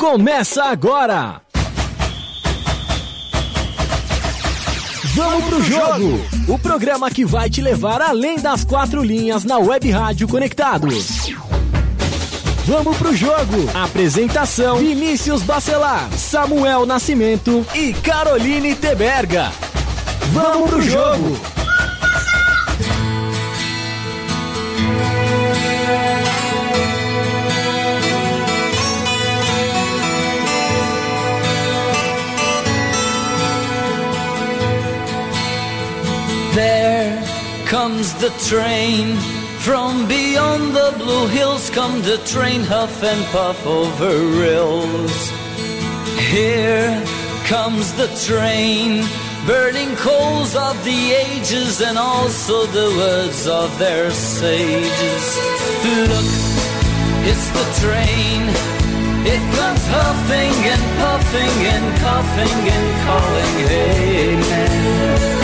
começa 0.00 0.64
agora. 0.64 1.42
Vamos 5.14 5.44
pro 5.44 5.62
jogo! 5.62 6.20
O 6.48 6.58
programa 6.58 7.10
que 7.10 7.22
vai 7.22 7.50
te 7.50 7.60
levar 7.60 8.00
além 8.00 8.38
das 8.38 8.64
quatro 8.64 9.02
linhas 9.02 9.44
na 9.44 9.58
Web 9.58 9.90
Rádio 9.90 10.26
Conectados. 10.26 11.30
Vamos 12.64 12.96
pro 12.96 13.14
jogo! 13.14 13.68
Apresentação: 13.74 14.78
Vinícius 14.78 15.42
Bacelar, 15.42 16.10
Samuel 16.12 16.86
Nascimento 16.86 17.66
e 17.74 17.92
Caroline 17.92 18.74
Teberga. 18.74 19.52
Vamos 20.32 20.70
pro 20.70 20.80
jogo! 20.80 21.59
Comes 37.70 38.12
the 38.14 38.30
train 38.50 39.16
from 39.60 40.08
beyond 40.08 40.74
the 40.74 40.92
blue 40.98 41.28
hills. 41.28 41.70
Come 41.70 42.02
the 42.02 42.18
train, 42.26 42.62
huff 42.62 43.00
and 43.04 43.24
puff 43.26 43.64
over 43.64 44.10
rills. 44.40 45.30
Here 46.34 46.90
comes 47.46 47.92
the 47.94 48.08
train, 48.26 49.06
burning 49.46 49.94
coals 49.94 50.56
of 50.56 50.74
the 50.84 51.00
ages 51.28 51.80
and 51.80 51.96
also 51.96 52.66
the 52.66 52.90
words 53.02 53.46
of 53.46 53.68
their 53.78 54.10
sages. 54.10 55.26
Look, 56.10 56.30
it's 57.30 57.48
the 57.58 57.66
train. 57.82 58.40
It 59.32 59.42
comes 59.56 59.84
huffing 59.94 60.56
and 60.74 60.84
puffing 60.98 61.56
and 61.74 61.86
coughing 62.02 62.62
and 62.76 62.88
calling, 63.06 63.54
hey 63.70 64.34
man 64.50 65.40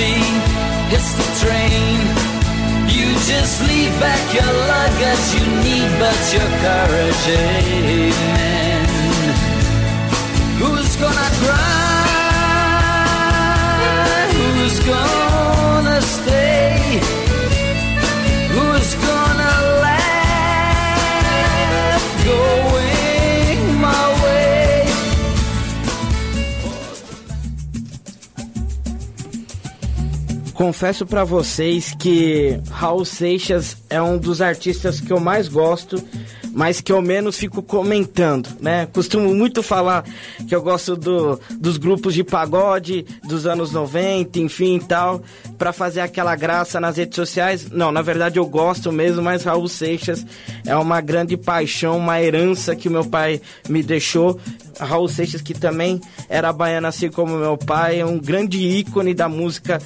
see, 0.00 0.69
it's 0.92 1.12
the 1.14 1.28
train. 1.42 1.98
You 2.88 3.06
just 3.32 3.62
leave 3.68 3.94
back 4.00 4.34
your 4.34 4.52
luggage 4.72 5.26
you 5.36 5.44
need, 5.64 5.90
but 6.02 6.20
your 6.34 6.50
courage, 6.64 7.24
amen. 7.46 8.82
Who's 10.58 10.96
gonna 10.96 11.30
cry? 11.42 12.10
Who's 14.34 14.78
gonna 14.80 15.19
Confesso 30.60 31.06
pra 31.06 31.24
vocês 31.24 31.96
que 31.98 32.60
Raul 32.70 33.02
Seixas 33.06 33.78
é 33.88 34.02
um 34.02 34.18
dos 34.18 34.42
artistas 34.42 35.00
que 35.00 35.10
eu 35.10 35.18
mais 35.18 35.48
gosto, 35.48 35.96
mas 36.52 36.82
que 36.82 36.92
eu 36.92 37.00
menos 37.00 37.38
fico 37.38 37.62
comentando, 37.62 38.46
né? 38.60 38.84
Costumo 38.84 39.34
muito 39.34 39.62
falar 39.62 40.04
que 40.46 40.54
eu 40.54 40.60
gosto 40.60 40.96
do, 40.96 41.40
dos 41.58 41.78
grupos 41.78 42.12
de 42.12 42.22
pagode 42.22 43.06
dos 43.26 43.46
anos 43.46 43.72
90, 43.72 44.38
enfim 44.38 44.76
e 44.76 44.80
tal, 44.80 45.22
pra 45.56 45.72
fazer 45.72 46.02
aquela 46.02 46.36
graça 46.36 46.78
nas 46.78 46.98
redes 46.98 47.16
sociais. 47.16 47.70
Não, 47.70 47.90
na 47.90 48.02
verdade 48.02 48.38
eu 48.38 48.44
gosto 48.44 48.92
mesmo, 48.92 49.22
mas 49.22 49.44
Raul 49.44 49.66
Seixas 49.66 50.26
é 50.66 50.76
uma 50.76 51.00
grande 51.00 51.38
paixão, 51.38 51.96
uma 51.96 52.20
herança 52.20 52.76
que 52.76 52.90
meu 52.90 53.06
pai 53.06 53.40
me 53.66 53.82
deixou. 53.82 54.38
Raul 54.78 55.08
Seixas, 55.08 55.40
que 55.40 55.54
também 55.54 55.98
era 56.28 56.52
baiano 56.52 56.86
assim 56.86 57.10
como 57.10 57.38
meu 57.38 57.56
pai, 57.56 58.00
é 58.00 58.04
um 58.04 58.18
grande 58.18 58.58
ícone 58.58 59.14
da 59.14 59.26
música 59.26 59.80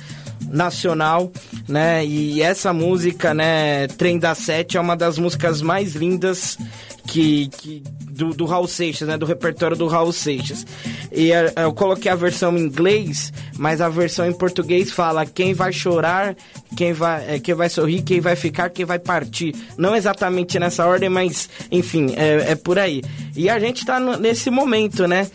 nacional, 0.51 1.33
né? 1.69 2.05
E 2.05 2.43
essa 2.43 2.73
música, 2.73 3.35
né, 3.35 3.87
Trem 3.89 4.19
da 4.19 4.35
Sete, 4.35 4.77
é 4.77 4.81
uma 4.81 4.97
das 4.97 5.19
músicas 5.19 5.63
mais 5.63 5.95
lindas 5.95 6.59
que, 7.07 7.49
que 7.49 7.83
do, 8.11 8.31
do 8.31 8.45
Raul 8.45 8.67
Seixas, 8.67 9.09
né? 9.09 9.17
Do 9.19 9.27
repertório 9.27 9.77
do 9.77 9.87
Raul 9.87 10.13
Seixas. 10.13 10.67
E 11.13 11.33
eh, 11.33 11.53
eu 11.57 11.73
coloquei 11.73 12.11
a 12.11 12.15
versão 12.15 12.57
em 12.57 12.63
inglês, 12.63 13.33
mas 13.59 13.81
a 13.81 13.89
versão 13.89 14.27
em 14.27 14.33
português 14.33 14.91
fala 14.91 15.27
quem 15.27 15.53
vai 15.53 15.73
chorar, 15.73 16.37
quem 16.77 16.93
vai, 16.93 17.35
eh, 17.35 17.39
quem 17.39 17.55
vai 17.55 17.69
sorrir, 17.69 18.03
quem 18.03 18.21
vai 18.21 18.37
ficar, 18.37 18.71
quem 18.71 18.85
vai 18.85 18.99
partir. 18.99 19.55
Não 19.77 19.95
exatamente 19.95 20.59
nessa 20.59 20.87
ordem, 20.87 21.09
mas 21.09 21.49
enfim, 21.71 22.15
é, 22.17 22.53
é 22.53 22.55
por 22.55 22.79
aí. 22.79 23.03
E 23.37 23.49
a 23.49 23.59
gente 23.59 23.85
tá 23.85 23.99
nesse 24.01 24.51
momento, 24.51 25.07
né? 25.07 25.29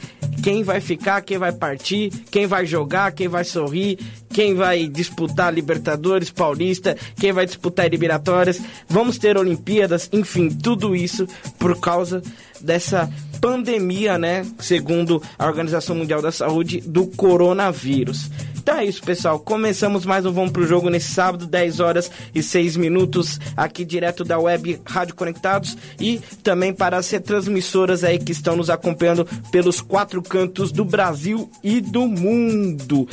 Quem 0.43 0.63
vai 0.63 0.79
ficar, 0.79 1.21
quem 1.21 1.37
vai 1.37 1.51
partir, 1.51 2.09
quem 2.31 2.47
vai 2.47 2.65
jogar, 2.65 3.11
quem 3.11 3.27
vai 3.27 3.43
sorrir, 3.43 3.99
quem 4.29 4.55
vai 4.55 4.87
disputar 4.87 5.53
Libertadores, 5.53 6.29
Paulista, 6.29 6.95
quem 7.19 7.31
vai 7.31 7.45
disputar 7.45 7.85
eliminatórias. 7.85 8.61
Vamos 8.87 9.17
ter 9.17 9.37
Olimpíadas, 9.37 10.09
enfim, 10.11 10.49
tudo 10.49 10.95
isso 10.95 11.27
por 11.57 11.79
causa 11.79 12.21
dessa 12.61 13.11
pandemia, 13.41 14.17
né? 14.17 14.45
Segundo 14.59 15.21
a 15.37 15.47
Organização 15.47 15.95
Mundial 15.95 16.21
da 16.21 16.31
Saúde, 16.31 16.81
do 16.81 17.07
coronavírus. 17.07 18.29
Então 18.69 18.81
é 18.81 18.85
isso, 18.85 19.01
pessoal. 19.01 19.39
Começamos 19.39 20.05
mais 20.05 20.27
um 20.27 20.31
Vamos 20.31 20.51
Pro 20.51 20.67
Jogo 20.67 20.91
nesse 20.91 21.11
sábado, 21.11 21.47
10 21.47 21.79
horas 21.79 22.11
e 22.35 22.43
6 22.43 22.77
minutos, 22.77 23.39
aqui 23.57 23.83
direto 23.83 24.23
da 24.23 24.37
web 24.37 24.79
Rádio 24.85 25.15
Conectados 25.15 25.75
e 25.99 26.19
também 26.43 26.71
para 26.71 26.95
as 26.95 27.09
retransmissoras 27.09 28.03
aí 28.03 28.19
que 28.19 28.31
estão 28.31 28.55
nos 28.55 28.69
acompanhando 28.69 29.27
pelos 29.51 29.81
quatro 29.81 30.21
cantos 30.21 30.71
do 30.71 30.85
Brasil 30.85 31.49
e 31.63 31.81
do 31.81 32.07
mundo. 32.07 33.09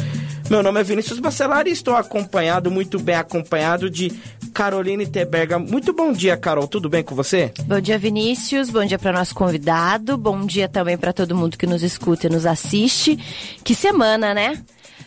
Meu 0.51 0.63
nome 0.63 0.79
é 0.79 0.85
Vinícius 0.85 1.21
Bacelar 1.21 1.67
e 1.67 1.71
estou 1.71 1.97
acompanhado, 1.97 2.71
muito 2.71 2.99
bem 2.99 3.15
acompanhado 3.15 3.89
de 3.89 4.13
Caroline 4.53 5.07
Teberga. 5.07 5.59
Muito 5.59 5.95
bom 5.95 6.13
dia, 6.13 6.37
Carol. 6.37 6.69
Tudo 6.69 6.91
bem 6.91 7.03
com 7.03 7.15
você? 7.15 7.51
Bom 7.65 7.81
dia, 7.81 7.99
Vinícius. 7.99 8.69
Bom 8.69 8.85
dia 8.85 8.99
para 8.99 9.15
nosso 9.15 9.35
convidado. 9.35 10.19
Bom 10.19 10.45
dia 10.45 10.69
também 10.69 10.99
para 10.99 11.15
todo 11.15 11.35
mundo 11.35 11.57
que 11.57 11.67
nos 11.67 11.83
escuta 11.83 12.27
e 12.27 12.31
nos 12.31 12.45
assiste. 12.45 13.19
Que 13.65 13.75
semana, 13.75 14.35
né? 14.35 14.63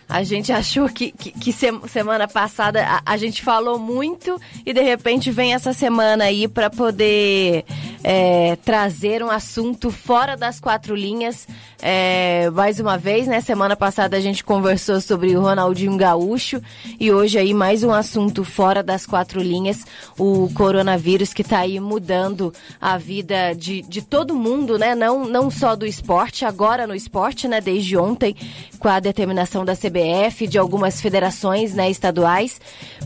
A 0.09 0.23
gente 0.23 0.51
achou 0.51 0.89
que, 0.89 1.11
que, 1.11 1.31
que 1.31 1.53
se- 1.53 1.79
semana 1.87 2.27
passada 2.27 2.83
a, 2.83 3.01
a 3.05 3.15
gente 3.15 3.43
falou 3.43 3.77
muito 3.77 4.41
e 4.65 4.73
de 4.73 4.81
repente 4.81 5.29
vem 5.29 5.53
essa 5.53 5.71
semana 5.71 6.23
aí 6.23 6.47
para 6.47 6.67
poder 6.67 7.63
é, 8.03 8.55
trazer 8.65 9.21
um 9.23 9.29
assunto 9.29 9.91
fora 9.91 10.35
das 10.35 10.59
quatro 10.59 10.95
linhas. 10.95 11.47
É, 11.79 12.49
mais 12.49 12.79
uma 12.79 12.97
vez, 12.97 13.27
né? 13.27 13.39
Semana 13.39 13.75
passada 13.75 14.17
a 14.17 14.19
gente 14.19 14.43
conversou 14.43 14.99
sobre 14.99 15.35
o 15.37 15.41
Ronaldinho 15.41 15.95
Gaúcho 15.95 16.59
e 16.99 17.11
hoje 17.11 17.37
aí 17.37 17.53
mais 17.53 17.83
um 17.83 17.91
assunto 17.91 18.43
fora 18.43 18.81
das 18.81 19.05
quatro 19.05 19.39
linhas, 19.39 19.85
o 20.17 20.49
coronavírus 20.55 21.33
que 21.33 21.43
tá 21.43 21.59
aí 21.59 21.79
mudando 21.79 22.51
a 22.81 22.97
vida 22.97 23.53
de, 23.53 23.83
de 23.83 24.01
todo 24.01 24.35
mundo, 24.35 24.79
né? 24.79 24.95
Não, 24.95 25.25
não 25.25 25.51
só 25.51 25.75
do 25.75 25.85
esporte, 25.85 26.43
agora 26.45 26.87
no 26.87 26.95
esporte, 26.95 27.47
né? 27.47 27.61
Desde 27.61 27.95
ontem, 27.95 28.35
com 28.79 28.87
a 28.87 28.99
determinação 28.99 29.63
da 29.63 29.75
CBF, 29.75 29.98
de 30.47 30.57
algumas 30.57 31.01
federações 31.01 31.73
né, 31.73 31.89
estaduais. 31.89 32.59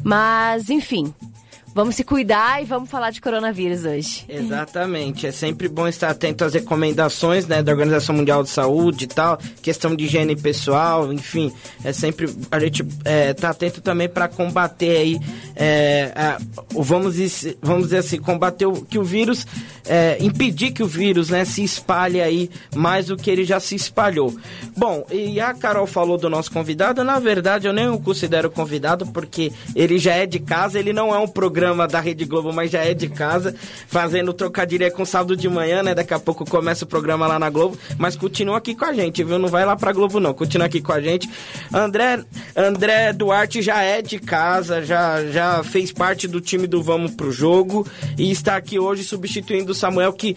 Mas, 0.03 0.69
enfim, 0.69 1.13
vamos 1.73 1.95
se 1.95 2.03
cuidar 2.03 2.61
e 2.61 2.65
vamos 2.65 2.89
falar 2.89 3.09
de 3.11 3.19
coronavírus 3.21 3.83
hoje. 3.85 4.25
Exatamente. 4.29 5.25
É 5.27 5.31
sempre 5.31 5.67
bom 5.67 5.87
estar 5.87 6.09
atento 6.09 6.43
às 6.45 6.53
recomendações 6.53 7.47
né, 7.47 7.63
da 7.63 7.71
Organização 7.71 8.15
Mundial 8.15 8.43
de 8.43 8.49
Saúde 8.49 9.05
e 9.05 9.07
tal, 9.07 9.37
questão 9.61 9.95
de 9.95 10.03
higiene 10.05 10.35
pessoal, 10.35 11.11
enfim. 11.11 11.51
É 11.83 11.91
sempre 11.91 12.29
a 12.51 12.59
gente 12.59 12.85
é, 13.03 13.33
tá 13.33 13.49
atento 13.49 13.81
também 13.81 14.07
para 14.07 14.27
combater 14.27 14.97
aí, 14.97 15.19
é, 15.55 16.11
a- 16.15 16.37
vamos, 16.71 17.15
vamos 17.61 17.83
dizer 17.85 17.97
assim, 17.97 18.19
combater 18.19 18.65
o, 18.65 18.73
que 18.85 18.99
o 18.99 19.03
vírus, 19.03 19.45
é, 19.85 20.17
impedir 20.19 20.71
que 20.71 20.83
o 20.83 20.87
vírus 20.87 21.29
né, 21.29 21.43
se 21.45 21.63
espalhe 21.63 22.21
aí 22.21 22.49
mais 22.75 23.07
do 23.07 23.17
que 23.17 23.29
ele 23.31 23.43
já 23.43 23.59
se 23.59 23.75
espalhou. 23.75 24.33
Bom, 24.77 25.05
e 25.11 25.39
a 25.39 25.53
Carol 25.53 25.87
falou 25.87 26.17
do 26.17 26.29
nosso 26.29 26.51
convidado, 26.51 27.03
na 27.03 27.19
verdade 27.19 27.67
eu 27.67 27.73
nem 27.73 27.87
o 27.89 27.99
considero 27.99 28.49
convidado 28.51 29.05
porque 29.07 29.51
ele 29.75 29.97
já 29.97 30.13
é 30.13 30.25
de 30.25 30.39
casa, 30.39 30.77
ele 30.79 30.93
não 30.93 31.13
é 31.13 31.17
um 31.17 31.27
programa 31.27 31.62
da 31.89 31.99
Rede 31.99 32.25
Globo, 32.25 32.51
mas 32.53 32.71
já 32.71 32.83
é 32.83 32.93
de 32.93 33.09
casa, 33.09 33.55
fazendo 33.87 34.33
trocadilho 34.33 34.91
com 34.91 35.05
sábado 35.05 35.35
de 35.35 35.47
manhã, 35.47 35.83
né? 35.83 35.95
Daqui 35.95 36.13
a 36.13 36.19
pouco 36.19 36.45
começa 36.45 36.85
o 36.85 36.87
programa 36.87 37.27
lá 37.27 37.39
na 37.39 37.49
Globo, 37.49 37.77
mas 37.97 38.15
continua 38.15 38.57
aqui 38.57 38.75
com 38.75 38.85
a 38.85 38.93
gente, 38.93 39.23
viu? 39.23 39.39
Não 39.39 39.49
vai 39.49 39.65
lá 39.65 39.75
pra 39.75 39.91
Globo 39.91 40.19
não, 40.19 40.33
continua 40.33 40.67
aqui 40.67 40.81
com 40.81 40.91
a 40.91 41.01
gente. 41.01 41.29
André, 41.73 42.23
André 42.55 43.13
Duarte 43.13 43.61
já 43.61 43.81
é 43.81 44.01
de 44.01 44.19
casa, 44.19 44.83
já, 44.83 45.23
já 45.25 45.63
fez 45.63 45.91
parte 45.91 46.27
do 46.27 46.41
time 46.41 46.67
do 46.67 46.81
Vamos 46.81 47.11
Pro 47.11 47.31
Jogo 47.31 47.87
e 48.17 48.31
está 48.31 48.55
aqui 48.55 48.79
hoje 48.79 49.03
substituindo 49.03 49.71
o 49.71 49.75
Samuel 49.75 50.13
que 50.13 50.35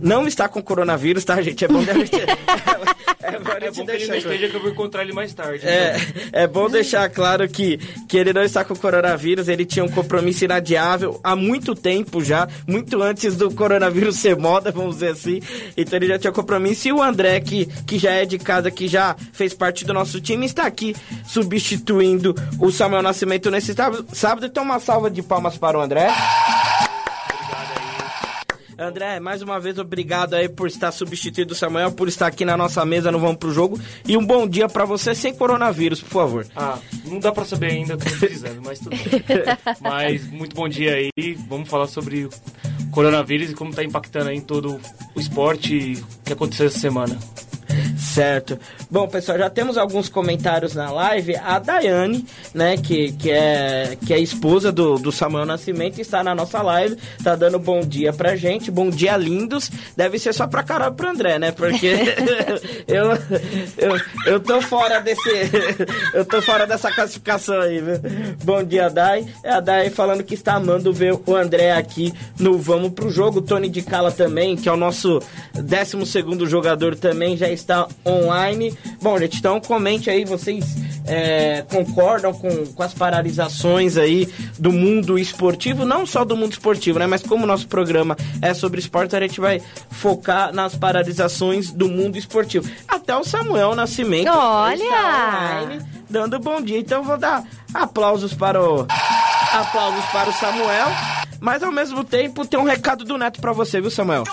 não 0.00 0.26
está 0.26 0.48
com 0.48 0.62
coronavírus, 0.62 1.24
tá, 1.24 1.40
gente? 1.40 1.64
É 1.64 1.68
bom, 1.68 1.80
é, 3.22 3.38
bom, 3.38 3.50
é 3.60 3.70
bom 3.70 3.86
que 3.86 3.92
ele 3.92 4.06
não 4.06 4.16
esteja 4.16 4.48
que 4.48 4.54
eu 4.56 4.60
vou 4.60 4.70
encontrar 4.70 5.02
ele 5.02 5.12
mais 5.12 5.32
tarde. 5.32 5.66
É, 5.66 5.96
então. 5.96 6.40
é 6.40 6.46
bom 6.46 6.68
deixar 6.68 7.08
claro 7.08 7.48
que, 7.48 7.78
que 8.08 8.16
ele 8.16 8.32
não 8.32 8.42
está 8.42 8.64
com 8.64 8.74
coronavírus, 8.74 9.48
ele 9.48 9.64
tinha 9.64 9.84
um 9.84 9.88
compromisso 9.88 10.44
inadiável 10.44 10.55
há 11.22 11.34
muito 11.36 11.74
tempo 11.74 12.22
já, 12.22 12.48
muito 12.66 13.02
antes 13.02 13.36
do 13.36 13.50
coronavírus 13.50 14.16
ser 14.16 14.36
moda, 14.36 14.70
vamos 14.70 14.96
dizer 14.96 15.10
assim. 15.12 15.40
Então 15.76 15.96
ele 15.98 16.08
já 16.08 16.18
tinha 16.18 16.32
compromisso. 16.32 16.88
E 16.88 16.92
o 16.92 17.02
André, 17.02 17.40
que, 17.40 17.66
que 17.86 17.98
já 17.98 18.12
é 18.12 18.24
de 18.24 18.38
casa, 18.38 18.70
que 18.70 18.88
já 18.88 19.16
fez 19.32 19.54
parte 19.54 19.84
do 19.84 19.92
nosso 19.92 20.20
time, 20.20 20.46
está 20.46 20.66
aqui 20.66 20.94
substituindo 21.26 22.34
o 22.58 22.70
Samuel 22.70 23.02
Nascimento 23.02 23.50
nesse 23.50 23.74
sábado. 24.12 24.46
Então 24.46 24.64
uma 24.64 24.80
salva 24.80 25.10
de 25.10 25.22
palmas 25.22 25.56
para 25.56 25.78
o 25.78 25.80
André. 25.80 26.08
André, 28.78 29.18
mais 29.20 29.40
uma 29.40 29.58
vez 29.58 29.78
obrigado 29.78 30.34
aí 30.34 30.48
por 30.48 30.68
estar 30.68 30.92
substituindo 30.92 31.54
o 31.54 31.56
Samuel, 31.56 31.92
por 31.92 32.08
estar 32.08 32.26
aqui 32.26 32.44
na 32.44 32.56
nossa 32.56 32.84
mesa 32.84 33.10
no 33.10 33.18
Vamos 33.18 33.36
Pro 33.36 33.52
Jogo. 33.52 33.80
E 34.06 34.16
um 34.16 34.24
bom 34.24 34.46
dia 34.46 34.68
para 34.68 34.84
você 34.84 35.14
sem 35.14 35.34
coronavírus, 35.34 36.02
por 36.02 36.10
favor. 36.10 36.46
Ah, 36.54 36.78
não 37.06 37.18
dá 37.18 37.32
para 37.32 37.46
saber 37.46 37.72
ainda, 37.72 37.96
tô 37.96 38.04
precisando, 38.04 38.60
mas 38.62 38.78
tudo 38.78 38.90
bem. 38.90 39.22
mas 39.80 40.30
muito 40.30 40.54
bom 40.54 40.68
dia 40.68 40.94
aí. 40.94 41.10
Vamos 41.48 41.70
falar 41.70 41.86
sobre 41.86 42.26
o 42.26 42.30
coronavírus 42.90 43.50
e 43.50 43.54
como 43.54 43.74
tá 43.74 43.82
impactando 43.82 44.28
aí 44.28 44.36
em 44.36 44.42
todo 44.42 44.78
o 45.14 45.20
esporte 45.20 46.02
que 46.24 46.32
aconteceu 46.32 46.66
essa 46.66 46.78
semana. 46.78 47.18
Certo. 48.16 48.58
Bom, 48.90 49.06
pessoal, 49.06 49.36
já 49.36 49.50
temos 49.50 49.76
alguns 49.76 50.08
comentários 50.08 50.74
na 50.74 50.90
live. 50.90 51.36
A 51.36 51.58
Daiane, 51.58 52.24
né, 52.54 52.78
que, 52.78 53.12
que, 53.12 53.30
é, 53.30 53.94
que 54.06 54.14
é 54.14 54.18
esposa 54.18 54.72
do, 54.72 54.96
do 54.96 55.12
Samuel 55.12 55.44
Nascimento, 55.44 56.00
está 56.00 56.24
na 56.24 56.34
nossa 56.34 56.62
live, 56.62 56.96
tá 57.22 57.36
dando 57.36 57.58
bom 57.58 57.80
dia 57.80 58.14
pra 58.14 58.34
gente. 58.34 58.70
Bom 58.70 58.88
dia, 58.88 59.18
lindos. 59.18 59.70
Deve 59.94 60.18
ser 60.18 60.32
só 60.32 60.46
pra 60.46 60.62
Carol 60.62 60.92
e 60.92 60.94
pro 60.94 61.10
André, 61.10 61.38
né? 61.38 61.52
Porque 61.52 61.92
eu, 62.88 63.12
eu, 63.76 64.00
eu 64.24 64.40
tô 64.40 64.62
fora 64.62 64.98
desse. 65.00 65.28
eu 66.14 66.24
tô 66.24 66.40
fora 66.40 66.66
dessa 66.66 66.90
classificação 66.90 67.60
aí, 67.60 67.82
viu? 67.82 68.00
Bom 68.42 68.64
dia, 68.64 68.88
Dai. 68.88 69.26
É 69.44 69.50
a 69.50 69.60
Dai 69.60 69.90
falando 69.90 70.24
que 70.24 70.32
está 70.32 70.54
amando 70.54 70.90
ver 70.90 71.20
o 71.26 71.36
André 71.36 71.72
aqui 71.72 72.14
no 72.40 72.56
Vamos 72.56 72.92
pro 72.94 73.10
Jogo. 73.10 73.42
Tony 73.42 73.68
de 73.68 73.82
Cala 73.82 74.10
também, 74.10 74.56
que 74.56 74.70
é 74.70 74.72
o 74.72 74.76
nosso 74.76 75.20
12 75.52 76.06
segundo 76.06 76.46
jogador, 76.46 76.96
também 76.96 77.36
já 77.36 77.50
está 77.50 77.86
online. 78.06 78.76
Bom, 79.00 79.18
gente, 79.18 79.38
então 79.38 79.60
comente 79.60 80.08
aí, 80.08 80.24
vocês 80.24 80.76
é, 81.06 81.64
concordam 81.68 82.32
com, 82.32 82.66
com 82.66 82.82
as 82.82 82.92
paralisações 82.92 83.96
aí 83.96 84.28
do 84.58 84.72
mundo 84.72 85.18
esportivo, 85.18 85.84
não 85.84 86.04
só 86.04 86.24
do 86.24 86.36
mundo 86.36 86.52
esportivo, 86.52 86.98
né? 86.98 87.06
Mas 87.06 87.22
como 87.22 87.44
o 87.44 87.46
nosso 87.46 87.68
programa 87.68 88.16
é 88.42 88.52
sobre 88.52 88.80
esporte, 88.80 89.14
a 89.14 89.20
gente 89.20 89.40
vai 89.40 89.62
focar 89.90 90.52
nas 90.52 90.74
paralisações 90.74 91.70
do 91.70 91.88
mundo 91.88 92.16
esportivo. 92.18 92.68
Até 92.88 93.16
o 93.16 93.24
Samuel 93.24 93.74
Nascimento 93.74 94.28
Olha! 94.28 94.84
online, 94.84 95.82
dando 96.10 96.38
bom 96.38 96.60
dia. 96.60 96.78
Então 96.78 97.02
vou 97.02 97.16
dar 97.16 97.44
aplausos 97.72 98.34
para 98.34 98.62
o 98.62 98.86
aplausos 99.52 100.04
para 100.06 100.30
o 100.30 100.32
Samuel, 100.32 100.88
mas 101.40 101.62
ao 101.62 101.72
mesmo 101.72 102.04
tempo 102.04 102.46
tem 102.46 102.58
um 102.58 102.64
recado 102.64 103.04
do 103.04 103.18
Neto 103.18 103.40
para 103.40 103.52
você, 103.52 103.80
viu, 103.80 103.90
Samuel? 103.90 104.24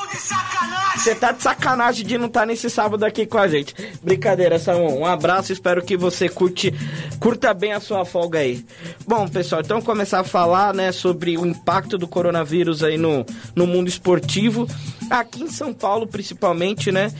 Você 0.96 1.16
tá 1.16 1.32
de 1.32 1.42
sacanagem 1.42 2.06
de 2.06 2.18
não 2.18 2.28
estar 2.28 2.42
tá 2.42 2.46
nesse 2.46 2.70
sábado 2.70 3.04
aqui 3.04 3.26
com 3.26 3.38
a 3.38 3.48
gente. 3.48 3.76
Brincadeira, 4.02 4.60
Samuel. 4.60 5.00
Um 5.00 5.06
abraço, 5.06 5.52
espero 5.52 5.84
que 5.84 5.98
você 5.98 6.30
curte, 6.30 6.74
curta 7.20 7.54
bem 7.54 7.74
a 7.74 7.80
sua 7.80 8.06
folga 8.06 8.40
aí. 8.40 8.64
Bom, 9.08 9.28
pessoal, 9.28 9.62
então 9.62 9.82
começar 9.82 10.20
a 10.20 10.24
falar, 10.24 10.74
né, 10.74 10.92
sobre 10.92 11.38
o 11.38 11.46
impacto 11.46 11.98
do 11.98 12.08
coronavírus 12.08 12.84
aí 12.84 12.98
no, 12.98 13.26
no 13.56 13.66
mundo 13.66 13.88
esportivo. 13.88 14.68
Aqui 15.14 15.44
em 15.44 15.48
São 15.48 15.72
Paulo, 15.72 16.08
principalmente, 16.08 16.92
né, 16.92 17.14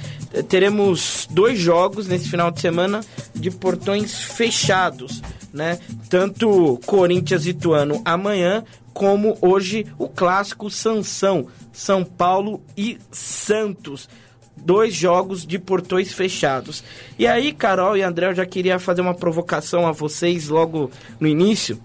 teremos 0.50 1.28
dois 1.30 1.60
jogos 1.60 2.08
nesse 2.08 2.28
final 2.28 2.50
de 2.50 2.60
semana 2.60 3.02
de 3.36 3.52
portões 3.52 4.18
fechados, 4.20 5.22
né? 5.54 5.78
Tanto 6.10 6.80
Corinthians 6.88 7.46
e 7.46 7.54
Tuano 7.54 8.02
amanhã, 8.04 8.64
como 8.96 9.38
hoje 9.40 9.86
o 10.00 10.10
clássico 10.10 10.72
Sansão, 10.72 11.46
São 11.72 12.04
Paulo 12.04 12.64
e 12.76 12.98
Santos. 13.12 14.10
Dois 14.66 14.94
jogos 14.94 15.46
de 15.46 15.60
portões 15.60 16.14
fechados. 16.14 16.84
E 17.20 17.28
aí, 17.28 17.52
Carol 17.52 17.98
e 17.98 18.02
André, 18.02 18.28
eu 18.28 18.36
já 18.36 18.46
queria 18.46 18.80
fazer 18.80 19.02
uma 19.02 19.14
provocação 19.14 19.86
a 19.86 19.92
vocês 19.92 20.48
logo 20.48 20.90
no 21.20 21.28
início. 21.28 21.80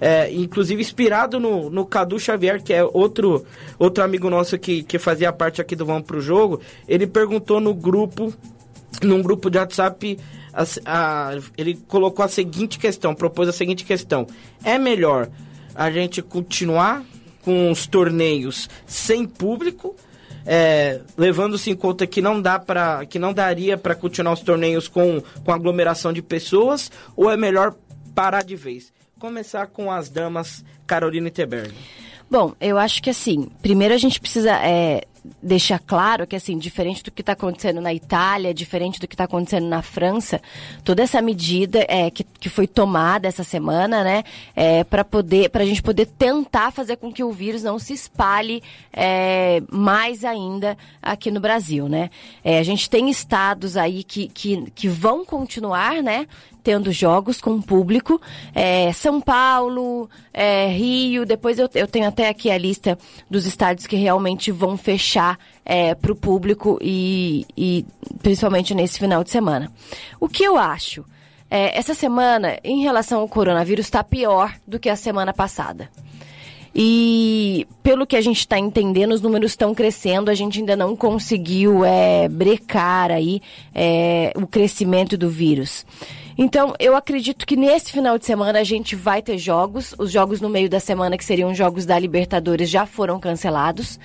É, 0.00 0.30
inclusive 0.32 0.82
inspirado 0.82 1.38
no, 1.38 1.70
no 1.70 1.86
Cadu 1.86 2.18
Xavier, 2.18 2.62
que 2.62 2.72
é 2.72 2.84
outro, 2.84 3.46
outro 3.78 4.02
amigo 4.02 4.28
nosso 4.28 4.58
que, 4.58 4.82
que 4.82 4.98
fazia 4.98 5.32
parte 5.32 5.60
aqui 5.60 5.76
do 5.76 5.86
Vamos 5.86 6.02
Pro 6.02 6.20
Jogo. 6.20 6.60
Ele 6.88 7.06
perguntou 7.06 7.60
no 7.60 7.72
grupo, 7.72 8.34
num 9.00 9.22
grupo 9.22 9.48
de 9.48 9.56
WhatsApp, 9.56 10.18
a, 10.52 10.64
a, 10.84 11.38
ele 11.56 11.74
colocou 11.88 12.24
a 12.24 12.28
seguinte 12.28 12.78
questão, 12.78 13.14
propôs 13.14 13.48
a 13.48 13.52
seguinte 13.52 13.84
questão: 13.84 14.26
é 14.62 14.78
melhor 14.78 15.28
a 15.74 15.90
gente 15.90 16.22
continuar 16.22 17.04
com 17.42 17.70
os 17.70 17.86
torneios 17.86 18.68
sem 18.86 19.26
público, 19.26 19.94
é, 20.46 21.00
levando-se 21.16 21.70
em 21.70 21.76
conta 21.76 22.06
que 22.06 22.20
não 22.20 22.40
dá 22.40 22.58
para 22.58 23.04
que 23.06 23.18
não 23.18 23.32
daria 23.32 23.76
para 23.78 23.94
continuar 23.94 24.32
os 24.32 24.40
torneios 24.40 24.88
com, 24.88 25.22
com 25.44 25.52
aglomeração 25.52 26.12
de 26.12 26.22
pessoas, 26.22 26.90
ou 27.16 27.30
é 27.30 27.36
melhor 27.36 27.74
parar 28.14 28.44
de 28.44 28.56
vez? 28.56 28.92
Começar 29.18 29.66
com 29.68 29.90
as 29.90 30.08
damas 30.08 30.64
Carolina 30.86 31.28
e 31.28 31.30
Teberg. 31.30 31.74
Bom, 32.30 32.54
eu 32.60 32.78
acho 32.78 33.02
que 33.02 33.10
assim, 33.10 33.48
primeiro 33.62 33.94
a 33.94 33.98
gente 33.98 34.20
precisa 34.20 34.52
é, 34.56 35.04
deixar 35.42 35.78
claro 35.78 36.26
que, 36.26 36.36
assim, 36.36 36.58
diferente 36.58 37.02
do 37.02 37.10
que 37.10 37.22
está 37.22 37.32
acontecendo 37.32 37.80
na 37.80 37.94
Itália, 37.94 38.52
diferente 38.52 39.00
do 39.00 39.08
que 39.08 39.14
está 39.14 39.24
acontecendo 39.24 39.66
na 39.66 39.80
França, 39.80 40.40
toda 40.84 41.02
essa 41.02 41.22
medida 41.22 41.84
é, 41.88 42.10
que, 42.10 42.24
que 42.24 42.48
foi 42.48 42.66
tomada 42.66 43.26
essa 43.26 43.42
semana, 43.42 44.04
né, 44.04 44.22
é, 44.54 44.84
para 44.84 45.04
poder, 45.04 45.48
para 45.48 45.62
a 45.62 45.66
gente 45.66 45.82
poder 45.82 46.06
tentar 46.06 46.70
fazer 46.70 46.96
com 46.96 47.10
que 47.10 47.24
o 47.24 47.32
vírus 47.32 47.62
não 47.62 47.78
se 47.78 47.94
espalhe 47.94 48.62
é, 48.92 49.62
mais 49.70 50.24
ainda 50.24 50.76
aqui 51.00 51.30
no 51.30 51.40
Brasil, 51.40 51.88
né. 51.88 52.10
É, 52.42 52.58
a 52.58 52.62
gente 52.62 52.90
tem 52.90 53.08
estados 53.08 53.76
aí 53.76 54.04
que, 54.04 54.28
que, 54.28 54.70
que 54.72 54.88
vão 54.88 55.24
continuar, 55.24 56.02
né, 56.02 56.26
tendo 56.64 56.90
jogos 56.90 57.40
com 57.40 57.60
público. 57.60 58.20
É, 58.54 58.90
São 58.94 59.20
Paulo, 59.20 60.08
é, 60.32 60.66
Rio, 60.68 61.26
depois 61.26 61.58
eu, 61.58 61.68
eu 61.74 61.86
tenho 61.86 62.08
até 62.08 62.28
aqui 62.28 62.50
a 62.50 62.56
lista 62.56 62.98
dos 63.30 63.44
estádios 63.44 63.86
que 63.86 63.96
realmente 63.96 64.50
vão 64.50 64.76
fechar 64.78 65.38
é, 65.64 65.94
para 65.94 66.10
o 66.10 66.16
público 66.16 66.78
e, 66.80 67.46
e 67.54 67.84
principalmente 68.22 68.74
nesse 68.74 68.98
final 68.98 69.22
de 69.22 69.30
semana. 69.30 69.70
O 70.18 70.26
que 70.26 70.42
eu 70.42 70.56
acho? 70.56 71.04
É, 71.50 71.78
essa 71.78 71.94
semana, 71.94 72.58
em 72.64 72.82
relação 72.82 73.20
ao 73.20 73.28
coronavírus, 73.28 73.86
está 73.86 74.02
pior 74.02 74.54
do 74.66 74.80
que 74.80 74.88
a 74.88 74.96
semana 74.96 75.32
passada. 75.34 75.90
E 76.74 77.68
pelo 77.84 78.04
que 78.04 78.16
a 78.16 78.20
gente 78.20 78.40
está 78.40 78.58
entendendo, 78.58 79.12
os 79.12 79.20
números 79.20 79.52
estão 79.52 79.72
crescendo, 79.72 80.28
a 80.30 80.34
gente 80.34 80.58
ainda 80.58 80.74
não 80.74 80.96
conseguiu 80.96 81.84
é, 81.84 82.28
brecar 82.28 83.12
aí 83.12 83.40
é, 83.72 84.32
o 84.34 84.44
crescimento 84.46 85.16
do 85.16 85.30
vírus. 85.30 85.86
Então, 86.36 86.74
eu 86.80 86.96
acredito 86.96 87.46
que 87.46 87.56
nesse 87.56 87.92
final 87.92 88.18
de 88.18 88.26
semana 88.26 88.58
a 88.58 88.64
gente 88.64 88.96
vai 88.96 89.22
ter 89.22 89.38
jogos. 89.38 89.94
Os 89.98 90.10
jogos 90.10 90.40
no 90.40 90.48
meio 90.48 90.68
da 90.68 90.80
semana, 90.80 91.16
que 91.16 91.24
seriam 91.24 91.54
jogos 91.54 91.86
da 91.86 91.98
Libertadores, 91.98 92.68
já 92.68 92.86
foram 92.86 93.20
cancelados. 93.20 94.00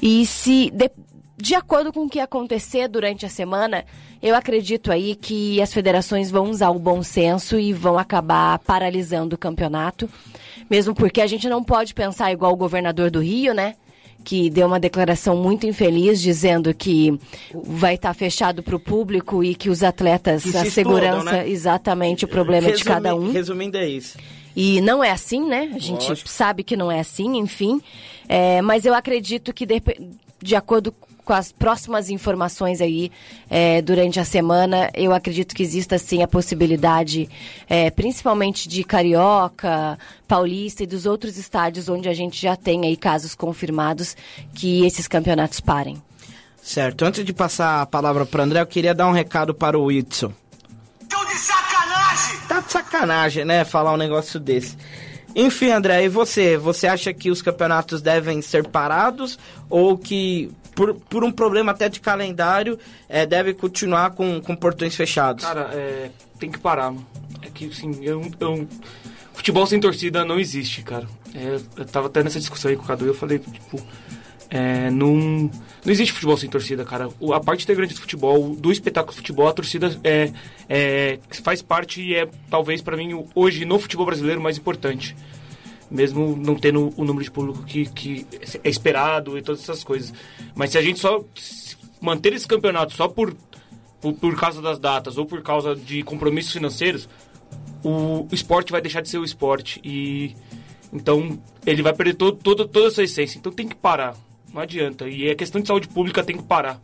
E 0.00 0.26
se, 0.26 0.70
de, 0.70 0.90
de 1.38 1.54
acordo 1.54 1.92
com 1.92 2.04
o 2.04 2.08
que 2.08 2.20
acontecer 2.20 2.86
durante 2.86 3.24
a 3.24 3.30
semana, 3.30 3.84
eu 4.22 4.34
acredito 4.34 4.92
aí 4.92 5.14
que 5.14 5.60
as 5.62 5.72
federações 5.72 6.30
vão 6.30 6.50
usar 6.50 6.68
o 6.70 6.78
bom 6.78 7.02
senso 7.02 7.58
e 7.58 7.72
vão 7.72 7.98
acabar 7.98 8.58
paralisando 8.58 9.34
o 9.34 9.38
campeonato. 9.38 10.08
Mesmo 10.68 10.94
porque 10.94 11.22
a 11.22 11.26
gente 11.26 11.48
não 11.48 11.64
pode 11.64 11.94
pensar 11.94 12.30
igual 12.30 12.52
o 12.52 12.56
governador 12.56 13.10
do 13.10 13.20
Rio, 13.20 13.54
né? 13.54 13.74
Que 14.24 14.50
deu 14.50 14.66
uma 14.66 14.80
declaração 14.80 15.36
muito 15.36 15.66
infeliz 15.66 16.20
dizendo 16.20 16.72
que 16.74 17.18
vai 17.52 17.94
estar 17.94 18.08
tá 18.10 18.14
fechado 18.14 18.62
para 18.62 18.76
o 18.76 18.80
público 18.80 19.42
e 19.42 19.54
que 19.54 19.70
os 19.70 19.82
atletas, 19.82 20.54
a 20.54 20.64
segurança, 20.64 21.18
explodam, 21.18 21.24
né? 21.24 21.48
exatamente 21.48 22.24
o 22.24 22.28
problema 22.28 22.66
Resumi, 22.66 22.78
de 22.78 22.84
cada 22.84 23.14
um. 23.14 23.32
Resumindo, 23.32 23.76
é 23.76 23.88
isso. 23.88 24.18
E 24.54 24.80
não 24.80 25.02
é 25.02 25.10
assim, 25.10 25.46
né? 25.46 25.70
A 25.74 25.78
gente 25.78 26.08
Lógico. 26.08 26.28
sabe 26.28 26.62
que 26.62 26.76
não 26.76 26.90
é 26.90 27.00
assim, 27.00 27.36
enfim. 27.38 27.80
É, 28.28 28.60
mas 28.62 28.84
eu 28.84 28.94
acredito 28.94 29.52
que, 29.52 29.64
de, 29.64 29.80
de 30.42 30.56
acordo 30.56 30.94
com 31.30 31.34
as 31.34 31.52
próximas 31.52 32.10
informações 32.10 32.80
aí 32.80 33.12
é, 33.48 33.80
durante 33.80 34.18
a 34.18 34.24
semana, 34.24 34.90
eu 34.92 35.12
acredito 35.12 35.54
que 35.54 35.62
exista 35.62 35.96
sim 35.96 36.24
a 36.24 36.26
possibilidade, 36.26 37.30
é, 37.68 37.88
principalmente 37.88 38.68
de 38.68 38.82
Carioca, 38.82 39.96
Paulista 40.26 40.82
e 40.82 40.88
dos 40.88 41.06
outros 41.06 41.38
estádios 41.38 41.88
onde 41.88 42.08
a 42.08 42.12
gente 42.12 42.42
já 42.42 42.56
tem 42.56 42.84
aí 42.84 42.96
casos 42.96 43.36
confirmados, 43.36 44.16
que 44.52 44.84
esses 44.84 45.06
campeonatos 45.06 45.60
parem. 45.60 46.02
Certo. 46.60 47.04
Antes 47.04 47.24
de 47.24 47.32
passar 47.32 47.82
a 47.82 47.86
palavra 47.86 48.26
para 48.26 48.40
o 48.40 48.44
André, 48.44 48.60
eu 48.60 48.66
queria 48.66 48.92
dar 48.92 49.06
um 49.06 49.12
recado 49.12 49.54
para 49.54 49.78
o 49.78 49.84
Whitson. 49.84 50.32
Tô 51.08 51.24
de 51.26 51.36
sacanagem! 51.36 52.40
Tá 52.48 52.58
de 52.58 52.72
sacanagem, 52.72 53.44
né? 53.44 53.64
Falar 53.64 53.92
um 53.92 53.96
negócio 53.96 54.40
desse. 54.40 54.76
Enfim, 55.36 55.70
André, 55.70 56.02
e 56.04 56.08
você? 56.08 56.56
Você 56.56 56.88
acha 56.88 57.14
que 57.14 57.30
os 57.30 57.40
campeonatos 57.40 58.02
devem 58.02 58.42
ser 58.42 58.66
parados 58.66 59.38
ou 59.68 59.96
que 59.96 60.50
por, 60.80 60.94
por 60.94 61.22
um 61.22 61.30
problema 61.30 61.72
até 61.72 61.90
de 61.90 62.00
calendário, 62.00 62.78
é, 63.06 63.26
deve 63.26 63.52
continuar 63.52 64.12
com, 64.12 64.40
com 64.40 64.56
portões 64.56 64.96
fechados? 64.96 65.44
Cara, 65.44 65.68
é, 65.74 66.10
tem 66.38 66.50
que 66.50 66.58
parar, 66.58 66.90
mano. 66.90 67.06
É 67.42 67.50
que, 67.50 67.66
assim, 67.66 68.02
eu, 68.02 68.22
eu, 68.40 68.66
futebol 69.34 69.66
sem 69.66 69.78
torcida 69.78 70.24
não 70.24 70.40
existe, 70.40 70.80
cara. 70.82 71.06
É, 71.34 71.58
eu 71.76 71.84
tava 71.84 72.06
até 72.06 72.22
nessa 72.22 72.38
discussão 72.38 72.70
aí 72.70 72.78
com 72.78 72.84
o 72.84 72.86
Cadu 72.86 73.04
e 73.04 73.08
eu 73.08 73.14
falei, 73.14 73.38
tipo, 73.38 73.78
é, 74.48 74.90
não, 74.90 75.14
não 75.14 75.92
existe 75.92 76.14
futebol 76.14 76.38
sem 76.38 76.48
torcida, 76.48 76.82
cara. 76.82 77.10
O, 77.20 77.34
a 77.34 77.40
parte 77.40 77.64
integrante 77.64 77.92
do 77.92 78.00
futebol, 78.00 78.56
do 78.56 78.72
espetáculo 78.72 79.12
de 79.12 79.18
futebol, 79.18 79.48
a 79.48 79.52
torcida 79.52 79.94
é, 80.02 80.32
é, 80.66 81.18
faz 81.42 81.60
parte 81.60 82.00
e 82.00 82.14
é, 82.14 82.26
talvez, 82.48 82.80
para 82.80 82.96
mim, 82.96 83.22
hoje, 83.34 83.66
no 83.66 83.78
futebol 83.78 84.06
brasileiro, 84.06 84.40
mais 84.40 84.56
importante 84.56 85.14
mesmo 85.90 86.36
não 86.36 86.54
tendo 86.54 86.92
o 86.96 87.04
número 87.04 87.24
de 87.24 87.30
público 87.30 87.62
que, 87.64 87.86
que 87.86 88.26
é 88.62 88.68
esperado 88.68 89.36
e 89.36 89.42
todas 89.42 89.62
essas 89.62 89.82
coisas. 89.82 90.12
Mas 90.54 90.70
se 90.70 90.78
a 90.78 90.82
gente 90.82 91.00
só 91.00 91.24
manter 92.00 92.32
esse 92.32 92.46
campeonato 92.46 92.94
só 92.94 93.08
por, 93.08 93.34
por, 94.00 94.14
por 94.14 94.36
causa 94.38 94.62
das 94.62 94.78
datas 94.78 95.18
ou 95.18 95.26
por 95.26 95.42
causa 95.42 95.74
de 95.74 96.02
compromissos 96.02 96.52
financeiros, 96.52 97.08
o, 97.82 98.26
esporte 98.32 98.72
vai 98.72 98.80
deixar 98.80 99.00
de 99.00 99.08
ser 99.08 99.18
o 99.18 99.24
esporte. 99.24 99.80
E 99.82 100.34
então 100.92 101.40
ele 101.66 101.82
vai 101.82 101.92
perder 101.92 102.14
todo, 102.14 102.36
todo, 102.36 102.68
toda 102.68 102.88
a 102.88 102.90
sua 102.90 103.04
essência. 103.04 103.38
Então 103.38 103.52
tem 103.52 103.68
que 103.68 103.74
parar. 103.74 104.16
Não 104.52 104.60
adianta. 104.60 105.08
E 105.08 105.30
a 105.30 105.34
questão 105.34 105.60
de 105.60 105.68
saúde 105.68 105.88
pública 105.88 106.22
tem 106.22 106.36
que 106.36 106.42
parar 106.42 106.80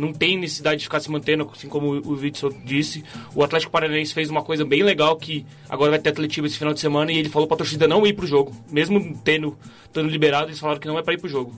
não 0.00 0.12
tem 0.12 0.38
necessidade 0.38 0.78
de 0.78 0.84
ficar 0.84 1.00
se 1.00 1.10
mantendo, 1.10 1.48
assim 1.52 1.68
como 1.68 1.88
o 1.88 2.12
Witzel 2.14 2.52
disse. 2.64 3.04
O 3.34 3.44
Atlético 3.44 3.70
Paranaense 3.70 4.14
fez 4.14 4.30
uma 4.30 4.42
coisa 4.42 4.64
bem 4.64 4.82
legal 4.82 5.16
que 5.16 5.44
agora 5.68 5.90
vai 5.90 5.98
ter 5.98 6.10
atletivo 6.10 6.46
esse 6.46 6.56
final 6.56 6.72
de 6.72 6.80
semana 6.80 7.12
e 7.12 7.18
ele 7.18 7.28
falou 7.28 7.46
para 7.46 7.56
a 7.56 7.58
torcida 7.58 7.86
não 7.86 8.06
ir 8.06 8.14
pro 8.14 8.26
jogo. 8.26 8.52
Mesmo 8.70 9.16
tendo, 9.22 9.56
tendo 9.92 10.08
liberado, 10.08 10.48
eles 10.48 10.58
falaram 10.58 10.80
que 10.80 10.88
não 10.88 10.98
é 10.98 11.02
para 11.02 11.14
ir 11.14 11.18
pro 11.18 11.28
jogo. 11.28 11.54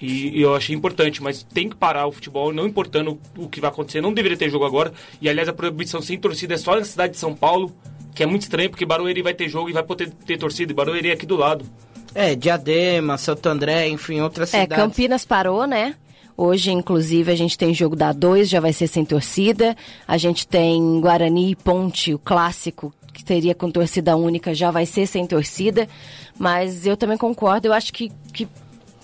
E, 0.00 0.38
e, 0.38 0.42
eu 0.42 0.54
achei 0.54 0.74
importante, 0.74 1.22
mas 1.22 1.42
tem 1.42 1.68
que 1.68 1.76
parar 1.76 2.06
o 2.06 2.12
futebol, 2.12 2.52
não 2.52 2.66
importando 2.66 3.18
o 3.38 3.48
que 3.48 3.60
vai 3.60 3.70
acontecer. 3.70 4.00
Não 4.00 4.12
deveria 4.12 4.36
ter 4.36 4.50
jogo 4.50 4.64
agora. 4.64 4.92
E 5.22 5.28
aliás, 5.28 5.48
a 5.48 5.52
proibição 5.52 6.02
sem 6.02 6.18
torcida 6.18 6.54
é 6.54 6.58
só 6.58 6.76
na 6.76 6.84
cidade 6.84 7.14
de 7.14 7.18
São 7.18 7.34
Paulo, 7.34 7.74
que 8.14 8.22
é 8.22 8.26
muito 8.26 8.42
estranho, 8.42 8.68
porque 8.68 8.84
Barueri 8.84 9.22
vai 9.22 9.34
ter 9.34 9.48
jogo 9.48 9.70
e 9.70 9.72
vai 9.72 9.82
poder 9.82 10.10
ter 10.26 10.36
torcida. 10.36 10.72
E 10.72 10.74
Barueri 10.74 11.10
é 11.10 11.12
aqui 11.12 11.24
do 11.24 11.36
lado. 11.36 11.64
É, 12.14 12.34
Diadema, 12.34 13.16
Santo 13.18 13.46
André, 13.48 13.88
enfim, 13.88 14.20
outras 14.20 14.52
é, 14.52 14.62
cidades. 14.62 14.78
É, 14.78 14.80
Campinas 14.80 15.24
parou, 15.24 15.66
né? 15.66 15.94
Hoje, 16.36 16.70
inclusive, 16.70 17.32
a 17.32 17.34
gente 17.34 17.56
tem 17.56 17.72
jogo 17.72 17.96
da 17.96 18.12
2, 18.12 18.48
já 18.48 18.60
vai 18.60 18.72
ser 18.72 18.86
sem 18.86 19.04
torcida. 19.04 19.74
A 20.06 20.18
gente 20.18 20.46
tem 20.46 21.00
Guarani 21.00 21.52
e 21.52 21.56
Ponte, 21.56 22.12
o 22.12 22.18
clássico, 22.18 22.92
que 23.12 23.24
teria 23.24 23.54
com 23.54 23.70
torcida 23.70 24.16
única, 24.16 24.54
já 24.54 24.70
vai 24.70 24.84
ser 24.84 25.06
sem 25.06 25.26
torcida. 25.26 25.88
Mas 26.38 26.86
eu 26.86 26.96
também 26.96 27.16
concordo, 27.16 27.68
eu 27.68 27.72
acho 27.72 27.92
que, 27.92 28.12
que 28.32 28.46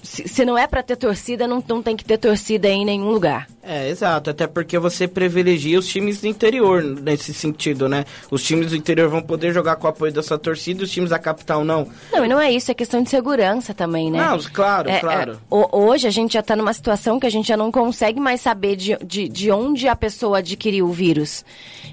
se, 0.03 0.27
se 0.29 0.45
não 0.45 0.59
é 0.59 0.67
para 0.67 0.83
ter 0.83 0.97
torcida, 0.97 1.47
não, 1.47 1.63
não 1.67 1.81
tem 1.81 1.97
que 1.97 2.05
ter 2.05 2.19
torcida 2.19 2.69
em 2.69 2.85
nenhum 2.85 3.11
lugar. 3.11 3.47
É, 3.63 3.89
exato. 3.89 4.31
Até 4.31 4.49
porque 4.49 4.77
você 4.79 5.07
privilegia 5.07 5.79
os 5.79 5.87
times 5.87 6.21
do 6.21 6.27
interior 6.27 6.83
nesse 6.83 7.33
sentido, 7.33 7.89
né? 7.89 8.05
Os 8.29 8.43
times 8.43 8.71
do 8.71 8.77
interior 8.77 9.09
vão 9.09 9.23
poder 9.23 9.55
jogar 9.55 9.77
com 9.77 9.87
o 9.87 9.91
apoio 9.91 10.13
da 10.13 10.23
sua 10.23 10.37
torcida 10.37 10.81
e 10.81 10.85
os 10.85 10.91
times 10.91 11.11
da 11.11 11.19
capital 11.19 11.65
não. 11.65 11.87
Não, 12.13 12.25
e 12.25 12.29
não 12.29 12.41
é 12.41 12.51
isso, 12.51 12.71
é 12.73 12.75
questão 12.75 13.01
de 13.01 13.09
segurança 13.09 13.73
também, 13.73 14.11
né? 14.11 14.19
Não, 14.19 14.39
claro, 14.53 14.91
é, 14.91 14.99
claro. 14.99 15.33
É, 15.33 15.77
hoje 15.77 16.09
a 16.09 16.11
gente 16.11 16.33
já 16.33 16.41
está 16.41 16.57
numa 16.57 16.73
situação 16.73 17.21
que 17.21 17.27
a 17.27 17.31
gente 17.31 17.47
já 17.47 17.57
não 17.57 17.71
consegue 17.71 18.19
mais 18.19 18.41
saber 18.41 18.75
de, 18.75 18.97
de, 19.05 19.29
de 19.29 19.51
onde 19.53 19.87
a 19.87 19.95
pessoa 19.95 20.39
adquiriu 20.39 20.87
o 20.87 20.93
vírus. 20.93 21.45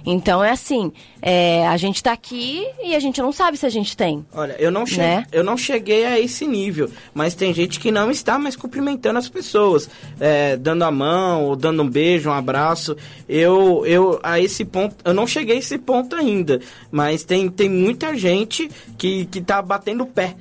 Então 0.04 0.44
é 0.44 0.50
assim, 0.50 0.92
é, 1.22 1.68
a 1.68 1.78
gente 1.78 1.98
está 1.98 2.12
aqui 2.12 2.66
e 2.84 2.96
a 2.96 3.00
gente 3.00 3.22
não 3.22 3.32
sabe 3.32 3.58
se 3.58 3.66
a 3.66 3.70
gente 3.70 3.96
tem. 3.96 4.26
Olha, 4.34 4.56
eu 4.60 4.72
não, 4.72 4.86
cheguei, 4.86 5.06
né? 5.06 5.28
eu 5.32 5.44
não 5.44 5.58
cheguei 5.58 6.06
a 6.06 6.20
esse 6.20 6.48
nível, 6.48 6.90
mas 7.14 7.36
tem 7.36 7.54
gente 7.54 7.80
que 7.80 7.92
não 7.92 8.10
está 8.10 8.40
mais 8.40 8.56
cumprimentando 8.56 9.20
as 9.20 9.30
pessoas, 9.30 9.90
é, 10.20 10.56
dando 10.58 10.84
a 10.84 10.92
mão 10.92 11.56
dando 11.56 11.84
um 11.84 11.90
beijo, 11.90 12.30
um 12.30 12.34
abraço. 12.34 12.96
Eu, 13.28 13.86
eu 13.86 14.20
a 14.24 14.40
esse 14.40 14.66
ponto, 14.66 14.96
eu 15.04 15.14
não 15.14 15.28
cheguei 15.28 15.58
a 15.58 15.60
esse 15.60 15.78
ponto 15.78 16.16
ainda, 16.16 16.60
mas 16.92 17.24
tem, 17.24 17.50
tem 17.50 17.70
muita 17.70 18.16
gente 18.16 18.70
que, 18.98 19.26
que 19.26 19.42
tá 19.42 19.62
batendo 19.62 20.04
o 20.04 20.08
pé 20.08 20.36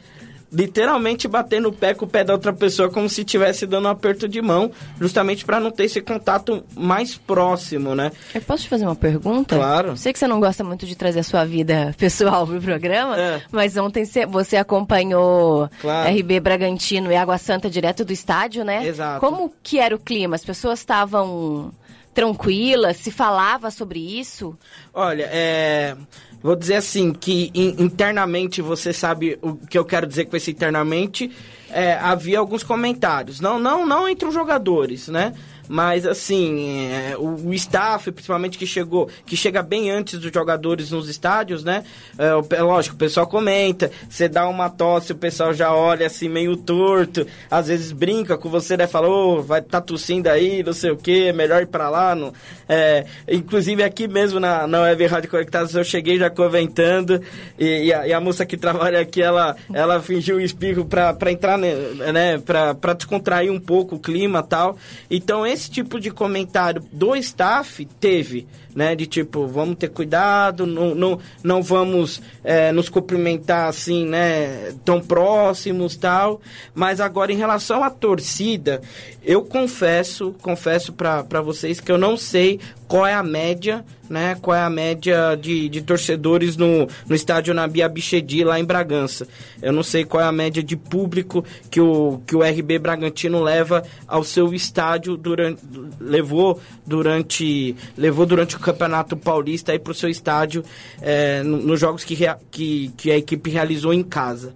literalmente 0.50 1.28
batendo 1.28 1.68
o 1.68 1.72
pé 1.72 1.94
com 1.94 2.04
o 2.04 2.08
pé 2.08 2.24
da 2.24 2.32
outra 2.32 2.52
pessoa 2.52 2.90
como 2.90 3.08
se 3.08 3.20
estivesse 3.20 3.66
dando 3.66 3.86
um 3.86 3.90
aperto 3.90 4.28
de 4.28 4.40
mão, 4.40 4.70
justamente 5.00 5.44
para 5.44 5.60
não 5.60 5.70
ter 5.70 5.84
esse 5.84 6.00
contato 6.00 6.64
mais 6.74 7.16
próximo, 7.16 7.94
né? 7.94 8.10
Eu 8.34 8.40
posso 8.40 8.62
te 8.62 8.68
fazer 8.68 8.84
uma 8.84 8.96
pergunta? 8.96 9.56
Claro. 9.56 9.96
Sei 9.96 10.12
que 10.12 10.18
você 10.18 10.26
não 10.26 10.40
gosta 10.40 10.64
muito 10.64 10.86
de 10.86 10.96
trazer 10.96 11.20
a 11.20 11.24
sua 11.24 11.44
vida 11.44 11.94
pessoal 11.98 12.46
pro 12.46 12.60
programa, 12.60 13.18
é. 13.18 13.42
mas 13.52 13.76
ontem 13.76 14.04
você 14.28 14.56
acompanhou 14.56 15.70
claro. 15.80 16.10
RB 16.10 16.40
Bragantino 16.40 17.12
e 17.12 17.16
Água 17.16 17.38
Santa 17.38 17.68
direto 17.68 18.04
do 18.04 18.12
estádio, 18.12 18.64
né? 18.64 18.86
Exato. 18.86 19.20
Como 19.20 19.52
que 19.62 19.78
era 19.78 19.94
o 19.94 19.98
clima? 19.98 20.34
As 20.34 20.44
pessoas 20.44 20.78
estavam 20.78 21.72
tranquilas? 22.14 22.96
Se 22.96 23.10
falava 23.10 23.70
sobre 23.70 23.98
isso? 24.18 24.56
Olha, 24.92 25.28
é 25.30 25.96
vou 26.42 26.56
dizer 26.56 26.76
assim, 26.76 27.12
que 27.12 27.50
internamente 27.54 28.62
você 28.62 28.92
sabe 28.92 29.38
o 29.42 29.56
que 29.56 29.78
eu 29.78 29.84
quero 29.84 30.06
dizer 30.06 30.26
com 30.26 30.36
esse 30.36 30.50
internamente, 30.50 31.30
é, 31.70 31.94
havia 31.94 32.38
alguns 32.38 32.62
comentários. 32.62 33.40
Não, 33.40 33.58
não, 33.58 33.84
não 33.84 34.08
entre 34.08 34.28
os 34.28 34.34
jogadores, 34.34 35.08
né? 35.08 35.34
Mas 35.68 36.06
assim, 36.06 36.90
é, 36.90 37.16
o, 37.18 37.48
o, 37.48 37.54
staff, 37.54 38.10
principalmente 38.10 38.56
que 38.56 38.66
chegou, 38.66 39.08
que 39.26 39.36
chega 39.36 39.62
bem 39.62 39.90
antes 39.90 40.18
dos 40.18 40.32
jogadores 40.32 40.90
nos 40.90 41.08
estádios, 41.08 41.62
né? 41.62 41.84
É, 42.18 42.56
é, 42.56 42.62
lógico, 42.62 42.94
o 42.96 42.98
pessoal 42.98 43.26
comenta, 43.26 43.90
você 44.08 44.28
dá 44.28 44.48
uma 44.48 44.70
tosse, 44.70 45.12
o 45.12 45.16
pessoal 45.16 45.52
já 45.52 45.72
olha 45.74 46.06
assim 46.06 46.28
meio 46.28 46.56
torto, 46.56 47.26
às 47.50 47.68
vezes 47.68 47.92
brinca 47.92 48.38
com 48.38 48.48
você, 48.48 48.76
né? 48.76 48.86
Fala, 48.86 49.08
oh, 49.08 49.42
vai 49.42 49.60
tá 49.60 49.80
tossindo 49.80 50.30
aí, 50.30 50.62
não 50.62 50.72
sei 50.72 50.90
o 50.90 50.96
que, 50.96 51.32
melhor 51.32 51.62
ir 51.62 51.66
pra 51.66 51.90
lá. 51.90 52.14
Não. 52.14 52.32
É, 52.68 53.04
inclusive 53.28 53.82
aqui 53.82 54.08
mesmo 54.08 54.40
na, 54.40 54.66
na 54.66 54.82
Web 54.82 55.06
Rádio 55.06 55.30
Conectados 55.30 55.74
eu 55.74 55.84
cheguei 55.84 56.18
já 56.18 56.30
comentando 56.30 57.20
e, 57.58 57.86
e, 57.86 57.92
a, 57.92 58.06
e, 58.06 58.12
a, 58.12 58.20
moça 58.20 58.46
que 58.46 58.56
trabalha 58.56 59.00
aqui, 59.00 59.22
ela, 59.22 59.56
ela 59.72 60.00
fingiu 60.00 60.36
um 60.36 60.40
espirro 60.40 60.84
pra, 60.84 61.12
pra 61.12 61.32
entrar, 61.32 61.58
né? 61.58 62.38
pra, 62.44 62.74
pra 62.74 62.92
descontrair 62.92 63.52
um 63.52 63.60
pouco 63.60 63.96
o 63.96 63.98
clima 63.98 64.42
tal. 64.42 64.76
Então 65.10 65.46
esse 65.46 65.57
esse 65.58 65.70
tipo 65.70 65.98
de 65.98 66.10
comentário 66.10 66.82
do 66.92 67.16
staff 67.16 67.84
teve, 67.98 68.46
né? 68.78 68.94
De 68.94 69.06
tipo, 69.06 69.44
vamos 69.44 69.76
ter 69.76 69.88
cuidado, 69.88 70.64
não, 70.64 70.94
não, 70.94 71.18
não 71.42 71.60
vamos 71.60 72.22
é, 72.44 72.70
nos 72.70 72.88
cumprimentar 72.88 73.68
assim, 73.68 74.06
né? 74.06 74.72
Tão 74.84 75.00
próximos 75.00 75.96
tal. 75.96 76.40
Mas 76.72 77.00
agora, 77.00 77.32
em 77.32 77.36
relação 77.36 77.82
à 77.82 77.90
torcida, 77.90 78.80
eu 79.24 79.42
confesso, 79.42 80.32
confesso 80.40 80.92
para 80.92 81.42
vocês 81.42 81.80
que 81.80 81.90
eu 81.90 81.98
não 81.98 82.16
sei 82.16 82.60
qual 82.86 83.06
é 83.06 83.12
a 83.12 83.22
média, 83.22 83.84
né? 84.08 84.36
Qual 84.40 84.56
é 84.56 84.62
a 84.62 84.70
média 84.70 85.36
de, 85.36 85.68
de 85.68 85.82
torcedores 85.82 86.56
no, 86.56 86.88
no 87.06 87.14
estádio 87.14 87.52
Nabi 87.52 87.82
Abichedi, 87.82 88.42
lá 88.42 88.58
em 88.58 88.64
Bragança. 88.64 89.28
Eu 89.60 89.72
não 89.72 89.82
sei 89.82 90.04
qual 90.04 90.22
é 90.22 90.26
a 90.26 90.32
média 90.32 90.62
de 90.62 90.76
público 90.76 91.44
que 91.70 91.80
o, 91.80 92.22
que 92.26 92.34
o 92.34 92.42
RB 92.42 92.78
Bragantino 92.78 93.42
leva 93.42 93.82
ao 94.06 94.24
seu 94.24 94.54
estádio 94.54 95.16
durante 95.16 95.60
levou 96.00 96.58
durante 96.86 97.76
levou 97.96 98.24
durante 98.24 98.56
o 98.56 98.60
Campeonato 98.72 99.16
Paulista 99.16 99.72
aí 99.72 99.78
para 99.78 99.92
o 99.92 99.94
seu 99.94 100.10
estádio 100.10 100.62
é, 101.00 101.42
nos 101.42 101.80
jogos 101.80 102.04
que, 102.04 102.16
que, 102.50 102.92
que 102.96 103.10
a 103.10 103.16
equipe 103.16 103.48
realizou 103.48 103.94
em 103.94 104.02
casa. 104.02 104.54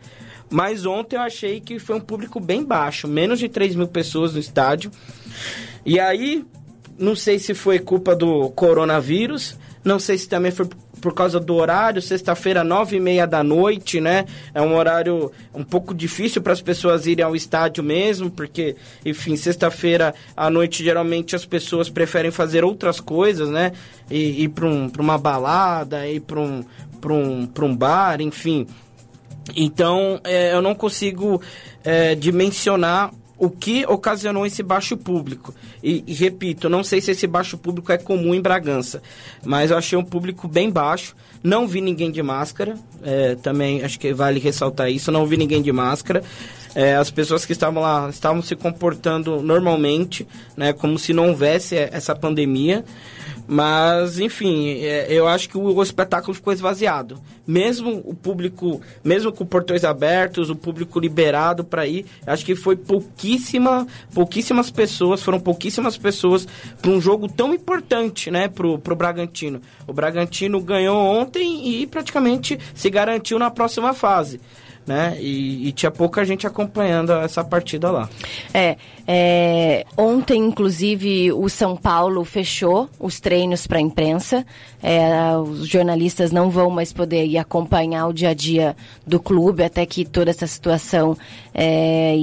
Mas 0.50 0.84
ontem 0.84 1.16
eu 1.16 1.22
achei 1.22 1.60
que 1.60 1.78
foi 1.78 1.96
um 1.96 2.00
público 2.00 2.38
bem 2.38 2.62
baixo, 2.62 3.08
menos 3.08 3.38
de 3.38 3.48
3 3.48 3.74
mil 3.74 3.88
pessoas 3.88 4.34
no 4.34 4.38
estádio. 4.38 4.90
E 5.84 5.98
aí, 5.98 6.44
não 6.98 7.16
sei 7.16 7.38
se 7.38 7.54
foi 7.54 7.78
culpa 7.78 8.14
do 8.14 8.50
coronavírus, 8.50 9.56
não 9.82 9.98
sei 9.98 10.18
se 10.18 10.28
também 10.28 10.52
foi 10.52 10.68
por 11.02 11.12
causa 11.12 11.40
do 11.40 11.56
horário, 11.56 12.00
sexta-feira, 12.00 12.62
nove 12.62 12.96
e 12.96 13.00
meia 13.00 13.26
da 13.26 13.42
noite, 13.42 14.00
né? 14.00 14.24
É 14.54 14.62
um 14.62 14.76
horário 14.76 15.32
um 15.52 15.64
pouco 15.64 15.92
difícil 15.92 16.40
para 16.40 16.52
as 16.52 16.62
pessoas 16.62 17.06
irem 17.06 17.24
ao 17.24 17.34
estádio 17.34 17.82
mesmo, 17.82 18.30
porque, 18.30 18.76
enfim, 19.04 19.34
sexta-feira 19.34 20.14
à 20.36 20.48
noite, 20.48 20.84
geralmente 20.84 21.34
as 21.34 21.44
pessoas 21.44 21.90
preferem 21.90 22.30
fazer 22.30 22.64
outras 22.64 23.00
coisas, 23.00 23.50
né? 23.50 23.72
E, 24.08 24.44
ir 24.44 24.50
para 24.50 24.66
um, 24.66 24.90
uma 25.00 25.18
balada, 25.18 26.06
ir 26.06 26.20
para 26.20 26.38
um, 26.38 26.64
um, 27.04 27.48
um 27.62 27.76
bar, 27.76 28.20
enfim. 28.20 28.64
Então, 29.56 30.20
é, 30.22 30.54
eu 30.54 30.62
não 30.62 30.72
consigo 30.72 31.42
é, 31.82 32.14
dimensionar 32.14 33.10
o 33.42 33.50
que 33.50 33.84
ocasionou 33.86 34.46
esse 34.46 34.62
baixo 34.62 34.96
público. 34.96 35.52
E, 35.82 36.04
e, 36.06 36.14
repito, 36.14 36.68
não 36.68 36.84
sei 36.84 37.00
se 37.00 37.10
esse 37.10 37.26
baixo 37.26 37.58
público 37.58 37.90
é 37.90 37.98
comum 37.98 38.32
em 38.32 38.40
Bragança, 38.40 39.02
mas 39.44 39.72
eu 39.72 39.76
achei 39.76 39.98
um 39.98 40.04
público 40.04 40.46
bem 40.46 40.70
baixo. 40.70 41.16
Não 41.42 41.66
vi 41.66 41.80
ninguém 41.80 42.12
de 42.12 42.22
máscara, 42.22 42.76
é, 43.02 43.34
também 43.34 43.82
acho 43.82 43.98
que 43.98 44.14
vale 44.14 44.38
ressaltar 44.38 44.92
isso. 44.92 45.10
Não 45.10 45.26
vi 45.26 45.36
ninguém 45.36 45.60
de 45.60 45.72
máscara. 45.72 46.22
É, 46.72 46.94
as 46.94 47.10
pessoas 47.10 47.44
que 47.44 47.50
estavam 47.50 47.82
lá 47.82 48.08
estavam 48.08 48.40
se 48.42 48.54
comportando 48.54 49.42
normalmente, 49.42 50.24
né, 50.56 50.72
como 50.72 50.96
se 50.96 51.12
não 51.12 51.30
houvesse 51.30 51.74
essa 51.76 52.14
pandemia. 52.14 52.84
Mas, 53.46 54.18
enfim, 54.18 54.78
é, 54.82 55.06
eu 55.10 55.26
acho 55.26 55.48
que 55.48 55.58
o, 55.58 55.82
espetáculo 55.82 56.34
ficou 56.34 56.52
esvaziado. 56.52 57.20
Mesmo 57.46 58.00
o 58.04 58.14
público, 58.14 58.80
mesmo 59.02 59.32
com 59.32 59.44
portões 59.44 59.84
abertos, 59.84 60.48
o 60.48 60.56
público 60.56 61.00
liberado 61.00 61.64
para 61.64 61.86
ir, 61.86 62.06
acho 62.26 62.44
que 62.44 62.54
foi 62.54 62.76
pouquíssima, 62.76 63.86
pouquíssimas 64.14 64.70
pessoas, 64.70 65.22
foram 65.22 65.40
pouquíssimas 65.40 65.98
pessoas 65.98 66.46
para 66.80 66.90
um 66.90 67.00
jogo 67.00 67.28
tão 67.28 67.52
importante, 67.52 68.30
né, 68.30 68.48
pro, 68.48 68.78
pro 68.78 68.94
Bragantino. 68.94 69.60
O 69.86 69.92
Bragantino 69.92 70.60
ganhou 70.60 70.96
ontem 70.96 71.82
e 71.82 71.86
praticamente 71.86 72.58
se 72.74 72.88
garantiu 72.88 73.38
na 73.38 73.50
próxima 73.50 73.92
fase 73.92 74.40
né? 74.86 75.16
E, 75.20 75.68
e, 75.68 75.72
tinha 75.72 75.90
pouca 75.90 76.24
gente 76.24 76.46
acompanhando 76.46 77.12
essa 77.12 77.44
partida 77.44 77.90
lá. 77.90 78.08
É, 78.52 78.76
é 79.06 79.84
ontem, 79.96 80.40
inclusive, 80.40 81.32
o 81.32 81.48
São 81.48 81.76
Paulo 81.76 82.24
fechou 82.24 82.88
os 82.98 83.20
treinos 83.20 83.66
para 83.66 83.78
a 83.78 83.80
imprensa. 83.80 84.44
É, 84.82 85.36
os 85.36 85.68
jornalistas 85.68 86.32
não 86.32 86.50
vão 86.50 86.70
mais 86.70 86.92
poder 86.92 87.26
ir 87.26 87.38
acompanhar 87.38 88.06
o 88.06 88.12
dia 88.12 88.30
a 88.30 88.34
dia 88.34 88.76
do 89.06 89.20
clube 89.20 89.62
até 89.62 89.86
que 89.86 90.04
toda 90.04 90.30
essa 90.30 90.46
situação 90.46 91.16
é, 91.54 92.14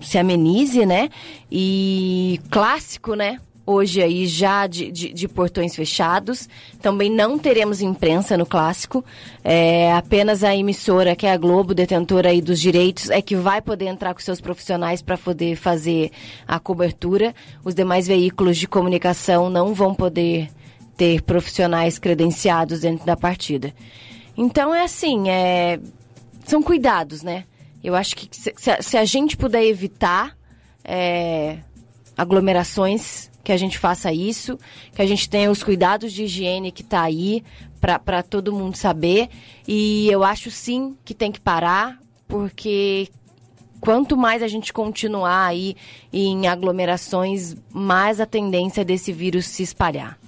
se 0.00 0.16
amenize, 0.18 0.86
né? 0.86 1.10
E 1.50 2.40
clássico, 2.50 3.14
né? 3.14 3.38
Hoje 3.66 4.02
aí 4.02 4.26
já 4.26 4.66
de, 4.66 4.90
de, 4.90 5.12
de, 5.12 5.28
portões 5.28 5.74
fechados. 5.74 6.48
Também 6.80 7.10
não 7.10 7.38
teremos 7.38 7.80
imprensa 7.80 8.36
no 8.36 8.46
clássico. 8.46 9.04
É, 9.44 9.92
apenas 9.92 10.42
a 10.42 10.54
emissora, 10.54 11.14
que 11.14 11.26
é 11.26 11.32
a 11.32 11.36
Globo, 11.36 11.74
detentora 11.74 12.30
aí 12.30 12.40
dos 12.40 12.60
direitos, 12.60 13.10
é 13.10 13.22
que 13.22 13.36
vai 13.36 13.60
poder 13.60 13.86
entrar 13.86 14.14
com 14.14 14.20
seus 14.20 14.40
profissionais 14.40 15.02
para 15.02 15.16
poder 15.16 15.56
fazer 15.56 16.10
a 16.46 16.58
cobertura. 16.58 17.34
Os 17.64 17.74
demais 17.74 18.06
veículos 18.06 18.56
de 18.56 18.66
comunicação 18.66 19.48
não 19.48 19.74
vão 19.74 19.94
poder 19.94 20.48
ter 20.96 21.22
profissionais 21.22 21.98
credenciados 21.98 22.80
dentro 22.80 23.06
da 23.06 23.16
partida. 23.16 23.72
Então 24.36 24.74
é 24.74 24.82
assim, 24.82 25.28
é, 25.28 25.80
são 26.44 26.62
cuidados, 26.62 27.22
né? 27.22 27.44
Eu 27.82 27.94
acho 27.94 28.14
que 28.14 28.28
se, 28.30 28.52
se 28.80 28.96
a 28.96 29.04
gente 29.06 29.36
puder 29.36 29.64
evitar 29.64 30.36
é, 30.84 31.58
aglomerações 32.16 33.29
que 33.42 33.52
a 33.52 33.56
gente 33.56 33.78
faça 33.78 34.12
isso, 34.12 34.58
que 34.94 35.02
a 35.02 35.06
gente 35.06 35.28
tenha 35.28 35.50
os 35.50 35.62
cuidados 35.62 36.12
de 36.12 36.24
higiene 36.24 36.72
que 36.72 36.82
está 36.82 37.02
aí 37.02 37.42
para 37.80 38.22
todo 38.22 38.52
mundo 38.52 38.76
saber. 38.76 39.28
E 39.66 40.08
eu 40.10 40.22
acho 40.22 40.50
sim 40.50 40.96
que 41.04 41.14
tem 41.14 41.32
que 41.32 41.40
parar, 41.40 41.98
porque 42.28 43.08
quanto 43.80 44.16
mais 44.16 44.42
a 44.42 44.48
gente 44.48 44.72
continuar 44.72 45.46
aí 45.46 45.74
em 46.12 46.46
aglomerações, 46.46 47.56
mais 47.72 48.20
a 48.20 48.26
tendência 48.26 48.84
desse 48.84 49.12
vírus 49.12 49.46
se 49.46 49.62
espalhar. 49.62 50.18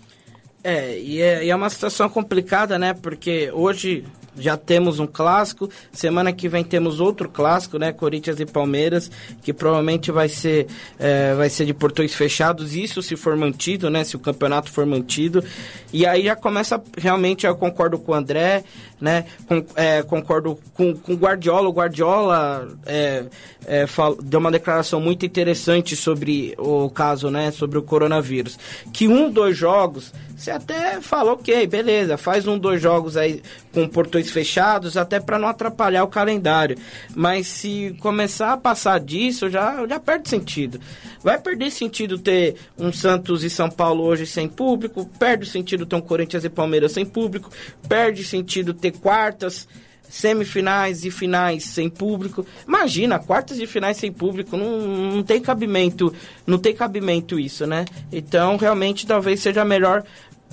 É, 0.64 0.98
e 0.98 1.20
é, 1.20 1.44
e 1.44 1.50
é 1.50 1.56
uma 1.56 1.68
situação 1.68 2.08
complicada, 2.08 2.78
né? 2.78 2.94
Porque 2.94 3.50
hoje 3.52 4.04
já 4.36 4.56
temos 4.56 4.98
um 4.98 5.06
clássico. 5.06 5.68
Semana 5.92 6.32
que 6.32 6.48
vem 6.48 6.64
temos 6.64 7.00
outro 7.00 7.28
clássico, 7.28 7.78
né? 7.78 7.92
Corinthians 7.92 8.40
e 8.40 8.46
Palmeiras, 8.46 9.10
que 9.42 9.52
provavelmente 9.52 10.10
vai 10.10 10.28
ser, 10.28 10.66
é, 10.98 11.34
vai 11.34 11.48
ser 11.48 11.66
de 11.66 11.74
portões 11.74 12.14
fechados. 12.14 12.74
Isso 12.74 13.02
se 13.02 13.16
for 13.16 13.36
mantido, 13.36 13.90
né? 13.90 14.04
Se 14.04 14.16
o 14.16 14.18
campeonato 14.18 14.70
for 14.70 14.86
mantido. 14.86 15.44
E 15.92 16.06
aí 16.06 16.24
já 16.24 16.36
começa 16.36 16.82
realmente, 16.96 17.46
eu 17.46 17.54
concordo 17.56 17.98
com 17.98 18.12
o 18.12 18.14
André, 18.14 18.64
né? 19.02 19.24
Com, 19.48 19.64
é, 19.74 20.00
concordo 20.04 20.56
com, 20.74 20.94
com 20.94 21.14
o 21.14 21.16
Guardiola. 21.16 21.68
O 21.68 21.72
Guardiola 21.72 22.68
é, 22.86 23.24
é, 23.66 23.84
deu 24.22 24.38
uma 24.38 24.50
declaração 24.50 25.00
muito 25.00 25.26
interessante 25.26 25.96
sobre 25.96 26.54
o 26.56 26.88
caso, 26.88 27.28
né? 27.28 27.50
Sobre 27.50 27.76
o 27.78 27.82
coronavírus. 27.82 28.56
Que 28.92 29.08
um, 29.08 29.28
dois 29.28 29.56
jogos, 29.56 30.12
você 30.36 30.52
até 30.52 31.00
fala, 31.00 31.32
ok, 31.32 31.66
beleza, 31.66 32.16
faz 32.16 32.46
um, 32.46 32.56
dois 32.56 32.80
jogos 32.80 33.16
aí 33.16 33.42
com 33.72 33.88
portões 33.88 34.30
fechados, 34.30 34.96
até 34.96 35.18
para 35.18 35.38
não 35.38 35.48
atrapalhar 35.48 36.04
o 36.04 36.08
calendário. 36.08 36.78
Mas 37.12 37.48
se 37.48 37.96
começar 38.00 38.52
a 38.52 38.56
passar 38.56 39.00
disso, 39.00 39.50
já, 39.50 39.84
já 39.86 39.98
perde 39.98 40.28
sentido. 40.28 40.80
Vai 41.24 41.40
perder 41.40 41.72
sentido 41.72 42.18
ter 42.18 42.54
um 42.78 42.92
Santos 42.92 43.42
e 43.42 43.50
São 43.50 43.68
Paulo 43.68 44.04
hoje 44.04 44.26
sem 44.26 44.48
público, 44.48 45.10
perde 45.18 45.46
sentido 45.46 45.86
ter 45.86 45.96
um 45.96 46.00
Corinthians 46.00 46.44
e 46.44 46.48
Palmeiras 46.48 46.92
sem 46.92 47.04
público, 47.04 47.50
perde 47.88 48.22
sentido 48.24 48.74
ter 48.74 48.91
quartas 48.92 49.66
semifinais 50.12 51.06
e 51.06 51.10
finais 51.10 51.64
sem 51.64 51.88
público. 51.88 52.44
Imagina, 52.68 53.18
quartas 53.18 53.58
e 53.58 53.66
finais 53.66 53.96
sem 53.96 54.12
público, 54.12 54.58
não, 54.58 54.80
não 54.80 55.22
tem 55.22 55.40
cabimento, 55.40 56.14
não 56.46 56.58
tem 56.58 56.74
cabimento 56.74 57.40
isso, 57.40 57.66
né? 57.66 57.86
Então, 58.12 58.58
realmente, 58.58 59.06
talvez 59.06 59.40
seja 59.40 59.64
melhor 59.64 60.04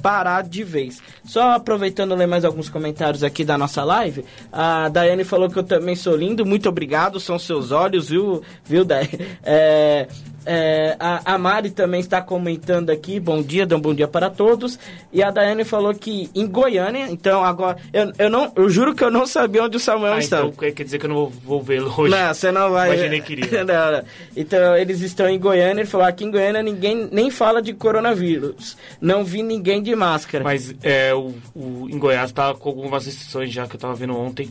parar 0.01 0.43
de 0.43 0.63
vez. 0.63 1.01
Só 1.25 1.51
aproveitando 1.51 2.15
ler 2.15 2.25
mais 2.25 2.45
alguns 2.45 2.69
comentários 2.69 3.21
aqui 3.21 3.43
da 3.43 3.57
nossa 3.57 3.83
live, 3.83 4.23
a 4.49 4.87
Daiane 4.87 5.25
falou 5.25 5.49
que 5.49 5.59
eu 5.59 5.63
também 5.63 5.95
sou 5.95 6.15
lindo, 6.15 6.45
muito 6.45 6.69
obrigado, 6.69 7.19
são 7.19 7.37
seus 7.37 7.71
olhos, 7.71 8.09
viu, 8.09 8.41
viu 8.63 8.85
Daiane? 8.85 9.09
É, 9.43 10.07
é, 10.45 10.95
a, 10.99 11.33
a, 11.33 11.37
Mari 11.37 11.69
também 11.69 11.99
está 11.99 12.21
comentando 12.21 12.89
aqui, 12.89 13.19
bom 13.19 13.41
dia, 13.41 13.67
um 13.71 13.79
bom 13.79 13.93
dia 13.93 14.07
para 14.07 14.29
todos. 14.29 14.79
E 15.11 15.21
a 15.21 15.31
Daiane 15.31 15.63
falou 15.63 15.93
que 15.93 16.29
em 16.33 16.47
Goiânia, 16.47 17.07
então 17.09 17.43
agora, 17.43 17.77
eu, 17.93 18.11
eu, 18.17 18.29
não, 18.29 18.51
eu 18.55 18.69
juro 18.69 18.95
que 18.95 19.03
eu 19.03 19.11
não 19.11 19.25
sabia 19.25 19.63
onde 19.63 19.77
o 19.77 19.79
Samuel 19.79 20.13
ah, 20.13 20.19
está. 20.19 20.39
Então 20.39 20.51
quer 20.51 20.83
dizer 20.83 20.97
que 20.97 21.05
eu 21.05 21.09
não 21.09 21.15
vou, 21.15 21.29
vou 21.29 21.61
vê-lo 21.61 21.93
hoje. 21.95 22.15
Não, 22.15 22.33
você 22.33 22.51
não 22.51 22.71
vai. 22.71 22.93
Imaginei 22.93 23.21
que 23.21 23.33
iria. 23.33 23.63
não, 23.63 23.91
não. 23.91 24.03
Então 24.35 24.75
eles 24.75 25.01
estão 25.01 25.27
em 25.27 25.39
Goiânia, 25.39 25.81
ele 25.81 25.89
falou, 25.89 26.07
aqui 26.07 26.25
em 26.25 26.31
Goiânia 26.31 26.63
ninguém 26.63 27.09
nem 27.11 27.29
fala 27.29 27.61
de 27.61 27.73
coronavírus. 27.73 28.77
Não 29.01 29.23
vi 29.23 29.43
ninguém 29.43 29.81
de 29.81 29.95
máscara. 29.95 30.43
Mas 30.43 30.73
é, 30.83 31.13
o, 31.13 31.33
o, 31.55 31.87
em 31.89 31.97
Goiás 31.97 32.29
está 32.29 32.53
com 32.53 32.69
algumas 32.69 33.05
restrições 33.05 33.51
já 33.51 33.65
que 33.65 33.73
eu 33.73 33.77
estava 33.77 33.93
vendo 33.93 34.17
ontem 34.17 34.49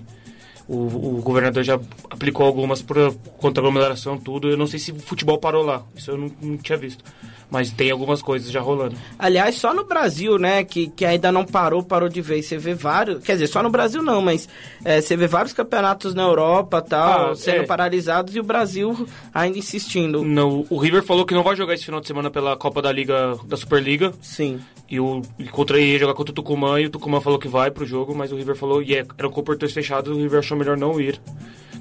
o, 0.69 1.19
o 1.19 1.23
governador 1.23 1.65
já 1.65 1.81
aplicou 2.11 2.47
algumas 2.47 2.83
por, 2.83 3.15
contra 3.39 3.63
a 3.63 3.67
aglomeração, 3.67 4.19
tudo. 4.19 4.51
Eu 4.51 4.57
não 4.57 4.67
sei 4.67 4.79
se 4.79 4.93
o 4.93 5.01
futebol 5.01 5.39
parou 5.39 5.65
lá, 5.65 5.83
isso 5.97 6.11
eu 6.11 6.19
não, 6.19 6.31
não 6.41 6.57
tinha 6.59 6.77
visto. 6.77 7.03
Mas 7.51 7.71
tem 7.71 7.91
algumas 7.91 8.21
coisas 8.21 8.51
já 8.51 8.61
rolando. 8.61 8.95
Aliás, 9.19 9.55
só 9.55 9.73
no 9.73 9.85
Brasil, 9.85 10.39
né, 10.39 10.63
que, 10.65 10.89
que 10.89 11.05
ainda 11.05 11.33
não 11.33 11.47
parou, 11.47 11.83
parou 11.83 12.09
de 12.09 12.21
vez. 12.21 12.47
Você 12.47 12.59
vê 12.59 12.75
vários. 12.75 13.25
Quer 13.25 13.33
dizer, 13.33 13.47
só 13.47 13.63
no 13.63 13.71
Brasil 13.71 14.03
não, 14.03 14.21
mas 14.21 14.47
é, 14.85 15.01
você 15.01 15.17
vê 15.17 15.27
vários 15.27 15.55
campeonatos 15.55 16.15
na 16.15 16.25
Europa 16.25 16.83
tal, 16.83 17.31
ah, 17.31 17.35
sendo 17.35 17.63
é. 17.63 17.67
paralisados 17.67 18.37
e 18.37 18.41
o 18.41 18.43
Brasil 18.43 19.09
ainda 19.33 19.59
insistindo. 19.59 20.23
Não, 20.23 20.67
o 20.69 20.79
River 20.79 21.03
falou 21.03 21.25
que 21.25 21.33
não 21.33 21.43
vai 21.43 21.57
jogar 21.57 21.73
esse 21.73 21.87
final 21.87 22.01
de 22.01 22.07
semana 22.07 22.31
pela 22.31 22.55
Copa 22.55 22.83
da 22.83 22.93
Liga, 22.93 23.39
da 23.47 23.57
Superliga. 23.57 24.13
Sim. 24.21 24.61
E 24.91 25.01
o 25.01 25.23
contra 25.51 25.81
ia 25.81 25.99
jogar 25.99 26.15
contra 26.15 26.33
o 26.33 26.35
Tucumã 26.35 26.81
e 26.81 26.87
o 26.87 26.91
Tucumã 26.91 27.21
falou 27.21 27.39
que 27.39 27.49
vai 27.49 27.71
pro 27.71 27.87
jogo, 27.87 28.15
mas 28.15 28.31
o 28.31 28.37
River 28.37 28.57
falou, 28.57 28.83
e 28.83 28.93
yeah, 28.93 29.09
eram 29.19 29.31
com 29.31 29.43
portões 29.43 29.73
fechados, 29.73 30.15
o 30.15 30.21
River 30.21 30.41
achou 30.41 30.57
melhor 30.57 30.77
não 30.77 31.01
ir. 31.01 31.21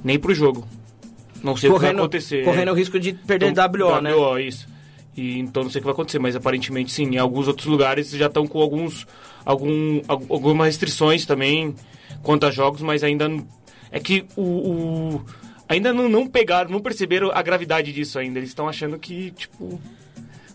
Nem 0.03 0.17
pro 0.17 0.33
jogo. 0.33 0.65
Não 1.43 1.55
sei 1.55 1.69
correndo, 1.69 1.71
o 1.71 1.79
que 1.79 1.95
vai 1.95 2.05
acontecer. 2.05 2.43
Correndo 2.43 2.69
é. 2.69 2.71
o 2.71 2.75
risco 2.75 2.99
de 2.99 3.13
perder 3.13 3.49
então, 3.49 3.65
WO, 3.65 4.01
né? 4.01 4.13
WO, 4.13 4.39
isso. 4.39 4.76
E, 5.17 5.39
então 5.39 5.63
não 5.63 5.69
sei 5.69 5.79
o 5.79 5.81
que 5.81 5.85
vai 5.85 5.93
acontecer, 5.93 6.19
mas 6.19 6.35
aparentemente 6.35 6.91
sim. 6.91 7.15
Em 7.15 7.17
alguns 7.17 7.47
outros 7.47 7.65
lugares 7.65 8.11
já 8.11 8.27
estão 8.27 8.45
com 8.45 8.61
alguns, 8.61 9.07
algum, 9.43 10.01
algumas 10.07 10.67
restrições 10.67 11.25
também 11.25 11.73
quanto 12.21 12.45
a 12.45 12.51
jogos, 12.51 12.81
mas 12.81 13.03
ainda 13.03 13.27
é 13.91 13.99
que 13.99 14.25
o, 14.35 14.41
o 14.41 15.25
ainda 15.67 15.91
não, 15.91 16.07
não 16.07 16.27
pegaram, 16.27 16.69
não 16.69 16.79
perceberam 16.79 17.31
a 17.33 17.41
gravidade 17.41 17.91
disso 17.91 18.19
ainda. 18.19 18.39
Eles 18.39 18.49
estão 18.49 18.69
achando 18.69 18.97
que 18.99 19.31
tipo 19.31 19.79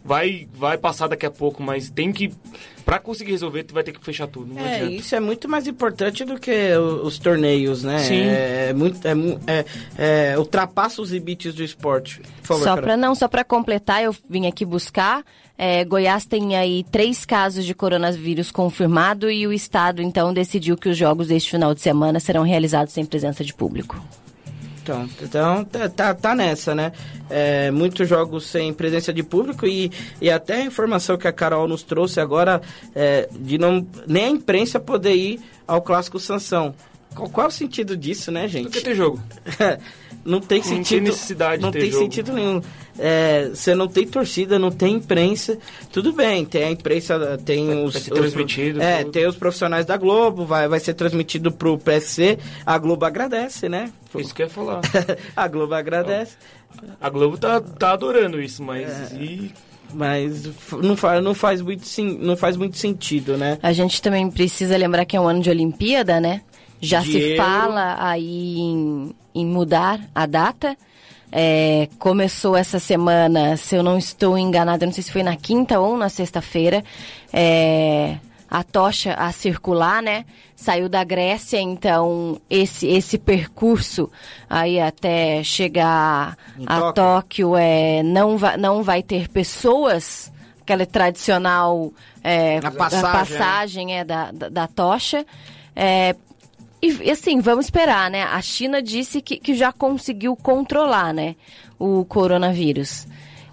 vai, 0.04 0.48
vai 0.54 0.76
passar 0.76 1.08
daqui 1.08 1.26
a 1.26 1.30
pouco, 1.30 1.62
mas 1.62 1.90
tem 1.90 2.12
que. 2.12 2.32
Pra 2.84 2.98
conseguir 2.98 3.30
resolver, 3.30 3.62
tu 3.62 3.72
vai 3.72 3.84
ter 3.84 3.92
que 3.92 4.04
fechar 4.04 4.26
tudo. 4.26 4.58
é, 4.58 4.76
adianta. 4.76 4.92
isso 4.94 5.14
é 5.14 5.20
muito 5.20 5.48
mais 5.48 5.68
importante 5.68 6.24
do 6.24 6.38
que 6.38 6.72
os, 7.04 7.16
torneios, 7.18 7.84
né? 7.84 7.98
Sim. 8.00 8.22
É, 8.22 8.66
é 8.70 8.72
muito. 8.72 9.00
É, 9.06 9.12
é, 9.46 9.64
é, 10.32 10.38
ultrapassa 10.38 11.00
os 11.00 11.10
limites 11.12 11.54
do 11.54 11.62
esporte. 11.62 12.20
Por 12.40 12.58
favor, 12.58 12.64
só 12.64 12.76
para 12.76 12.96
não, 12.96 13.14
só 13.14 13.28
para 13.28 13.44
completar, 13.44 14.02
eu 14.02 14.14
vim 14.28 14.46
aqui 14.46 14.64
buscar. 14.64 15.24
É, 15.56 15.84
Goiás 15.84 16.24
tem 16.24 16.56
aí 16.56 16.84
três 16.90 17.24
casos 17.24 17.64
de 17.64 17.72
coronavírus 17.72 18.50
confirmado 18.50 19.30
e 19.30 19.46
o 19.46 19.52
estado 19.52 20.02
então 20.02 20.32
decidiu 20.32 20.76
que 20.76 20.88
os 20.88 20.96
jogos 20.96 21.28
deste 21.28 21.50
final 21.50 21.72
de 21.72 21.80
semana 21.80 22.18
serão 22.18 22.42
realizados 22.42 22.92
sem 22.92 23.04
presença 23.04 23.44
de 23.44 23.54
público. 23.54 24.02
Então, 24.82 25.08
então 25.22 25.64
tá, 25.64 25.88
tá, 25.88 26.14
tá 26.14 26.34
nessa, 26.34 26.74
né? 26.74 26.92
É, 27.30 27.70
muitos 27.70 28.08
jogos 28.08 28.46
sem 28.46 28.72
presença 28.74 29.12
de 29.12 29.22
público 29.22 29.66
e, 29.66 29.90
e 30.20 30.28
até 30.28 30.62
a 30.62 30.64
informação 30.64 31.16
que 31.16 31.28
a 31.28 31.32
Carol 31.32 31.68
nos 31.68 31.82
trouxe 31.82 32.20
agora 32.20 32.60
é, 32.94 33.28
de 33.32 33.56
não 33.58 33.86
nem 34.06 34.24
a 34.24 34.28
imprensa 34.28 34.80
poder 34.80 35.14
ir 35.14 35.40
ao 35.66 35.80
clássico 35.80 36.18
Sansão. 36.18 36.74
Qual, 37.14 37.28
qual 37.28 37.46
é 37.46 37.48
o 37.48 37.52
sentido 37.52 37.96
disso, 37.96 38.32
né, 38.32 38.48
gente? 38.48 38.64
Porque 38.64 38.80
tem 38.80 38.94
jogo. 38.94 39.20
não 40.24 40.40
tem 40.40 40.58
Não 40.58 40.64
sentido. 40.64 40.98
tem 41.04 41.10
necessidade 41.12 41.62
Não 41.62 41.70
de 41.70 41.78
ter 41.78 41.82
tem 41.84 41.90
jogo. 41.92 42.04
sentido 42.04 42.32
nenhum. 42.32 42.60
É, 42.98 43.48
você 43.48 43.74
não 43.74 43.88
tem 43.88 44.06
torcida, 44.06 44.58
não 44.58 44.70
tem 44.70 44.94
imprensa. 44.96 45.58
Tudo 45.92 46.12
bem, 46.12 46.44
tem 46.44 46.64
a 46.64 46.70
imprensa, 46.70 47.38
tem 47.44 47.82
os. 47.84 47.94
ser 47.94 48.12
os- 48.12 48.18
transmitido, 48.18 48.82
é, 48.82 48.98
tudo. 48.98 49.12
tem 49.12 49.26
os 49.26 49.36
profissionais 49.36 49.86
da 49.86 49.96
Globo, 49.96 50.44
vai, 50.44 50.68
vai 50.68 50.78
ser 50.80 50.94
transmitido 50.94 51.50
pro 51.50 51.78
PSC. 51.78 52.38
A 52.66 52.76
Globo 52.78 53.04
agradece, 53.04 53.68
né? 53.68 53.90
Isso 54.14 54.34
que 54.34 54.42
eu 54.42 54.46
ia 54.46 54.50
falar. 54.50 54.80
a 55.36 55.48
Globo 55.48 55.74
agradece. 55.74 56.36
A 57.00 57.08
Globo 57.08 57.36
tá, 57.38 57.60
tá 57.60 57.92
adorando 57.92 58.40
isso, 58.40 58.62
mas. 58.62 59.12
É. 59.12 59.16
e- 59.16 59.52
Mas 59.94 60.48
não 60.82 60.96
faz, 60.96 61.22
não, 61.22 61.34
faz 61.34 61.60
muito, 61.60 61.86
sim- 61.86 62.16
não 62.18 62.34
faz 62.34 62.56
muito 62.56 62.78
sentido, 62.78 63.36
né? 63.36 63.58
A 63.62 63.74
gente 63.74 64.00
também 64.00 64.30
precisa 64.30 64.74
lembrar 64.76 65.04
que 65.04 65.14
é 65.16 65.20
um 65.20 65.28
ano 65.28 65.42
de 65.42 65.50
Olimpíada, 65.50 66.18
né? 66.18 66.40
Já 66.82 67.02
se 67.02 67.36
fala 67.36 67.96
aí 67.98 68.58
em, 68.58 69.14
em 69.34 69.46
mudar 69.46 70.00
a 70.14 70.26
data. 70.26 70.76
É, 71.30 71.88
começou 71.98 72.54
essa 72.54 72.78
semana, 72.78 73.56
se 73.56 73.74
eu 73.74 73.82
não 73.82 73.96
estou 73.96 74.36
enganada, 74.36 74.84
não 74.84 74.92
sei 74.92 75.02
se 75.02 75.10
foi 75.10 75.22
na 75.22 75.34
quinta 75.34 75.80
ou 75.80 75.96
na 75.96 76.10
sexta-feira, 76.10 76.84
é, 77.32 78.18
a 78.50 78.62
tocha 78.62 79.14
a 79.14 79.32
circular, 79.32 80.02
né? 80.02 80.26
Saiu 80.54 80.90
da 80.90 81.02
Grécia, 81.02 81.58
então 81.58 82.38
esse 82.50 82.86
esse 82.86 83.16
percurso 83.16 84.10
aí 84.50 84.78
até 84.78 85.42
chegar 85.42 86.36
Em 86.58 86.66
a 86.66 86.80
Tóquio. 86.80 86.92
Tóquio 86.92 87.56
é, 87.56 88.02
não, 88.02 88.36
vai, 88.36 88.58
não 88.58 88.82
vai 88.82 89.02
ter 89.02 89.28
pessoas, 89.28 90.30
aquela 90.60 90.84
tradicional 90.84 91.90
é, 92.22 92.58
A 92.58 92.70
passagem, 92.70 93.08
a 93.08 93.12
passagem 93.12 93.98
é, 93.98 94.04
da, 94.04 94.30
da, 94.30 94.48
da 94.50 94.66
tocha. 94.66 95.24
É, 95.74 96.14
e 96.82 97.10
assim, 97.10 97.40
vamos 97.40 97.66
esperar, 97.66 98.10
né? 98.10 98.24
A 98.24 98.42
China 98.42 98.82
disse 98.82 99.22
que, 99.22 99.36
que 99.36 99.54
já 99.54 99.72
conseguiu 99.72 100.34
controlar, 100.34 101.14
né? 101.14 101.36
O 101.78 102.04
coronavírus. 102.04 103.06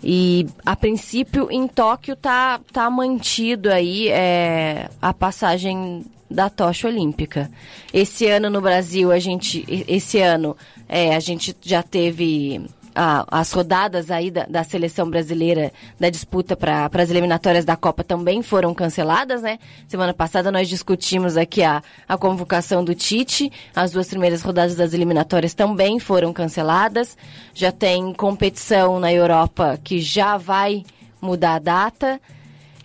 E 0.04 0.48
a 0.66 0.76
princípio 0.76 1.48
em 1.52 1.68
Tóquio 1.68 2.16
tá, 2.16 2.60
tá 2.72 2.90
mantido 2.90 3.72
aí 3.72 4.08
é, 4.08 4.90
a 5.02 5.14
passagem 5.14 6.06
da 6.30 6.50
tocha 6.50 6.88
olímpica. 6.88 7.52
Esse 7.94 8.28
ano 8.28 8.50
no 8.50 8.62
Brasil 8.62 9.12
a 9.12 9.20
gente 9.20 9.66
esse 9.88 10.20
ano 10.20 10.56
é, 10.88 11.16
a 11.16 11.20
gente 11.20 11.56
já 11.62 11.84
teve 11.84 12.62
as 12.96 13.52
rodadas 13.52 14.12
aí 14.12 14.32
da, 14.32 14.46
da 14.46 14.64
seleção 14.64 15.10
brasileira 15.10 15.72
da 16.00 16.10
disputa 16.10 16.56
para 16.56 16.90
as 16.94 17.10
eliminatórias 17.10 17.66
da 17.66 17.76
Copa 17.76 18.04
também 18.04 18.42
foram 18.42 18.74
canceladas, 18.74 19.42
né? 19.42 19.60
Semana 19.88 20.14
passada 20.14 20.52
nós 20.52 20.68
discutimos 20.68 21.38
aqui 21.38 21.64
a, 21.64 21.82
a 22.08 22.18
convocação 22.18 22.84
do 22.84 22.94
Tite, 22.94 23.52
as 23.76 23.92
duas 23.92 24.08
primeiras 24.08 24.42
rodadas 24.42 24.76
das 24.76 24.94
eliminatórias 24.94 25.54
também 25.54 26.00
foram 26.00 26.34
canceladas. 26.34 27.18
Já 27.54 27.72
tem 27.72 28.14
competição 28.14 29.00
na 29.00 29.12
Europa 29.12 29.80
que 29.84 30.00
já 30.00 30.38
vai 30.38 30.84
mudar 31.22 31.56
a 31.56 31.60
data. 31.60 32.22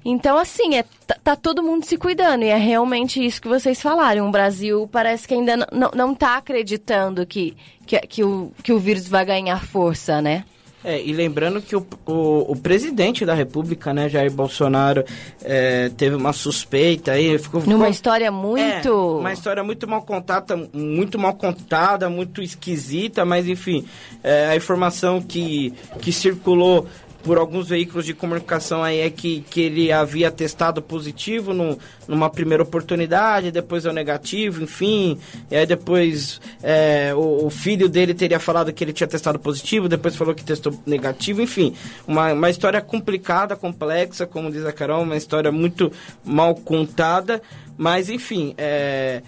Então, 0.05 0.37
assim, 0.37 0.77
é, 0.77 0.85
tá, 1.07 1.17
tá 1.23 1.37
todo 1.37 1.63
mundo 1.63 1.85
se 1.87 1.97
cuidando, 1.97 2.45
e 2.45 2.49
é 2.49 2.59
realmente 2.59 3.25
isso 3.25 3.41
que 3.41 3.49
vocês 3.49 3.81
falaram. 3.81 4.29
O 4.29 4.31
Brasil 4.31 4.89
parece 4.93 5.27
que 5.27 5.35
ainda 5.35 5.57
não, 5.73 5.91
não, 5.95 6.15
tá 6.15 6.37
acreditando 6.37 7.25
que, 7.25 7.57
que, 7.87 7.99
que, 8.01 8.23
o, 8.23 8.53
que 8.63 8.73
o 8.73 8.79
vírus 8.79 9.09
vai 9.09 9.25
ganhar 9.25 9.65
força, 9.65 10.21
né? 10.21 10.45
É, 10.87 11.03
e 11.03 11.15
lembrando 11.15 11.63
que 11.63 11.75
o, 11.75 11.87
o, 12.05 12.53
o 12.53 12.57
presidente 12.57 13.25
da 13.25 13.33
República, 13.33 13.95
né, 13.95 14.07
Jair 14.07 14.31
Bolsonaro, 14.31 15.03
é, 15.43 15.89
teve 15.97 16.15
uma 16.15 16.35
suspeita 16.35 17.13
aí, 17.13 17.39
ficou... 17.39 17.63
Numa 17.63 17.73
ficou- 17.73 17.89
história 17.89 18.27
É, 18.27 18.31
muito. 18.31 19.19
uma 19.19 19.33
história 19.33 19.65
muito 19.65 19.89
mal 19.89 20.03
contada, 20.03 20.69
muito 20.75 21.19
mal 21.19 21.33
contada, 21.33 22.11
muito 22.11 22.43
esquisita, 22.43 23.25
mas 23.25 23.49
enfim, 23.49 23.87
é, 24.23 24.49
a 24.49 24.57
informação 24.57 25.23
que, 25.23 25.73
que 26.03 26.13
circulou 26.13 26.87
por 27.25 27.39
alguns 27.39 27.71
veículos 27.71 28.05
de 28.05 28.13
comunicação 28.13 28.85
aí 28.85 29.01
é 29.01 29.09
que, 29.09 29.41
que 29.51 29.63
ele 29.63 29.91
havia 29.91 30.31
testado 30.31 30.83
positivo 30.83 31.55
no, 31.55 31.79
numa 32.07 32.29
primeira 32.29 32.63
oportunidade, 32.63 33.51
depois 33.51 33.83
deu 33.83 33.93
negativo, 33.93 34.63
enfim, 34.63 35.19
e 35.51 35.57
aí 35.57 35.67
depois 35.67 36.39
é, 36.63 37.15
o, 37.15 37.47
o 37.47 37.51
filho 37.51 37.89
dele 37.89 38.13
teria 38.13 38.39
falado 38.39 38.73
que 38.73 38.85
ele 38.85 38.93
tinha 38.93 39.09
testado 39.09 39.39
positivo, 39.39 39.89
depois 39.89 40.15
falou 40.15 40.35
que 40.35 40.45
testou 40.45 40.79
negativo, 40.85 41.41
enfim, 41.41 41.75
uma, 42.07 42.35
uma 42.35 42.51
história 42.51 42.81
complicada, 42.83 43.57
complexa, 43.57 44.27
como 44.27 44.53
diz 44.53 44.65
a 44.67 44.73
Carol, 44.73 45.03
uma 45.03 45.17
história 45.17 45.51
muito 45.51 45.91
mal 46.23 46.55
contada, 46.55 47.41
mas 47.79 48.11
enfim, 48.11 48.55
é, 48.59 49.23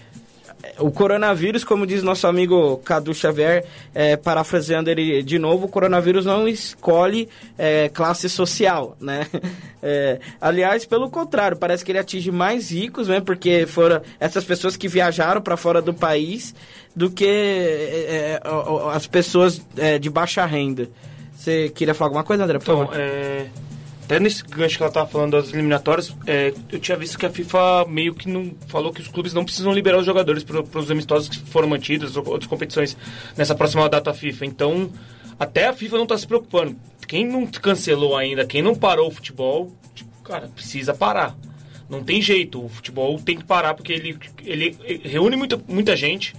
o 0.79 0.91
coronavírus, 0.91 1.63
como 1.63 1.85
diz 1.85 2.03
nosso 2.03 2.27
amigo 2.27 2.77
Cadu 2.77 3.13
Xavier, 3.13 3.65
é, 3.93 4.15
parafraseando 4.17 4.89
ele 4.89 5.23
de 5.23 5.37
novo, 5.39 5.65
o 5.65 5.69
coronavírus 5.69 6.25
não 6.25 6.47
escolhe 6.47 7.27
é, 7.57 7.89
classe 7.89 8.29
social, 8.29 8.95
né? 8.99 9.27
É, 9.89 10.19
aliás, 10.41 10.85
pelo 10.85 11.07
contrário, 11.07 11.55
parece 11.55 11.85
que 11.85 11.91
ele 11.91 11.99
atinge 11.99 12.31
mais 12.31 12.71
ricos, 12.71 13.07
né? 13.07 13.21
Porque 13.21 13.65
foram 13.67 14.01
essas 14.19 14.43
pessoas 14.43 14.75
que 14.75 14.87
viajaram 14.87 15.39
para 15.39 15.55
fora 15.55 15.81
do 15.83 15.93
país 15.93 16.53
do 16.95 17.11
que 17.11 17.23
é, 17.25 18.39
é, 18.41 18.41
as 18.91 19.05
pessoas 19.05 19.61
é, 19.77 19.99
de 19.99 20.09
baixa 20.09 20.43
renda. 20.47 20.89
Você 21.37 21.69
queria 21.69 21.93
falar 21.93 22.07
alguma 22.07 22.23
coisa, 22.23 22.43
André? 22.43 22.57
Por 22.57 22.63
Então, 22.63 22.87
favor. 22.87 22.99
é, 22.99 23.45
até 24.07 24.21
nesse 24.21 24.41
gancho 24.41 24.77
que 24.77 24.83
ela 24.83 24.91
tava 24.91 25.05
falando 25.05 25.33
das 25.33 25.51
eliminatórias, 25.51 26.15
é, 26.25 26.53
eu 26.71 26.79
tinha 26.79 26.97
visto 26.97 27.19
que 27.19 27.25
a 27.25 27.29
FIFA 27.29 27.85
meio 27.89 28.15
que 28.15 28.29
não 28.29 28.55
falou 28.67 28.93
que 28.93 29.01
os 29.01 29.09
clubes 29.09 29.33
não 29.33 29.43
precisam 29.43 29.73
liberar 29.73 29.97
os 29.97 30.05
jogadores 30.05 30.45
para 30.45 30.79
os 30.79 30.89
amistosos 30.89 31.27
que 31.27 31.37
foram 31.49 31.67
mantidos, 31.67 32.15
ou 32.15 32.25
outras 32.25 32.47
competições 32.47 32.95
nessa 33.35 33.53
próxima 33.53 33.89
data 33.89 34.13
FIFA. 34.13 34.45
Então, 34.45 34.89
até 35.37 35.67
a 35.67 35.73
FIFA 35.73 35.97
não 35.97 36.03
está 36.03 36.17
se 36.17 36.25
preocupando. 36.25 36.77
Quem 37.05 37.27
não 37.27 37.45
cancelou 37.47 38.15
ainda, 38.15 38.45
quem 38.45 38.61
não 38.61 38.73
parou 38.73 39.09
o 39.09 39.11
futebol, 39.11 39.75
tipo, 39.93 40.09
cara, 40.23 40.47
precisa 40.47 40.93
parar. 40.93 41.35
Não 41.89 42.01
tem 42.01 42.21
jeito, 42.21 42.63
o 42.63 42.69
futebol 42.69 43.19
tem 43.19 43.35
que 43.37 43.43
parar 43.43 43.73
porque 43.73 43.91
ele, 43.91 44.17
ele 44.45 44.77
reúne 45.03 45.35
muita, 45.35 45.61
muita 45.67 45.97
gente 45.97 46.33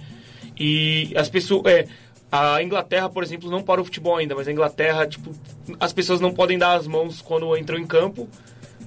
e 0.59 1.13
as 1.15 1.29
pessoas. 1.29 1.71
É, 1.71 1.87
a 2.31 2.61
Inglaterra, 2.61 3.09
por 3.09 3.23
exemplo, 3.23 3.49
não 3.49 3.61
parou 3.63 3.81
o 3.81 3.85
futebol 3.85 4.15
ainda, 4.15 4.35
mas 4.35 4.47
a 4.47 4.51
Inglaterra, 4.51 5.07
tipo, 5.07 5.31
as 5.79 5.91
pessoas 5.91 6.19
não 6.19 6.31
podem 6.31 6.57
dar 6.57 6.73
as 6.73 6.85
mãos 6.85 7.21
quando 7.21 7.55
entram 7.57 7.77
em 7.77 7.87
campo, 7.87 8.29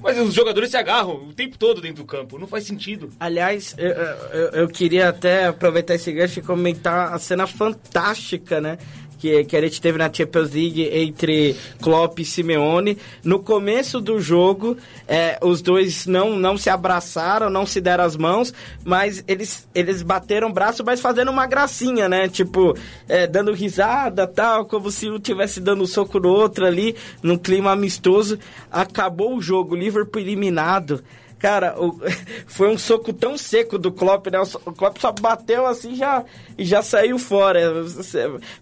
mas 0.02 0.18
os 0.18 0.34
jogadores 0.34 0.70
se 0.70 0.76
agarram 0.76 1.14
o 1.28 1.32
tempo 1.32 1.56
todo 1.56 1.80
dentro 1.80 2.02
do 2.02 2.06
campo. 2.06 2.38
Não 2.38 2.46
faz 2.46 2.64
sentido. 2.64 3.10
Aliás, 3.20 3.74
eu, 3.78 3.90
eu, 3.90 4.48
eu 4.50 4.68
queria 4.68 5.08
até 5.08 5.46
aproveitar 5.46 5.94
esse 5.94 6.12
gancho 6.12 6.40
e 6.40 6.42
comentar 6.42 7.12
a 7.12 7.18
cena 7.18 7.46
fantástica, 7.46 8.60
né? 8.60 8.78
Que, 9.22 9.44
que 9.44 9.56
a 9.56 9.60
gente 9.60 9.80
teve 9.80 9.98
na 9.98 10.12
Champions 10.12 10.50
League 10.50 10.82
entre 10.82 11.54
Klopp 11.80 12.18
e 12.18 12.24
Simeone. 12.24 12.98
No 13.22 13.38
começo 13.38 14.00
do 14.00 14.20
jogo, 14.20 14.76
é, 15.06 15.38
os 15.40 15.62
dois 15.62 16.08
não, 16.08 16.36
não 16.36 16.56
se 16.56 16.68
abraçaram, 16.68 17.48
não 17.48 17.64
se 17.64 17.80
deram 17.80 18.02
as 18.02 18.16
mãos, 18.16 18.52
mas 18.84 19.22
eles, 19.28 19.68
eles 19.72 20.02
bateram 20.02 20.48
o 20.48 20.52
braço, 20.52 20.82
mas 20.84 21.00
fazendo 21.00 21.30
uma 21.30 21.46
gracinha, 21.46 22.08
né? 22.08 22.26
Tipo, 22.26 22.76
é, 23.08 23.28
dando 23.28 23.52
risada 23.52 24.26
tal, 24.26 24.64
como 24.64 24.90
se 24.90 25.08
um 25.08 25.20
tivesse 25.20 25.60
dando 25.60 25.84
um 25.84 25.86
soco 25.86 26.18
no 26.18 26.28
outro 26.28 26.66
ali, 26.66 26.96
num 27.22 27.38
clima 27.38 27.70
amistoso. 27.70 28.40
Acabou 28.72 29.36
o 29.36 29.40
jogo, 29.40 29.76
Liverpool 29.76 30.20
eliminado. 30.20 31.04
Cara, 31.42 31.74
o- 31.76 31.98
foi 32.46 32.68
um 32.72 32.78
soco 32.78 33.12
tão 33.12 33.36
seco 33.36 33.76
do 33.76 33.90
Klopp, 33.90 34.28
né? 34.28 34.38
O 34.64 34.72
Klopp 34.72 34.96
só 34.98 35.10
bateu 35.10 35.66
assim 35.66 35.96
já, 35.96 36.24
e 36.56 36.64
já 36.64 36.82
saiu 36.82 37.18
fora. 37.18 37.60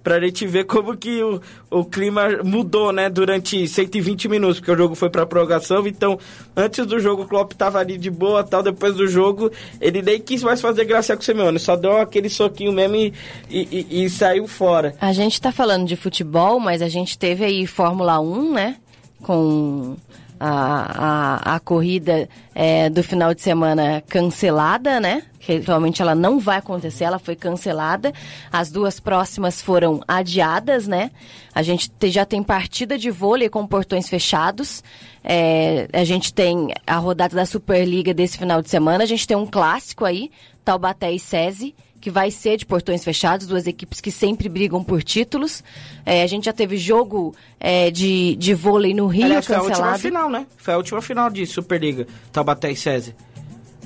Pra 0.03 0.19
gente 0.19 0.47
ver 0.47 0.65
como 0.65 0.97
que 0.97 1.23
o, 1.23 1.43
o 1.71 1.85
clima 1.85 2.27
mudou, 2.43 2.91
né? 2.91 3.11
Durante 3.11 3.69
120 3.69 4.29
minutos, 4.31 4.59
porque 4.61 4.73
o 4.73 4.77
jogo 4.79 4.95
foi 4.95 5.11
pra 5.11 5.27
prorrogação. 5.27 5.87
Então, 5.87 6.19
antes 6.57 6.87
do 6.87 6.99
jogo, 6.99 7.25
o 7.25 7.29
Klopp 7.29 7.53
tava 7.53 7.79
ali 7.79 7.99
de 7.99 8.11
boa 8.11 8.43
tal. 8.43 8.63
Depois 8.63 8.95
do 8.95 9.07
jogo, 9.07 9.51
ele 9.79 10.01
nem 10.01 10.19
quis 10.19 10.43
mais 10.43 10.61
fazer 10.63 10.87
graça 10.87 11.15
com 11.15 11.21
o 11.21 11.25
Simeone. 11.25 11.59
Só 11.59 11.77
deu 11.77 11.99
aquele 11.99 12.31
soquinho 12.31 12.73
mesmo 12.73 12.97
e, 12.97 13.13
e, 13.51 13.87
e- 13.91 14.05
e 14.05 14.09
saiu 14.11 14.49
fora. 14.49 14.95
A 15.03 15.13
gente 15.13 15.39
tá 15.39 15.53
falando 15.53 15.87
de 15.87 15.97
futebol, 15.97 16.59
mas 16.59 16.81
a 16.81 16.89
gente 16.89 17.19
teve 17.19 17.45
aí 17.45 17.67
Fórmula 17.67 18.19
1, 18.21 18.53
né? 18.55 18.77
Com 19.23 19.97
a, 20.41 21.37
a, 21.45 21.57
a 21.57 21.61
corrida 21.61 22.27
é, 22.55 22.89
do 22.89 23.03
final 23.03 23.35
de 23.35 23.43
semana 23.43 24.03
cancelada, 24.09 24.99
né? 24.99 25.23
Realmente 25.67 26.01
ela 26.01 26.15
não 26.15 26.39
vai 26.39 26.59
acontecer, 26.59 27.05
ela 27.05 27.19
foi 27.19 27.37
cancelada. 27.37 28.13
As 28.51 28.71
duas 28.71 28.99
próximas 28.99 29.61
foram 29.61 30.01
adiadas, 30.09 30.87
né? 30.89 31.11
A 31.55 31.63
gente 31.63 31.91
te- 31.91 32.11
já 32.11 32.25
tem 32.25 32.43
partida 32.43 32.97
de 32.97 33.11
vôlei 33.11 33.49
com 33.49 33.67
portões 33.67 34.09
fechados. 34.09 34.83
É, 35.23 35.89
a 35.93 36.05
gente 36.05 36.33
tem 36.33 36.69
a 36.87 36.97
rodada 36.97 37.37
da 37.37 37.45
Superliga 37.47 38.15
desse 38.15 38.39
final 38.39 38.63
de 38.63 38.71
semana. 38.71 39.05
A 39.05 39.07
gente 39.07 39.27
tem 39.27 39.37
um 39.37 39.47
clássico 39.47 40.05
aí, 40.05 40.31
Taubaté 40.65 41.13
e 41.13 41.19
SESI 41.19 41.75
que 42.01 42.11
vai 42.11 42.31
ser 42.31 42.57
de 42.57 42.65
portões 42.65 43.05
fechados, 43.05 43.47
duas 43.47 43.67
equipes 43.67 44.01
que 44.01 44.11
sempre 44.11 44.49
brigam 44.49 44.83
por 44.83 45.03
títulos. 45.03 45.63
É, 46.05 46.23
a 46.23 46.27
gente 46.27 46.47
já 46.47 46.53
teve 46.53 46.77
jogo 46.77 47.35
é, 47.59 47.91
de, 47.91 48.35
de 48.37 48.55
vôlei 48.55 48.95
no 48.95 49.07
Rio 49.07 49.27
Aliás, 49.27 49.47
foi 49.47 49.57
a 49.57 49.59
última 49.59 49.77
cancelado. 49.77 49.99
final, 50.01 50.31
né? 50.31 50.47
Foi 50.57 50.75
a 50.75 50.77
última 50.77 51.03
final 51.03 51.29
de 51.29 51.45
Superliga, 51.47 52.07
Taubaté 52.33 52.71
e 52.71 52.77
SESI. 52.77 53.15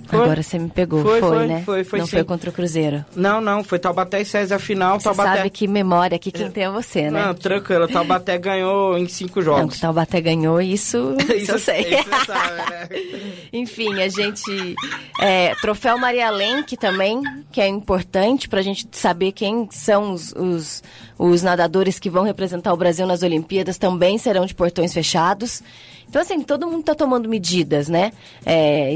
Foi. 0.07 0.21
Agora 0.21 0.43
você 0.43 0.59
me 0.59 0.69
pegou, 0.69 1.03
Foi, 1.03 1.21
foi, 1.21 1.29
foi, 1.29 1.47
né? 1.47 1.62
foi, 1.64 1.85
foi 1.85 1.99
não 1.99 2.07
sim. 2.07 2.17
foi 2.17 2.25
contra 2.25 2.51
o 2.51 2.53
Cruzeiro. 2.53 3.05
Não, 3.17 3.40
não, 3.40 3.64
foi 3.64 3.79
Taubaté 3.79 4.21
e 4.21 4.25
César 4.25 4.59
final. 4.59 5.01
Você 5.01 5.05
Taubaté... 5.05 5.37
sabe 5.37 5.51
que 5.51 5.67
memória 5.67 6.17
aqui 6.17 6.31
quem 6.31 6.51
tem 6.51 6.64
é 6.64 6.71
você, 6.71 7.11
né? 7.11 7.27
Não, 7.27 7.35
tranquilo. 7.35 7.88
Taubaté 7.88 8.37
ganhou 8.38 8.99
em 8.99 9.09
cinco 9.09 9.40
Não, 9.40 9.45
jogos. 9.45 9.75
que 9.75 9.81
Taubaté 9.81 10.21
ganhou, 10.21 10.61
isso, 10.61 11.17
isso 11.37 11.53
eu 11.53 11.59
sei. 11.59 11.95
Isso 11.95 12.09
você 12.09 12.27
sabe, 12.27 12.71
né? 12.71 12.88
Enfim, 13.53 14.01
a 14.01 14.09
gente. 14.09 14.75
É, 15.21 15.55
troféu 15.57 15.97
Maria 15.99 16.31
Lenk 16.31 16.77
também, 16.77 17.23
que 17.51 17.61
é 17.61 17.67
importante 17.67 18.49
pra 18.49 18.62
gente 18.62 18.87
saber 18.93 19.33
quem 19.33 19.69
são 19.71 20.12
os, 20.12 20.33
os, 20.33 20.83
os 21.19 21.43
nadadores 21.43 21.99
que 21.99 22.11
vão 22.11 22.25
representar 22.25 22.73
o 22.73 22.77
Brasil 22.77 23.07
nas 23.07 23.23
Olimpíadas, 23.23 23.79
também 23.79 24.19
serão 24.19 24.45
de 24.45 24.55
portões 24.55 24.93
fechados. 24.93 25.62
Então, 26.09 26.21
assim, 26.23 26.40
todo 26.43 26.67
mundo 26.67 26.85
tá 26.85 26.95
tomando 26.95 27.29
medidas, 27.29 27.88
né? 27.88 28.12
É, 28.45 28.93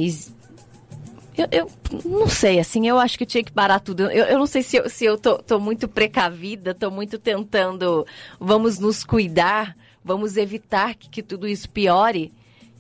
eu, 1.38 1.46
eu 1.53 1.70
não 2.05 2.29
sei, 2.29 2.59
assim, 2.59 2.88
eu 2.88 2.98
acho 2.98 3.16
que 3.16 3.24
tinha 3.24 3.44
que 3.44 3.53
parar 3.53 3.79
tudo. 3.79 4.11
Eu, 4.11 4.24
eu 4.24 4.38
não 4.38 4.46
sei 4.46 4.62
se 4.62 4.77
eu, 4.77 4.90
se 4.90 5.05
eu 5.05 5.16
tô, 5.16 5.38
tô 5.38 5.61
muito 5.61 5.87
precavida, 5.87 6.74
tô 6.74 6.90
muito 6.90 7.18
tentando, 7.18 8.05
vamos 8.40 8.79
nos 8.79 9.05
cuidar, 9.05 9.77
vamos 10.05 10.37
evitar 10.37 10.94
que, 10.94 11.09
que 11.09 11.22
tudo 11.22 11.46
isso 11.46 11.70
piore. 11.70 12.33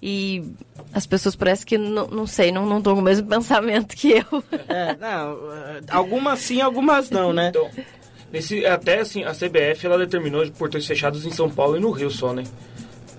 E 0.02 0.44
as 0.92 1.06
pessoas 1.06 1.34
parecem 1.34 1.66
que, 1.66 1.78
não, 1.78 2.06
não 2.08 2.26
sei, 2.26 2.52
não 2.52 2.78
estão 2.78 2.94
com 2.94 3.00
o 3.00 3.04
mesmo 3.04 3.26
pensamento 3.30 3.96
que 3.96 4.12
eu. 4.12 4.44
É, 4.68 4.96
não, 4.96 5.38
algumas 5.90 6.40
sim, 6.40 6.60
algumas 6.60 7.10
não, 7.10 7.32
né? 7.32 7.48
Então, 7.48 7.70
nesse, 8.32 8.64
até 8.66 9.00
assim, 9.00 9.24
a 9.24 9.32
CBF 9.32 9.86
ela 9.86 9.98
determinou 9.98 10.44
de 10.44 10.50
portões 10.52 10.86
fechados 10.86 11.24
em 11.24 11.30
São 11.30 11.48
Paulo 11.50 11.76
e 11.76 11.80
no 11.80 11.90
Rio 11.90 12.10
só, 12.10 12.32
né? 12.32 12.44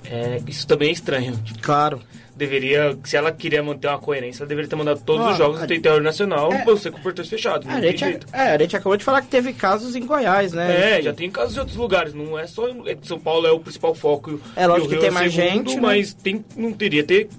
É, 0.05 0.41
isso 0.47 0.65
também 0.65 0.89
é 0.89 0.91
estranho. 0.91 1.39
Claro. 1.61 2.01
Deveria, 2.39 2.97
se 3.03 3.15
ela 3.15 3.31
queria 3.31 3.61
manter 3.61 3.87
uma 3.87 3.99
coerência, 3.99 4.41
ela 4.41 4.49
deveria 4.49 4.69
ter 4.69 4.75
mandado 4.75 5.01
todos 5.05 5.25
Ah, 5.25 5.31
os 5.31 5.37
jogos 5.37 5.57
a- 5.59 5.61
do 5.61 5.67
território 5.67 6.01
nacional 6.03 6.51
É. 6.51 6.63
você 6.65 6.89
com 6.89 6.99
portões 6.99 7.27
fechados. 7.29 7.67
Não 7.67 7.75
A 7.75 7.81
gente, 7.81 7.99
jeito. 7.99 8.25
é, 8.33 8.53
a 8.53 8.57
gente 8.57 8.75
acabou 8.75 8.97
de 8.97 9.03
falar 9.03 9.21
que 9.21 9.27
teve 9.27 9.53
casos 9.53 9.95
em 9.95 10.05
Goiás, 10.05 10.53
né? 10.53 10.97
É, 10.97 11.01
já 11.01 11.13
tem 11.13 11.29
casos 11.29 11.55
em 11.55 11.59
outros 11.59 11.77
lugares, 11.77 12.13
não 12.13 12.39
é 12.39 12.47
só 12.47 12.67
é 12.87 12.95
que 12.95 13.07
São 13.07 13.19
Paulo 13.19 13.45
é 13.45 13.51
o 13.51 13.59
principal 13.59 13.93
foco. 13.93 14.39
É 14.55 14.65
lógico 14.65 14.85
e 14.85 14.87
o 14.87 14.89
que 14.89 14.95
Rio 14.95 15.01
tem 15.01 15.09
é 15.09 15.11
mais 15.11 15.33
segundo, 15.33 15.51
gente, 15.69 15.75
né? 15.75 15.81
mas 15.81 16.13
tem, 16.13 16.43
não 16.55 16.71
teria 16.73 17.03
ter 17.03 17.29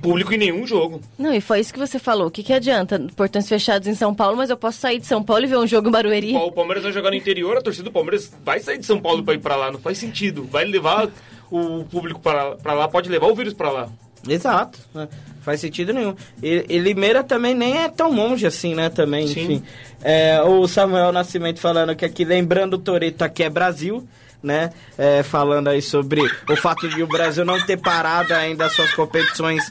público 0.00 0.32
em 0.32 0.38
nenhum 0.38 0.64
jogo. 0.66 1.00
Não, 1.18 1.34
e 1.34 1.40
foi 1.40 1.58
isso 1.60 1.72
que 1.72 1.78
você 1.78 1.98
falou. 1.98 2.28
O 2.28 2.30
que, 2.30 2.42
que 2.42 2.52
adianta? 2.52 3.04
Portões 3.16 3.48
fechados 3.48 3.88
em 3.88 3.94
São 3.94 4.14
Paulo, 4.14 4.36
mas 4.36 4.48
eu 4.50 4.56
posso 4.56 4.78
sair 4.78 5.00
de 5.00 5.06
São 5.06 5.22
Paulo 5.22 5.42
e 5.44 5.46
ver 5.48 5.56
um 5.58 5.66
jogo 5.66 5.88
em 5.88 5.90
Barueri? 5.92 6.36
O 6.36 6.52
Palmeiras 6.52 6.84
vai 6.84 6.92
jogar 6.92 7.10
no 7.10 7.16
interior, 7.16 7.56
a 7.56 7.60
torcida 7.60 7.84
do 7.84 7.92
Palmeiras 7.92 8.32
vai 8.44 8.60
sair 8.60 8.78
de 8.78 8.86
São 8.86 9.00
Paulo 9.00 9.24
pra 9.24 9.34
ir 9.34 9.38
pra 9.40 9.56
lá, 9.56 9.72
não 9.72 9.80
faz 9.80 9.98
sentido. 9.98 10.44
Vai 10.44 10.64
levar 10.64 11.08
o 11.50 11.84
público 11.84 12.20
pra 12.20 12.74
lá, 12.74 12.86
pode 12.88 13.08
levar 13.08 13.26
o 13.26 13.34
vírus 13.34 13.54
pra 13.54 13.70
lá. 13.70 13.88
Exato. 14.26 14.78
né? 14.94 15.08
Faz 15.42 15.60
sentido 15.60 15.92
nenhum. 15.92 16.14
E, 16.42 16.64
e 16.68 16.78
Limeira 16.78 17.22
também 17.22 17.54
nem 17.54 17.78
é 17.78 17.88
tão 17.88 18.12
longe 18.12 18.46
assim, 18.46 18.74
né? 18.74 18.88
Também, 18.88 19.26
Sim. 19.26 19.40
enfim. 19.40 19.62
É, 20.02 20.40
o 20.42 20.66
Samuel 20.66 21.12
Nascimento 21.12 21.60
falando 21.60 21.94
que 21.94 22.04
aqui, 22.04 22.24
lembrando 22.24 22.74
o 22.74 22.78
Toreto, 22.78 23.22
aqui 23.22 23.42
é 23.42 23.50
Brasil, 23.50 24.06
né? 24.42 24.70
É, 24.96 25.22
falando 25.22 25.68
aí 25.68 25.82
sobre 25.82 26.22
o 26.48 26.56
fato 26.56 26.88
de 26.88 27.02
o 27.02 27.06
Brasil 27.06 27.44
não 27.44 27.64
ter 27.64 27.76
parado 27.76 28.34
ainda 28.34 28.66
as 28.66 28.72
suas 28.72 28.92
competições 28.94 29.62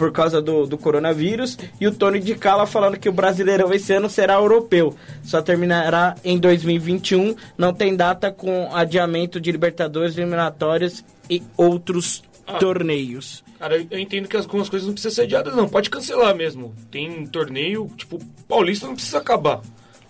por 0.00 0.10
causa 0.10 0.40
do, 0.40 0.66
do 0.66 0.78
coronavírus. 0.78 1.58
E 1.78 1.86
o 1.86 1.92
Tony 1.92 2.20
de 2.20 2.34
Cala 2.34 2.66
falando 2.66 2.98
que 2.98 3.08
o 3.08 3.12
Brasileirão 3.12 3.70
esse 3.74 3.92
ano 3.92 4.08
será 4.08 4.34
europeu. 4.34 4.96
Só 5.22 5.42
terminará 5.42 6.14
em 6.24 6.38
2021. 6.38 7.36
Não 7.58 7.74
tem 7.74 7.94
data 7.94 8.32
com 8.32 8.74
adiamento 8.74 9.38
de 9.38 9.52
Libertadores, 9.52 10.16
eliminatórias 10.16 11.04
e 11.28 11.42
outros 11.54 12.22
Torneios. 12.58 13.44
Cara, 13.58 13.76
eu- 13.76 13.86
eu 13.90 13.98
entendo 13.98 14.28
que 14.28 14.36
algumas 14.36 14.68
coisas 14.68 14.86
não 14.86 14.94
precisam 14.94 15.14
ser 15.14 15.22
adiadas, 15.22 15.54
não. 15.54 15.68
Pode 15.68 15.90
cancelar 15.90 16.34
mesmo. 16.34 16.74
Tem 16.90 17.26
torneio, 17.26 17.90
tipo, 17.96 18.18
Paulista 18.48 18.86
não 18.86 18.94
precisa 18.94 19.18
acabar. 19.18 19.60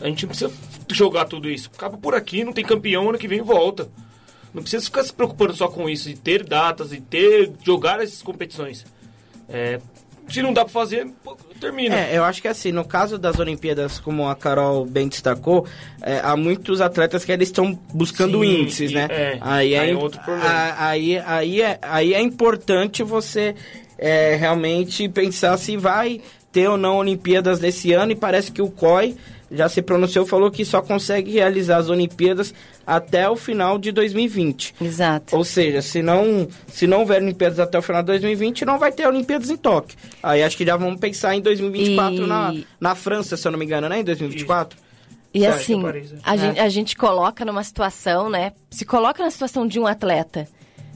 A 0.00 0.06
gente 0.06 0.22
não 0.22 0.28
precisa 0.30 0.52
jogar 0.90 1.26
tudo 1.26 1.50
isso. 1.50 1.70
Acaba 1.74 1.98
por 1.98 2.14
aqui, 2.14 2.42
não 2.44 2.52
tem 2.52 2.64
campeão, 2.64 3.08
ano 3.08 3.18
que 3.18 3.28
vem 3.28 3.42
volta. 3.42 3.88
Não 4.54 4.62
precisa 4.62 4.84
ficar 4.84 5.04
se 5.04 5.12
preocupando 5.12 5.54
só 5.54 5.68
com 5.68 5.88
isso, 5.88 6.08
de 6.08 6.16
ter 6.16 6.42
datas, 6.44 6.92
e 6.92 7.00
ter, 7.00 7.52
jogar 7.64 8.02
essas 8.02 8.22
competições. 8.22 8.84
É, 9.48 9.80
se 10.30 10.42
não 10.42 10.52
dá 10.52 10.64
pra 10.64 10.72
fazer, 10.72 11.06
termina. 11.60 11.96
É, 11.96 12.16
eu 12.16 12.24
acho 12.24 12.40
que 12.40 12.48
assim, 12.48 12.72
no 12.72 12.84
caso 12.84 13.18
das 13.18 13.38
Olimpíadas, 13.38 13.98
como 13.98 14.28
a 14.28 14.34
Carol 14.34 14.86
bem 14.86 15.08
destacou, 15.08 15.66
é, 16.02 16.20
há 16.22 16.36
muitos 16.36 16.80
atletas 16.80 17.24
que 17.24 17.32
eles 17.32 17.48
estão 17.48 17.72
buscando 17.92 18.42
Sim, 18.42 18.62
índices, 18.62 18.90
e- 18.90 18.94
né? 18.94 19.06
é, 19.10 19.38
aí, 19.40 19.74
é, 19.74 19.78
aí 19.80 19.90
é 19.90 19.96
outro 19.96 20.20
problema. 20.20 20.74
aí, 20.78 21.18
aí, 21.18 21.62
é, 21.62 21.78
aí 21.82 22.14
é 22.14 22.20
importante 22.20 23.02
você 23.02 23.54
é, 23.98 24.34
realmente 24.36 25.08
pensar 25.08 25.56
se 25.58 25.76
vai 25.76 26.20
ter 26.52 26.68
ou 26.68 26.76
não 26.76 26.96
Olimpíadas 26.96 27.60
nesse 27.60 27.92
ano, 27.92 28.12
e 28.12 28.16
parece 28.16 28.50
que 28.50 28.62
o 28.62 28.70
COI 28.70 29.16
já 29.50 29.68
se 29.68 29.82
pronunciou, 29.82 30.24
falou 30.26 30.50
que 30.50 30.64
só 30.64 30.80
consegue 30.80 31.30
realizar 31.32 31.78
as 31.78 31.88
Olimpíadas 31.88 32.54
até 32.86 33.28
o 33.28 33.36
final 33.36 33.78
de 33.78 33.90
2020. 33.92 34.74
Exato. 34.80 35.36
Ou 35.36 35.44
seja, 35.44 35.82
se 35.82 36.02
não, 36.02 36.46
se 36.68 36.86
não 36.86 37.00
houver 37.00 37.20
Olimpíadas 37.22 37.58
até 37.58 37.78
o 37.78 37.82
final 37.82 38.02
de 38.02 38.06
2020, 38.08 38.64
não 38.64 38.78
vai 38.78 38.92
ter 38.92 39.06
Olimpíadas 39.06 39.50
em 39.50 39.56
Tóquio. 39.56 39.96
Aí 40.22 40.42
acho 40.42 40.56
que 40.56 40.64
já 40.64 40.76
vamos 40.76 41.00
pensar 41.00 41.34
em 41.34 41.40
2024 41.40 42.24
E- 42.24 42.26
na, 42.26 42.54
na 42.80 42.94
França, 42.94 43.36
se 43.36 43.46
eu 43.46 43.52
não 43.52 43.58
me 43.58 43.64
engano, 43.64 43.88
né? 43.88 44.00
Em 44.00 44.04
2024. 44.04 44.78
E 45.32 45.40
Certo, 45.40 45.54
assim, 45.56 45.80
Paris, 45.80 46.12
é. 46.12 46.16
a, 46.24 46.34
É. 46.34 46.38
gente, 46.38 46.58
a 46.60 46.68
gente 46.68 46.96
coloca 46.96 47.44
numa 47.44 47.62
situação, 47.62 48.28
né? 48.28 48.52
Se 48.70 48.84
coloca 48.84 49.22
na 49.22 49.30
situação 49.30 49.66
de 49.66 49.78
um 49.78 49.86
atleta. 49.86 50.48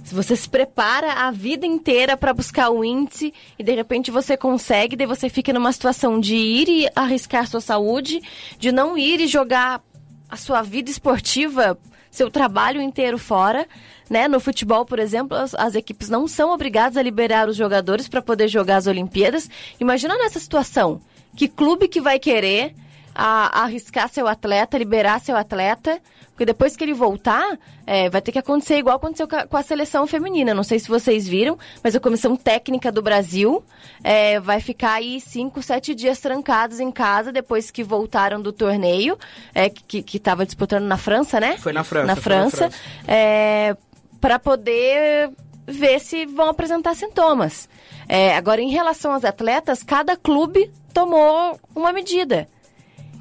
Se 0.04 0.14
você 0.14 0.36
se 0.36 0.48
prepara 0.48 1.12
a 1.12 1.30
vida 1.30 1.66
inteira 1.66 2.14
para 2.14 2.34
buscar 2.34 2.68
o 2.68 2.84
índice 2.84 3.32
e 3.58 3.64
de 3.64 3.74
repente 3.74 4.10
você 4.10 4.36
consegue, 4.36 4.96
daí 4.96 5.06
você 5.06 5.30
fica 5.30 5.50
numa 5.50 5.72
situação 5.72 6.20
de 6.20 6.36
ir 6.36 6.68
e 6.68 6.88
arriscar 6.94 7.48
sua 7.48 7.60
saúde, 7.60 8.20
de 8.58 8.70
não 8.70 8.98
ir 8.98 9.20
e 9.20 9.26
jogar 9.26 9.82
a 10.28 10.36
sua 10.36 10.60
vida 10.60 10.90
esportiva, 10.90 11.78
seu 12.10 12.30
trabalho 12.30 12.82
inteiro 12.82 13.18
fora, 13.18 13.66
né? 14.08 14.28
No 14.28 14.38
futebol, 14.40 14.84
por 14.84 14.98
exemplo, 14.98 15.36
as, 15.36 15.54
as 15.54 15.74
equipes 15.74 16.10
não 16.10 16.28
são 16.28 16.52
obrigadas 16.52 16.98
a 16.98 17.02
liberar 17.02 17.48
os 17.48 17.56
jogadores 17.56 18.06
para 18.06 18.20
poder 18.20 18.48
jogar 18.48 18.76
as 18.76 18.86
Olimpíadas. 18.86 19.48
Imagina 19.80 20.16
nessa 20.18 20.38
situação, 20.38 21.00
que 21.34 21.48
clube 21.48 21.88
que 21.88 22.00
vai 22.00 22.18
querer 22.18 22.74
a, 23.14 23.62
arriscar 23.62 24.08
seu 24.08 24.28
atleta, 24.28 24.76
liberar 24.76 25.20
seu 25.20 25.36
atleta, 25.36 26.00
porque 26.34 26.44
depois 26.44 26.76
que 26.76 26.82
ele 26.82 26.92
voltar, 26.92 27.56
é, 27.86 28.10
vai 28.10 28.20
ter 28.20 28.32
que 28.32 28.40
acontecer 28.40 28.76
igual 28.76 28.96
aconteceu 28.96 29.28
com 29.28 29.56
a, 29.56 29.62
seleção 29.62 30.04
feminina. 30.04 30.52
Não 30.52 30.64
sei 30.64 30.80
se 30.80 30.88
vocês 30.88 31.28
viram, 31.28 31.56
mas 31.82 31.94
a 31.94 32.00
comissão 32.00 32.34
técnica 32.34 32.90
do 32.90 33.00
Brasil 33.00 33.64
é, 34.02 34.40
vai 34.40 34.58
ficar 34.60 34.94
aí 34.94 35.20
cinco, 35.20 35.62
sete 35.62 35.94
dias 35.94 36.18
trancados 36.18 36.80
em 36.80 36.90
casa 36.90 37.30
depois 37.30 37.70
que 37.70 37.84
voltaram 37.84 38.42
do 38.42 38.52
torneio, 38.52 39.16
é, 39.54 39.70
que 39.70 40.04
estava 40.16 40.44
disputando 40.44 40.84
na 40.84 40.96
França, 40.96 41.38
né? 41.38 41.56
Foi 41.56 41.72
na 41.72 41.84
França, 41.84 42.06
na 42.06 42.16
França, 42.16 42.56
França. 42.56 42.78
é, 43.06 43.76
para 44.20 44.40
poder 44.40 45.30
ver 45.68 46.00
se 46.00 46.26
vão 46.26 46.48
apresentar 46.48 46.96
sintomas. 46.96 47.68
É, 48.08 48.36
agora, 48.36 48.60
em 48.60 48.70
relação 48.70 49.12
aos 49.12 49.24
atletas, 49.24 49.84
cada 49.84 50.16
clube 50.16 50.68
tomou 50.92 51.60
uma 51.76 51.92
medida. 51.92 52.48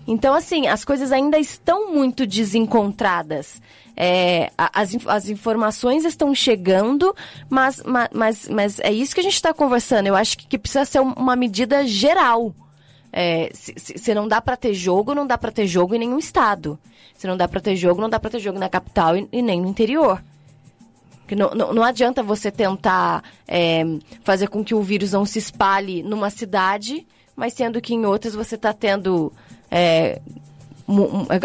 Então, 0.05 0.33
assim, 0.33 0.67
as 0.67 0.83
coisas 0.83 1.11
ainda 1.11 1.37
estão 1.39 1.93
muito 1.93 2.25
desencontradas. 2.27 3.61
É, 3.95 4.51
as, 4.57 4.95
as 5.07 5.29
informações 5.29 6.03
estão 6.03 6.33
chegando, 6.35 7.15
mas, 7.49 7.81
ma- 7.83 8.09
mas, 8.13 8.49
mas 8.49 8.79
é 8.79 8.91
isso 8.91 9.13
que 9.13 9.21
a 9.21 9.23
gente 9.23 9.35
está 9.35 9.53
conversando. 9.53 10.07
Eu 10.07 10.15
acho 10.15 10.37
que, 10.37 10.47
que 10.47 10.57
precisa 10.57 10.83
ser 10.83 10.99
um- 10.99 11.13
uma 11.13 11.35
medida 11.35 11.85
geral. 11.87 12.53
É, 13.13 13.49
se, 13.53 13.73
se- 13.77 14.13
não 14.13 14.27
dá 14.27 14.41
para 14.41 14.57
ter 14.57 14.73
jogo, 14.73 15.13
não 15.13 15.25
dá 15.27 15.37
para 15.37 15.51
ter 15.51 15.67
jogo 15.67 15.95
em 15.95 15.99
nenhum 15.99 16.17
estado. 16.17 16.77
Se 17.15 17.27
não 17.27 17.37
dá 17.37 17.47
para 17.47 17.61
ter 17.61 17.75
jogo, 17.75 18.01
não 18.01 18.09
dá 18.09 18.19
para 18.19 18.31
ter 18.31 18.39
jogo 18.39 18.57
na 18.59 18.67
capital 18.67 19.15
e, 19.15 19.27
e 19.31 19.41
nem 19.41 19.61
no 19.61 19.69
interior. 19.69 20.21
Não, 21.31 21.51
não, 21.51 21.73
não 21.73 21.83
adianta 21.83 22.21
você 22.21 22.51
tentar 22.51 23.23
é, 23.47 23.83
fazer 24.23 24.49
com 24.49 24.63
que 24.63 24.75
o 24.75 24.81
vírus 24.81 25.13
não 25.13 25.25
se 25.25 25.39
espalhe 25.39 26.03
numa 26.03 26.29
cidade, 26.29 27.07
mas 27.35 27.53
sendo 27.53 27.81
que 27.81 27.93
em 27.95 28.05
outras 28.05 28.35
você 28.35 28.53
está 28.55 28.71
tendo 28.73 29.31
é, 29.73 30.19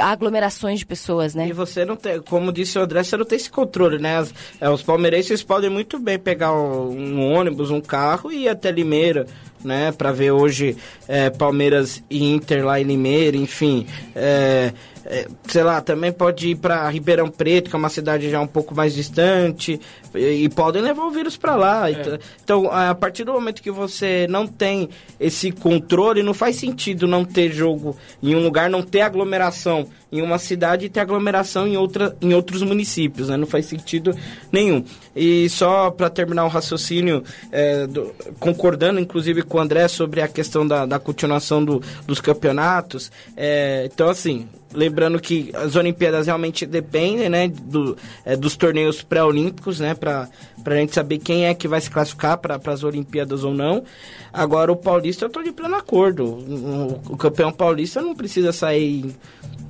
aglomerações 0.01 0.81
de 0.81 0.87
pessoas, 0.87 1.35
né? 1.35 1.49
E 1.49 1.53
você 1.53 1.85
não 1.85 1.97
tem, 1.97 2.21
como 2.21 2.53
disse 2.53 2.79
o 2.79 2.83
André, 2.83 3.03
você 3.03 3.17
não 3.17 3.25
tem 3.25 3.37
esse 3.37 3.51
controle, 3.51 3.99
né? 3.99 4.19
As- 4.19 4.35
é, 4.61 4.69
os 4.69 4.83
palmeirenses 4.83 5.43
podem 5.43 5.71
muito 5.71 5.99
bem 5.99 6.19
pegar 6.19 6.53
um, 6.53 6.91
um 6.91 7.33
ônibus, 7.33 7.71
um 7.71 7.81
carro 7.81 8.31
e 8.33 8.45
ir 8.45 8.49
até 8.49 8.71
Limeira, 8.71 9.27
né? 9.65 9.93
Pra 9.93 10.13
ver 10.13 10.33
hoje 10.33 10.77
é, 11.07 11.31
Palmeiras 11.31 12.03
e 12.11 12.25
Inter 12.25 12.65
lá 12.65 12.81
em 12.81 12.85
Limeira, 12.85 13.37
enfim. 13.37 13.87
É, 14.15 14.73
é, 15.11 15.27
sei 15.49 15.63
lá, 15.63 15.81
também 15.81 16.13
pode 16.13 16.51
ir 16.51 16.57
para 16.57 16.89
Ribeirão 16.91 17.29
Preto, 17.31 17.71
que 17.71 17.77
é 17.77 17.79
uma 17.79 17.89
cidade 17.89 18.31
já 18.31 18.41
um 18.41 18.47
pouco 18.47 18.75
mais 18.75 18.95
distante, 18.95 19.81
e, 20.15 20.45
e 20.45 20.49
podem 20.51 20.83
levar 20.83 21.05
o 21.05 21.11
vírus 21.11 21.37
para 21.37 21.57
lá. 21.57 21.89
É. 21.89 21.93
Então, 21.93 22.19
então, 22.45 22.71
a 22.71 22.95
partir 22.95 23.25
do 23.25 23.33
momento 23.33 23.63
que 23.63 23.71
você 23.71 24.27
não 24.29 24.47
tem 24.47 24.89
esse 25.19 25.51
controle, 25.51 26.23
não 26.23 26.35
faz 26.35 26.57
sentido 26.57 27.07
não 27.09 27.25
ter 27.25 27.51
jogo 27.51 27.97
em 28.23 28.35
um 28.37 28.43
lugar, 28.43 28.69
não 28.69 28.83
ter 28.83 29.01
aglomeração 29.01 29.89
em 30.13 30.21
uma 30.23 30.39
cidade 30.39 30.87
e 30.87 30.89
ter 30.89 31.01
aglomeração 31.01 31.67
em, 31.67 31.77
outra, 31.77 32.17
em 32.21 32.33
outros 32.35 32.63
municípios, 32.63 33.29
né? 33.29 33.37
Não 33.37 33.47
faz 33.47 33.67
sentido 33.67 34.15
nenhum. 34.53 34.83
E 35.15 35.49
só 35.51 35.91
para 35.91 36.09
terminar 36.09 36.45
o 36.45 36.49
raciocínio, 36.49 37.23
é, 37.53 37.87
do- 37.87 38.15
concordando 38.39 39.01
inclusive 39.01 39.43
com 39.43 39.59
o 39.59 39.61
André 39.61 39.87
sobre 39.89 40.21
a 40.23 40.29
questão 40.29 40.67
da, 40.67 40.87
da 40.87 40.99
continuação 40.99 41.63
do- 41.65 41.83
dos 42.07 42.21
campeonatos, 42.21 43.11
é, 43.37 43.89
então 43.93 44.09
assim, 44.09 44.49
lembrando 44.73 45.21
que 45.21 45.51
as 45.55 45.77
Olimpíadas 45.77 46.27
realmente 46.27 46.67
dependem, 46.67 47.29
né, 47.29 47.49
do, 47.49 47.97
é, 48.25 48.37
dos 48.37 48.57
torneios 48.57 49.03
pré-olímpicos, 49.03 49.81
né, 49.81 49.95
para 49.95 50.29
a 50.65 50.75
gente 50.75 50.95
saber 50.95 51.19
quem 51.19 51.47
é 51.47 51.55
que 51.55 51.67
vai 51.67 51.81
se 51.81 51.91
classificar 51.91 52.39
para 52.39 52.61
as 52.73 52.85
Olimpíadas 52.85 53.45
ou 53.45 53.55
não. 53.55 53.85
Agora 54.33 54.71
o 54.71 54.77
Paulista 54.77 55.25
eu 55.25 55.31
tô 55.31 55.43
de 55.43 55.53
pleno 55.53 55.77
acordo. 55.77 56.25
O, 56.25 57.01
o 57.11 57.17
campeão 57.17 57.53
paulista 57.53 58.01
não 58.01 58.15
precisa 58.15 58.53
sair 58.53 59.15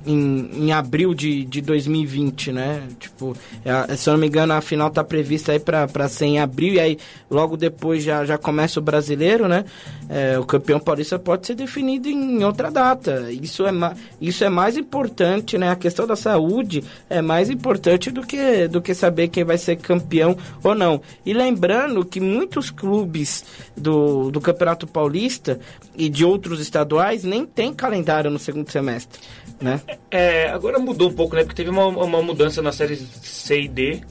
em, 0.09 0.49
em 0.65 0.71
abril 0.71 1.13
de, 1.13 1.45
de 1.45 1.61
2020, 1.61 2.51
né? 2.51 2.81
Tipo, 2.99 3.37
é, 3.63 3.95
se 3.95 4.09
eu 4.09 4.13
não 4.13 4.19
me 4.19 4.27
engano, 4.27 4.53
a 4.53 4.61
final 4.61 4.89
tá 4.89 5.03
prevista 5.03 5.51
aí 5.51 5.59
pra 5.59 6.09
ser 6.09 6.25
em 6.25 6.39
abril 6.39 6.73
e 6.73 6.79
aí 6.79 6.97
logo 7.29 7.55
depois 7.55 8.03
já, 8.03 8.25
já 8.25 8.37
começa 8.37 8.79
o 8.79 8.83
brasileiro, 8.83 9.47
né? 9.47 9.65
É, 10.09 10.39
o 10.39 10.43
campeão 10.43 10.79
paulista 10.79 11.19
pode 11.19 11.45
ser 11.45 11.53
definido 11.53 12.09
em 12.09 12.43
outra 12.43 12.71
data. 12.71 13.31
Isso 13.31 13.65
é, 13.67 13.71
isso 14.19 14.43
é 14.43 14.49
mais 14.49 14.77
importante, 14.77 15.57
né? 15.57 15.69
A 15.69 15.75
questão 15.75 16.07
da 16.07 16.15
saúde 16.15 16.83
é 17.07 17.21
mais 17.21 17.49
importante 17.51 18.09
do 18.09 18.25
que, 18.25 18.67
do 18.67 18.81
que 18.81 18.95
saber 18.95 19.27
quem 19.27 19.43
vai 19.43 19.59
ser 19.59 19.75
campeão 19.75 20.35
ou 20.63 20.73
não. 20.73 21.01
E 21.23 21.33
lembrando 21.33 22.03
que 22.03 22.19
muitos 22.19 22.71
clubes 22.71 23.45
do, 23.77 24.31
do 24.31 24.41
Campeonato 24.41 24.87
Paulista 24.87 25.59
e 25.95 26.09
de 26.09 26.25
outros 26.25 26.59
estaduais 26.59 27.23
nem 27.23 27.45
tem 27.45 27.73
calendário 27.73 28.31
no 28.31 28.39
segundo 28.39 28.71
semestre, 28.71 29.19
né? 29.61 29.81
É, 30.11 30.49
agora 30.49 30.79
mudou 30.79 31.09
um 31.09 31.13
pouco, 31.13 31.35
né? 31.35 31.43
Porque 31.43 31.55
teve 31.55 31.69
uma, 31.69 31.85
uma 31.87 32.21
mudança 32.21 32.61
nas 32.61 32.75
séries 32.75 32.99
C 33.21 33.61
e 33.61 33.67
D. 33.67 34.01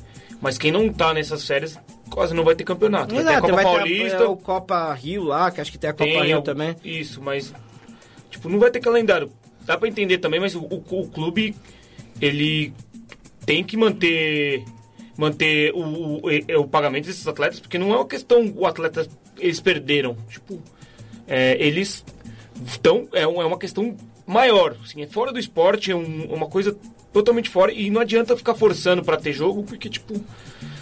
Mas 0.40 0.56
quem 0.56 0.70
não 0.70 0.92
tá 0.92 1.12
nessas 1.12 1.42
séries 1.42 1.76
quase 2.10 2.32
não 2.34 2.44
vai 2.44 2.54
ter 2.54 2.64
campeonato. 2.64 3.14
Vai 3.14 3.24
ter 3.24 3.28
a 3.30 3.32
Exato, 3.32 3.48
Copa 3.48 3.54
vai 3.56 3.64
ter 3.64 3.70
a- 3.70 3.74
Paulista. 3.78 4.16
é, 4.16 4.26
o 4.26 4.36
Copa 4.36 4.92
Rio 4.94 5.24
lá, 5.24 5.50
que 5.50 5.60
acho 5.60 5.72
que 5.72 5.78
tem 5.78 5.90
a 5.90 5.92
Copa 5.92 6.04
tem 6.04 6.22
Rio 6.22 6.36
algo- 6.36 6.44
também. 6.44 6.76
Isso, 6.84 7.20
mas. 7.22 7.52
Tipo, 8.30 8.48
não 8.48 8.58
vai 8.58 8.70
ter 8.70 8.80
calendário. 8.80 9.30
Dá 9.64 9.76
pra 9.76 9.88
entender 9.88 10.18
também, 10.18 10.38
mas 10.40 10.54
o, 10.54 10.60
o- 10.60 10.84
o 10.90 11.08
clube. 11.08 11.54
Ele 12.20 12.72
tem 13.44 13.62
que 13.64 13.76
manter. 13.76 14.64
Manter 15.16 15.72
o, 15.74 15.80
o, 15.80 16.60
o- 16.60 16.68
pagamento 16.68 17.06
desses 17.06 17.26
atletas, 17.26 17.58
porque 17.58 17.76
não 17.78 17.92
é 17.92 17.96
uma 17.96 18.06
questão. 18.06 18.52
O 18.56 18.66
atleta. 18.66 19.06
Eles 19.38 19.60
perderam. 19.60 20.16
Tipo. 20.28 20.62
é, 21.26 21.56
eles. 21.58 22.04
Estão, 22.66 23.08
é, 23.12 23.22
é 23.22 23.26
uma 23.26 23.58
questão 23.58 23.96
maior. 24.28 24.76
Assim, 24.84 25.02
é 25.02 25.06
fora 25.06 25.32
do 25.32 25.38
esporte, 25.38 25.90
é 25.90 25.96
um- 25.96 26.26
uma 26.32 26.46
coisa 26.46 26.76
totalmente 27.12 27.48
fora. 27.48 27.72
E 27.72 27.90
não 27.90 28.00
adianta 28.00 28.36
ficar 28.36 28.54
forçando 28.54 29.02
pra 29.02 29.16
ter 29.16 29.32
jogo, 29.32 29.64
porque, 29.64 29.88
tipo, 29.88 30.14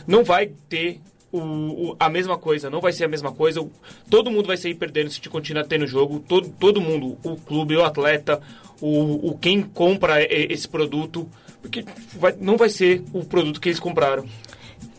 não 0.06 0.24
vai 0.24 0.50
ter 0.68 1.00
o, 1.32 1.38
o- 1.38 1.96
a 1.98 2.08
mesma 2.08 2.36
coisa, 2.38 2.68
não 2.68 2.80
vai 2.80 2.92
ser 2.92 3.04
a 3.04 3.08
mesma 3.08 3.32
coisa. 3.32 3.66
Todo 4.10 4.30
mundo 4.30 4.46
vai 4.46 4.56
sair 4.56 4.74
perdendo 4.74 5.10
se 5.10 5.20
te 5.20 5.28
continuar 5.28 5.64
tendo 5.64 5.86
jogo. 5.86 6.20
Todo, 6.20 6.48
todo 6.58 6.80
mundo, 6.80 7.16
o 7.24 7.36
clube, 7.36 7.76
o 7.76 7.84
atleta, 7.84 8.40
o, 8.80 9.30
o 9.30 9.38
quem 9.38 9.62
compra 9.62 10.22
esse 10.22 10.68
produto, 10.68 11.28
porque 11.62 11.84
vai- 12.18 12.36
não 12.40 12.56
vai 12.56 12.68
ser 12.68 13.02
o 13.12 13.24
produto 13.24 13.60
que 13.60 13.68
eles 13.68 13.80
compraram. 13.80 14.24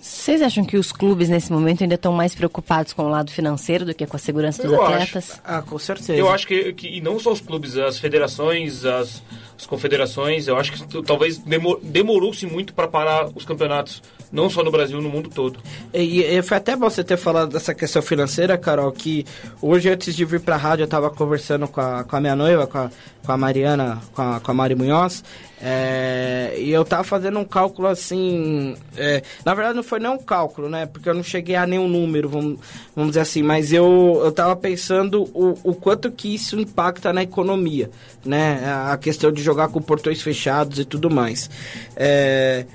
Vocês 0.08 0.42
acham 0.42 0.64
que 0.64 0.78
os 0.78 0.92
clubes 0.92 1.28
nesse 1.30 1.52
momento 1.52 1.84
ainda 1.84 1.96
estão 1.96 2.14
mais 2.14 2.34
preocupados 2.34 2.94
com 2.94 3.04
o 3.04 3.10
lado 3.10 3.30
financeiro 3.32 3.84
do 3.86 3.94
que 3.94 4.06
com 4.06 4.16
a 4.16 4.20
segurança 4.20 4.64
dos 4.64 4.72
Eu 4.72 4.82
acho. 4.84 4.94
atletas? 4.94 5.42
Ah, 5.44 5.62
com 5.62 5.78
certeza. 5.78 6.14
Eu 6.16 6.30
acho 6.30 6.48
que, 6.48 6.72
que 6.74 6.88
e 6.88 7.02
não 7.02 7.20
só 7.20 7.32
os 7.32 7.42
clubes, 7.42 7.78
as 7.78 8.00
federações, 8.00 8.86
as, 8.86 9.22
as 9.58 9.66
confederações, 9.66 10.48
eu 10.48 10.58
acho 10.58 10.72
que 10.74 11.04
talvez 11.04 11.38
demo- 11.38 11.80
demorou-se 11.84 12.46
muito 12.46 12.74
para 12.74 12.88
parar 12.88 13.30
os 13.36 13.44
campeonatos, 13.46 14.02
não 14.32 14.50
só 14.50 14.64
no 14.64 14.72
Brasil, 14.72 15.02
no 15.02 15.10
mundo 15.10 15.30
todo. 15.30 15.60
E, 15.94 16.22
e 16.22 16.42
foi 16.42 16.58
até 16.58 16.76
bom 16.76 16.90
você 16.90 17.04
ter 17.04 17.18
falado 17.18 17.52
dessa 17.52 17.74
questão 17.74 18.02
financeira, 18.02 18.58
Carol, 18.58 18.92
que 18.92 19.26
hoje 19.62 19.90
antes 19.90 20.16
de 20.16 20.24
vir 20.26 20.40
pra 20.40 20.56
rádio 20.58 20.84
eu 20.84 20.88
tava 20.88 21.10
conversando 21.10 21.68
com 21.68 21.82
a, 21.82 22.04
com 22.04 22.16
a 22.16 22.22
minha 22.22 22.36
noiva, 22.36 22.66
com 22.68 22.78
a, 22.78 22.90
com 23.26 23.32
a 23.32 23.38
Mariana, 23.38 24.02
com 24.14 24.22
a, 24.22 24.40
com 24.40 24.52
a 24.52 24.54
Mari 24.54 24.76
Munhoz, 24.76 25.24
é, 25.62 26.56
e 26.58 26.70
eu 26.72 26.86
tava 26.86 27.04
fazendo 27.04 27.40
um 27.40 27.46
cálculo 27.46 27.88
assim. 27.88 28.76
é, 28.96 29.24
na 29.44 29.54
verdade 29.56 29.76
não 29.76 29.84
foi 29.84 30.00
nem 30.00 30.10
um 30.10 30.18
cálculo, 30.18 30.70
né? 30.70 30.86
Porque 30.86 31.10
eu 31.10 31.14
não 31.14 31.24
cheguei 31.24 31.56
a 31.56 31.66
nenhum 31.66 31.88
número, 31.88 32.30
vamos, 32.30 32.60
vamos 32.96 33.12
dizer 33.12 33.22
assim, 33.22 33.42
mas 33.42 33.74
eu, 33.74 34.22
eu 34.24 34.32
tava 34.32 34.56
pensando 34.56 35.24
o, 35.34 35.58
o 35.64 35.74
quanto 35.74 36.12
que 36.12 36.34
isso 36.34 36.60
impacta 36.60 37.12
na 37.12 37.24
economia, 37.24 37.90
né? 38.24 38.62
A 38.92 38.98
questão 38.98 39.32
de 39.32 39.42
jogar 39.42 39.70
com 39.70 39.82
portões 39.82 40.22
fechados 40.22 40.78
e 40.80 40.86
tudo 40.86 41.10
mais. 41.10 41.50
É, 41.96 42.66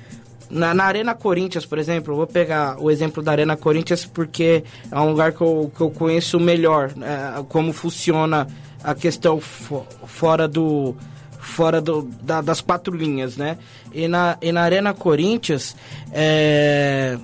na, 0.50 0.74
na 0.74 0.84
Arena 0.84 1.14
Corinthians, 1.14 1.64
por 1.64 1.78
exemplo, 1.78 2.14
vou 2.16 2.26
pegar 2.26 2.76
o 2.82 2.90
exemplo 2.90 3.22
da 3.22 3.30
Arena 3.32 3.56
Corinthians 3.56 4.04
porque 4.04 4.64
é 4.90 4.98
um 5.00 5.10
lugar 5.10 5.32
que 5.32 5.40
eu, 5.40 5.72
que 5.74 5.80
eu 5.80 5.90
conheço 5.90 6.38
melhor, 6.40 6.90
é, 7.00 7.42
como 7.48 7.72
funciona 7.72 8.46
a 8.82 8.94
questão 8.94 9.40
fo- 9.40 9.86
fora 10.04 10.46
do 10.48 10.94
fora 11.42 11.81
do, 11.81 12.02
da- 12.22 12.40
das 12.40 12.61
quatro 12.61 12.94
linhas, 12.96 13.37
né? 13.37 13.59
E 13.92 14.07
na, 14.09 14.38
e 14.40 14.52
na 14.52 14.62
Arena 14.62 14.94
Corinthians, 14.94 15.76
é, 16.12 17.18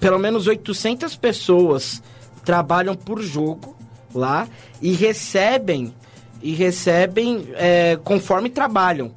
pelo 0.00 0.18
menos 0.18 0.46
800 0.46 1.14
pessoas 1.16 2.02
trabalham 2.44 2.94
por 2.94 3.22
jogo 3.22 3.76
lá 4.14 4.48
e 4.82 4.92
recebem 4.92 5.94
e 6.42 6.52
recebem 6.54 7.48
é, 7.54 7.98
conforme 8.02 8.48
trabalham, 8.50 9.12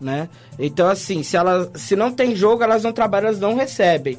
né? 0.00 0.28
Então 0.58 0.88
assim, 0.88 1.22
se 1.22 1.36
se 1.74 1.94
não 1.96 2.12
tem 2.12 2.34
jogo, 2.34 2.62
elas 2.62 2.82
não 2.84 2.92
trabalham, 2.92 3.28
elas 3.28 3.40
não 3.40 3.54
recebem. 3.54 4.18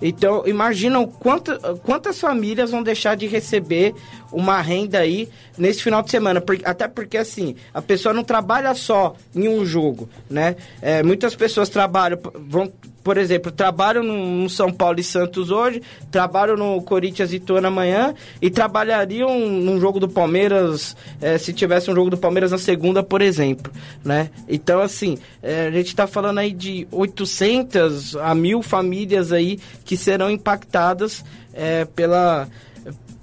Então, 0.00 0.46
imaginam 0.46 1.06
quanta, 1.06 1.58
quantas 1.84 2.20
famílias 2.20 2.70
vão 2.70 2.82
deixar 2.82 3.16
de 3.16 3.26
receber 3.26 3.94
uma 4.32 4.60
renda 4.60 4.98
aí 4.98 5.28
nesse 5.58 5.82
final 5.82 6.02
de 6.02 6.10
semana. 6.10 6.42
Até 6.64 6.88
porque, 6.88 7.18
assim, 7.18 7.56
a 7.74 7.82
pessoa 7.82 8.14
não 8.14 8.24
trabalha 8.24 8.74
só 8.74 9.14
em 9.34 9.48
um 9.48 9.64
jogo, 9.64 10.08
né? 10.28 10.56
É, 10.80 11.02
muitas 11.02 11.34
pessoas 11.34 11.68
trabalham, 11.68 12.18
vão, 12.48 12.72
por 13.02 13.16
exemplo, 13.16 13.50
trabalham 13.50 14.02
no, 14.02 14.48
São 14.48 14.72
Paulo 14.72 15.00
e 15.00 15.04
Santos 15.04 15.50
hoje, 15.50 15.82
trabalham 16.10 16.56
no 16.56 16.82
Corinthians 16.82 17.32
e 17.32 17.36
Ituano 17.36 17.68
amanhã 17.68 18.14
e 18.40 18.50
trabalhariam 18.50 19.38
num 19.38 19.80
jogo 19.80 19.98
do 19.98 20.08
Palmeiras, 20.08 20.96
é, 21.20 21.38
se 21.38 21.52
tivesse 21.52 21.90
um 21.90 21.94
jogo 21.94 22.10
do 22.10 22.18
Palmeiras 22.18 22.50
na 22.50 22.58
segunda, 22.58 23.02
por 23.02 23.22
exemplo, 23.22 23.72
né? 24.04 24.30
Então, 24.48 24.80
assim, 24.80 25.18
é, 25.42 25.68
a 25.68 25.70
gente 25.70 25.94
tá 25.94 26.06
falando 26.06 26.38
aí 26.38 26.52
de 26.52 26.86
800 26.90 28.16
a 28.16 28.34
mil 28.34 28.62
famílias 28.62 29.32
aí 29.32 29.58
que 29.84 29.96
serão 29.96 30.30
impactadas 30.30 31.24
é, 31.54 31.84
pela 31.84 32.48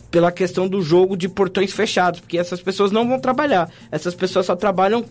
pela 0.09 0.31
questão 0.31 0.67
do 0.67 0.81
jogo 0.81 1.17
de 1.17 1.27
portões 1.27 1.71
fechados, 1.73 2.21
porque 2.21 2.37
essas 2.37 2.61
pessoas 2.61 2.91
não 2.91 3.07
vão 3.07 3.19
trabalhar. 3.19 3.69
Essas 3.91 4.15
pessoas 4.15 4.45
só 4.45 4.55
trabalham 4.55 5.05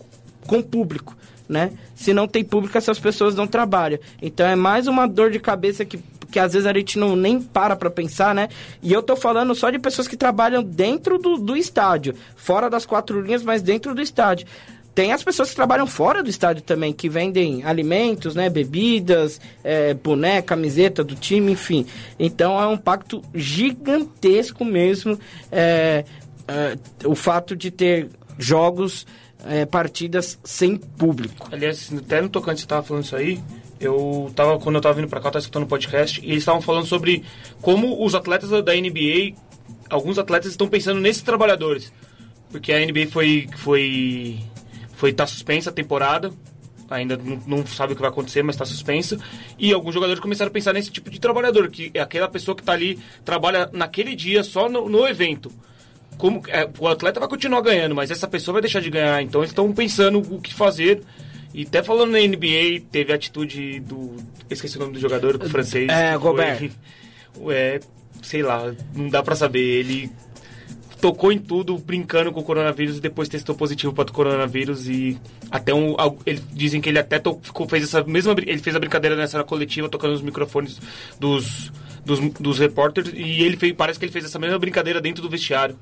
com 0.47 0.61
público, 0.61 1.15
né? 1.47 1.71
Se 1.95 2.13
não 2.13 2.27
tem 2.27 2.43
público, 2.43 2.77
essas 2.77 2.99
pessoas 2.99 3.35
não 3.35 3.47
trabalham. 3.47 3.99
Então 4.21 4.45
é 4.45 4.55
mais 4.55 4.87
uma 4.87 5.07
dor 5.07 5.31
de 5.31 5.39
cabeça 5.39 5.85
que, 5.85 5.99
que 6.31 6.39
às 6.39 6.53
vezes 6.53 6.67
a 6.67 6.73
gente 6.73 6.99
não 6.99 7.15
nem 7.15 7.41
para 7.41 7.75
pra 7.75 7.89
pensar, 7.89 8.35
né? 8.35 8.49
E 8.81 8.91
eu 8.91 9.01
tô 9.01 9.15
falando 9.15 9.53
só 9.55 9.69
de 9.69 9.79
pessoas 9.79 10.07
que 10.07 10.17
trabalham 10.17 10.63
dentro 10.63 11.17
do, 11.17 11.37
do 11.37 11.55
estádio, 11.55 12.15
fora 12.35 12.69
das 12.69 12.85
quatro 12.85 13.21
linhas, 13.21 13.43
mas 13.43 13.61
dentro 13.61 13.95
do 13.95 14.01
estádio. 14.01 14.47
Tem 14.97 15.13
as 15.13 15.23
pessoas 15.23 15.51
que 15.51 15.55
trabalham 15.55 15.85
fora 15.85 16.23
do 16.23 16.29
estádio 16.29 16.63
também, 16.63 16.91
que 16.91 17.07
vendem 17.07 17.63
alimentos, 17.63 18.33
né, 18.33 18.49
bebidas, 18.49 19.39
é, 19.63 19.93
boné, 19.93 20.41
camiseta 20.41 21.03
do 21.03 21.13
time, 21.13 21.51
enfim. 21.51 21.85
Então 22.17 22.59
é 22.59 22.65
um 22.65 22.75
pacto 22.75 23.21
gigantesco 23.31 24.65
mesmo 24.65 25.19
é, 25.51 26.03
é, 26.47 26.75
o 27.05 27.13
fato 27.13 27.55
de 27.55 27.69
ter 27.69 28.09
jogos, 28.39 29.05
é, 29.45 29.65
partidas 29.65 30.39
sem 30.43 30.77
público. 30.77 31.47
Aliás, 31.51 31.91
até 31.93 32.21
no 32.21 32.29
tocante 32.29 32.61
você 32.61 32.67
tava 32.67 32.83
falando 32.83 33.03
isso 33.03 33.15
aí, 33.15 33.39
eu 33.79 34.31
tava, 34.35 34.59
quando 34.59 34.75
eu 34.75 34.81
tava 34.81 34.95
vindo 34.95 35.07
pra 35.07 35.19
cá, 35.19 35.27
eu 35.27 35.31
tava 35.33 35.41
escutando 35.41 35.63
um 35.63 35.67
podcast, 35.67 36.21
e 36.21 36.31
eles 36.31 36.39
estavam 36.39 36.61
falando 36.61 36.85
sobre 36.85 37.23
como 37.61 38.03
os 38.03 38.15
atletas 38.15 38.49
da 38.49 38.73
NBA, 38.73 39.35
alguns 39.89 40.17
atletas 40.17 40.51
estão 40.51 40.67
pensando 40.67 40.99
nesses 40.99 41.21
trabalhadores. 41.21 41.91
Porque 42.49 42.71
a 42.71 42.79
NBA 42.79 43.07
foi. 43.11 43.47
foi. 43.57 44.39
foi 44.93 45.13
tá 45.13 45.27
suspensa 45.27 45.69
a 45.69 45.73
temporada. 45.73 46.31
Ainda 46.89 47.17
não, 47.17 47.41
não 47.45 47.67
sabe 47.67 47.91
o 47.91 47.95
que 47.95 48.01
vai 48.01 48.09
acontecer, 48.09 48.41
mas 48.41 48.55
está 48.55 48.63
suspensa. 48.63 49.17
E 49.59 49.73
alguns 49.73 49.93
jogadores 49.93 50.21
começaram 50.21 50.49
a 50.49 50.53
pensar 50.53 50.71
nesse 50.73 50.89
tipo 50.89 51.09
de 51.09 51.19
trabalhador, 51.19 51.69
que 51.69 51.91
é 51.93 51.99
aquela 51.99 52.29
pessoa 52.29 52.55
que 52.55 52.61
está 52.61 52.71
ali, 52.71 52.97
trabalha 53.25 53.69
naquele 53.73 54.15
dia 54.15 54.41
só 54.43 54.69
no, 54.69 54.87
no 54.87 55.05
evento. 55.05 55.51
Como, 56.17 56.41
é, 56.47 56.67
o 56.79 56.87
atleta 56.87 57.19
vai 57.19 57.29
continuar 57.29 57.61
ganhando, 57.61 57.93
mas 57.93 58.09
essa 58.09 58.27
pessoa 58.27 58.53
vai 58.53 58.61
deixar 58.61 58.81
de 58.81 58.89
ganhar. 58.89 59.21
Então 59.21 59.41
eles 59.41 59.51
estão 59.51 59.71
pensando 59.71 60.19
o 60.19 60.41
que 60.41 60.53
fazer 60.53 61.03
E 61.53 61.63
até 61.63 61.83
falando 61.83 62.11
na 62.11 62.19
NBA, 62.19 62.85
teve 62.91 63.11
a 63.11 63.15
atitude 63.15 63.79
do. 63.81 64.15
Esqueci 64.49 64.77
o 64.77 64.79
nome 64.79 64.93
do 64.93 64.99
jogador, 64.99 65.35
o 65.35 65.49
francês. 65.49 65.89
É, 65.89 66.17
Gobert. 66.17 66.71
Foi, 67.33 67.53
é, 67.55 67.79
sei 68.21 68.41
lá, 68.41 68.73
não 68.95 69.09
dá 69.09 69.21
pra 69.21 69.35
saber. 69.35 69.59
Ele 69.59 70.11
tocou 70.99 71.31
em 71.31 71.37
tudo 71.37 71.77
brincando 71.77 72.31
com 72.31 72.39
o 72.39 72.43
coronavírus 72.43 72.97
e 72.97 73.01
depois 73.01 73.29
testou 73.29 73.55
positivo 73.55 73.93
para 73.93 74.09
o 74.09 74.11
coronavírus 74.11 74.87
e 74.87 75.17
até 75.51 75.73
um 75.73 75.95
dizem 76.51 76.81
que 76.81 76.89
ele 76.89 76.99
até 76.99 77.21
fez 77.69 77.83
essa 77.83 78.03
mesma 78.03 78.35
ele 78.45 78.57
fez 78.57 78.75
a 78.75 78.79
brincadeira 78.79 79.15
nessa 79.15 79.43
coletiva 79.43 79.87
tocando 79.87 80.13
nos 80.13 80.21
microfones 80.21 80.79
dos 81.19 81.71
dos, 82.03 82.19
dos 82.39 82.57
repórteres 82.57 83.13
e 83.13 83.43
ele 83.43 83.57
fez, 83.57 83.73
parece 83.73 83.99
que 83.99 84.05
ele 84.05 84.11
fez 84.11 84.25
essa 84.25 84.39
mesma 84.39 84.57
brincadeira 84.57 84.99
dentro 84.99 85.21
do 85.21 85.29
vestiário 85.29 85.77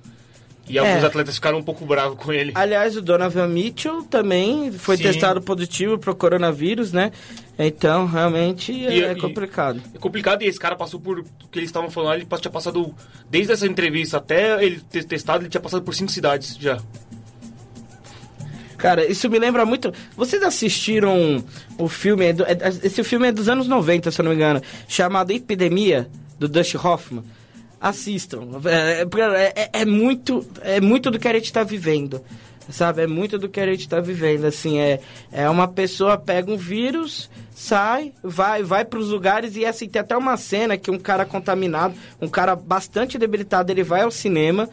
e 0.67 0.79
alguns 0.79 1.03
É. 1.03 1.05
atletas 1.05 1.35
ficaram 1.35 1.57
um 1.59 1.63
pouco 1.63 1.85
bravos 1.85 2.17
com 2.17 2.33
ele 2.33 2.51
Aliás, 2.55 2.95
o 2.97 3.01
Donovan 3.01 3.47
Mitchell 3.47 4.03
também 4.03 4.71
foi 4.71 4.97
Sim. 4.97 5.03
testado 5.03 5.41
positivo 5.41 5.97
para 5.97 6.11
o 6.11 6.15
coronavírus, 6.15 6.91
né? 6.91 7.11
Então, 7.57 8.05
realmente 8.05 8.71
E- 8.71 9.03
é 9.03 9.11
e- 9.13 9.15
complicado. 9.15 9.81
É 9.93 9.97
complicado 9.97 10.41
e 10.41 10.45
esse 10.47 10.59
cara 10.59 10.75
passou 10.75 10.99
por. 10.99 11.19
O 11.19 11.23
que 11.49 11.59
eles 11.59 11.69
estavam 11.69 11.89
falando, 11.89 12.15
ele 12.15 12.27
tinha 12.41 12.51
passado. 12.51 12.93
Desde 13.29 13.53
essa 13.53 13.65
entrevista 13.65 14.17
até 14.17 14.61
ele 14.63 14.81
ter 14.91 15.03
testado, 15.05 15.43
ele 15.43 15.49
tinha 15.49 15.61
passado 15.61 15.81
por 15.83 15.93
cinco 15.95 16.11
cidades 16.11 16.57
já. 16.59 16.77
Cara, 18.77 19.05
isso 19.09 19.29
me 19.29 19.39
lembra 19.39 19.65
muito. 19.65 19.93
Vocês 20.17 20.43
assistiram 20.43 21.43
o 21.77 21.87
filme? 21.87 22.25
é 22.25 22.29
é- 22.29 22.67
Esse 22.83 23.03
filme 23.03 23.27
é 23.27 23.31
dos 23.31 23.47
anos 23.47 23.67
90, 23.67 24.11
se 24.11 24.19
eu 24.19 24.23
não 24.23 24.31
me 24.31 24.35
engano. 24.35 24.61
Chamado 24.87 25.31
Epidemia, 25.31 26.09
do 26.37 26.47
Dustin 26.47 26.77
Hoffman. 26.77 27.23
Assistam. 27.89 28.41
É, 28.65 29.01
é- 29.03 29.53
é- 29.55 29.69
é 29.81 29.85
muito, 29.85 30.45
é 30.61 30.81
muito 30.81 31.11
do 31.11 31.19
que 31.19 31.27
a 31.27 31.33
gente 31.33 31.45
está 31.45 31.63
vivendo. 31.63 32.21
Sabe? 32.69 33.03
É 33.03 33.07
muito 33.07 33.37
do 33.37 33.47
que 33.47 33.59
a 33.59 33.65
gente 33.67 33.81
está 33.81 33.99
vivendo. 33.99 34.45
Assim, 34.45 34.79
é, 34.79 34.99
é 35.31 35.47
uma 35.47 35.67
pessoa 35.67 36.17
pega 36.17 36.51
um 36.51 36.57
vírus, 36.57 37.29
sai, 37.53 38.11
vai, 38.23 38.63
vai 38.63 38.83
para 38.83 38.97
os 38.97 39.09
lugares 39.09 39.55
e 39.55 39.63
assim, 39.65 39.87
tem 39.87 39.99
até 40.01 40.17
uma 40.17 40.35
cena 40.35 40.75
que 40.75 40.89
um 40.89 40.97
cara 40.97 41.25
contaminado, 41.25 41.93
um 42.19 42.27
cara 42.27 42.55
bastante 42.55 43.19
debilitado, 43.19 43.71
ele 43.71 43.83
vai 43.83 44.01
ao 44.01 44.09
cinema 44.09 44.67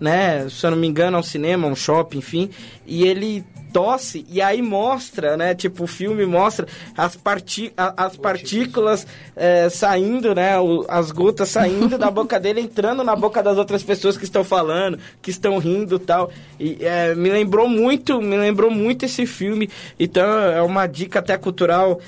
né? 0.00 0.48
Se 0.48 0.66
eu 0.66 0.70
não 0.72 0.78
me 0.78 0.86
engano, 0.86 1.16
é 1.16 1.20
um 1.20 1.22
cinema, 1.22 1.68
um 1.68 1.76
shopping, 1.76 2.18
enfim. 2.18 2.50
E 2.86 3.04
ele 3.04 3.44
tosse 3.74 4.24
e 4.30 4.40
aí 4.40 4.62
mostra, 4.62 5.36
né? 5.36 5.52
Tipo, 5.52 5.82
o 5.82 5.86
filme 5.88 6.24
mostra 6.24 6.64
as, 6.96 7.16
parti 7.16 7.72
as 7.76 8.16
partículas 8.16 9.04
é, 9.34 9.68
saindo, 9.68 10.32
né? 10.32 10.56
o- 10.60 10.86
as 10.88 11.10
gotas 11.10 11.48
saindo 11.48 11.98
da 11.98 12.08
boca 12.08 12.38
dele, 12.38 12.60
entrando 12.60 13.02
na 13.02 13.16
boca 13.16 13.42
das 13.42 13.58
outras 13.58 13.82
pessoas 13.82 14.16
que 14.16 14.22
estão 14.24 14.44
falando, 14.44 14.96
que 15.20 15.30
estão 15.30 15.58
rindo 15.58 15.98
tal. 15.98 16.30
E 16.58 16.78
é, 16.80 17.16
me 17.16 17.28
lembrou 17.30 17.68
muito, 17.68 18.22
me 18.22 18.36
lembrou 18.36 18.70
muito 18.70 19.04
esse 19.06 19.26
filme. 19.26 19.68
Então 19.98 20.24
é 20.24 20.62
uma 20.62 20.86
dica 20.86 21.18
até 21.18 21.36
cultural, 21.36 21.98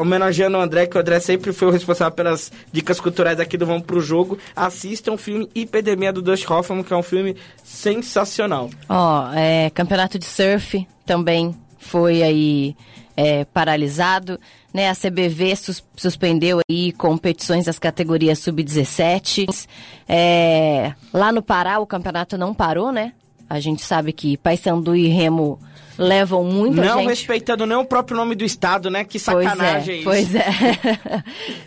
homenageando 0.00 0.56
o 0.56 0.60
André, 0.60 0.86
que 0.86 0.96
o 0.96 1.00
André 1.00 1.20
sempre 1.20 1.52
foi 1.52 1.68
o 1.68 1.70
responsável 1.70 2.12
pelas 2.12 2.50
dicas 2.72 2.98
culturais 2.98 3.38
aqui 3.38 3.58
do 3.58 3.66
Vamos 3.66 3.82
Pro 3.82 4.00
Jogo. 4.00 4.38
Assistam 4.56 5.12
o 5.12 5.18
filme 5.18 5.48
Epidemia 5.54 6.12
do 6.12 6.22
Dust 6.22 6.48
Hoffman, 6.50 6.82
que 6.82 6.94
é 6.94 6.96
um 6.96 7.02
filme 7.02 7.36
sensacional. 7.62 8.70
Ó, 8.88 9.30
é, 9.34 9.70
campeonato 9.70 10.18
de 10.18 10.24
surf 10.24 10.77
também 11.06 11.54
foi 11.78 12.22
aí 12.22 12.76
é, 13.16 13.44
paralisado, 13.46 14.38
né? 14.72 14.88
A 14.90 14.94
CBV 14.94 15.56
sus- 15.56 15.84
suspendeu 15.96 16.60
aí 16.70 16.92
competições 16.92 17.64
das 17.64 17.78
categorias 17.78 18.38
sub-17. 18.40 19.66
É, 20.08 20.92
lá 21.12 21.32
no 21.32 21.42
Pará 21.42 21.78
o 21.78 21.86
campeonato 21.86 22.36
não 22.38 22.52
parou, 22.54 22.92
né? 22.92 23.12
A 23.48 23.60
gente 23.60 23.82
sabe 23.82 24.12
que 24.12 24.36
Paysandu 24.36 24.94
e 24.94 25.08
Remo 25.08 25.58
levam 25.98 26.44
muita 26.44 26.84
não 26.84 26.98
gente. 26.98 27.08
respeitando 27.08 27.66
nem 27.66 27.76
o 27.76 27.84
próprio 27.84 28.16
nome 28.16 28.36
do 28.36 28.44
estado, 28.44 28.88
né? 28.88 29.02
Que 29.02 29.18
sacanagem 29.18 30.04
pois 30.04 30.32
é, 30.34 30.38
isso. 30.38 30.44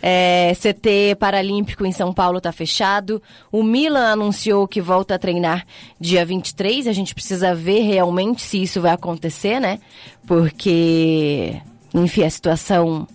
é. 0.02 0.50
É, 0.50 0.54
CT 0.54 1.16
Paralímpico 1.18 1.84
em 1.84 1.92
São 1.92 2.12
Paulo 2.12 2.38
está 2.38 2.50
fechado. 2.50 3.22
O 3.50 3.62
Milan 3.62 4.12
anunciou 4.12 4.66
que 4.66 4.80
volta 4.80 5.14
a 5.14 5.18
treinar 5.18 5.66
dia 6.00 6.24
23. 6.24 6.86
A 6.86 6.92
gente 6.92 7.14
precisa 7.14 7.54
ver 7.54 7.80
realmente 7.80 8.40
se 8.40 8.62
isso 8.62 8.80
vai 8.80 8.92
acontecer, 8.92 9.60
né? 9.60 9.78
Porque, 10.26 11.54
enfim, 11.92 12.24
a 12.24 12.30
situação 12.30 13.06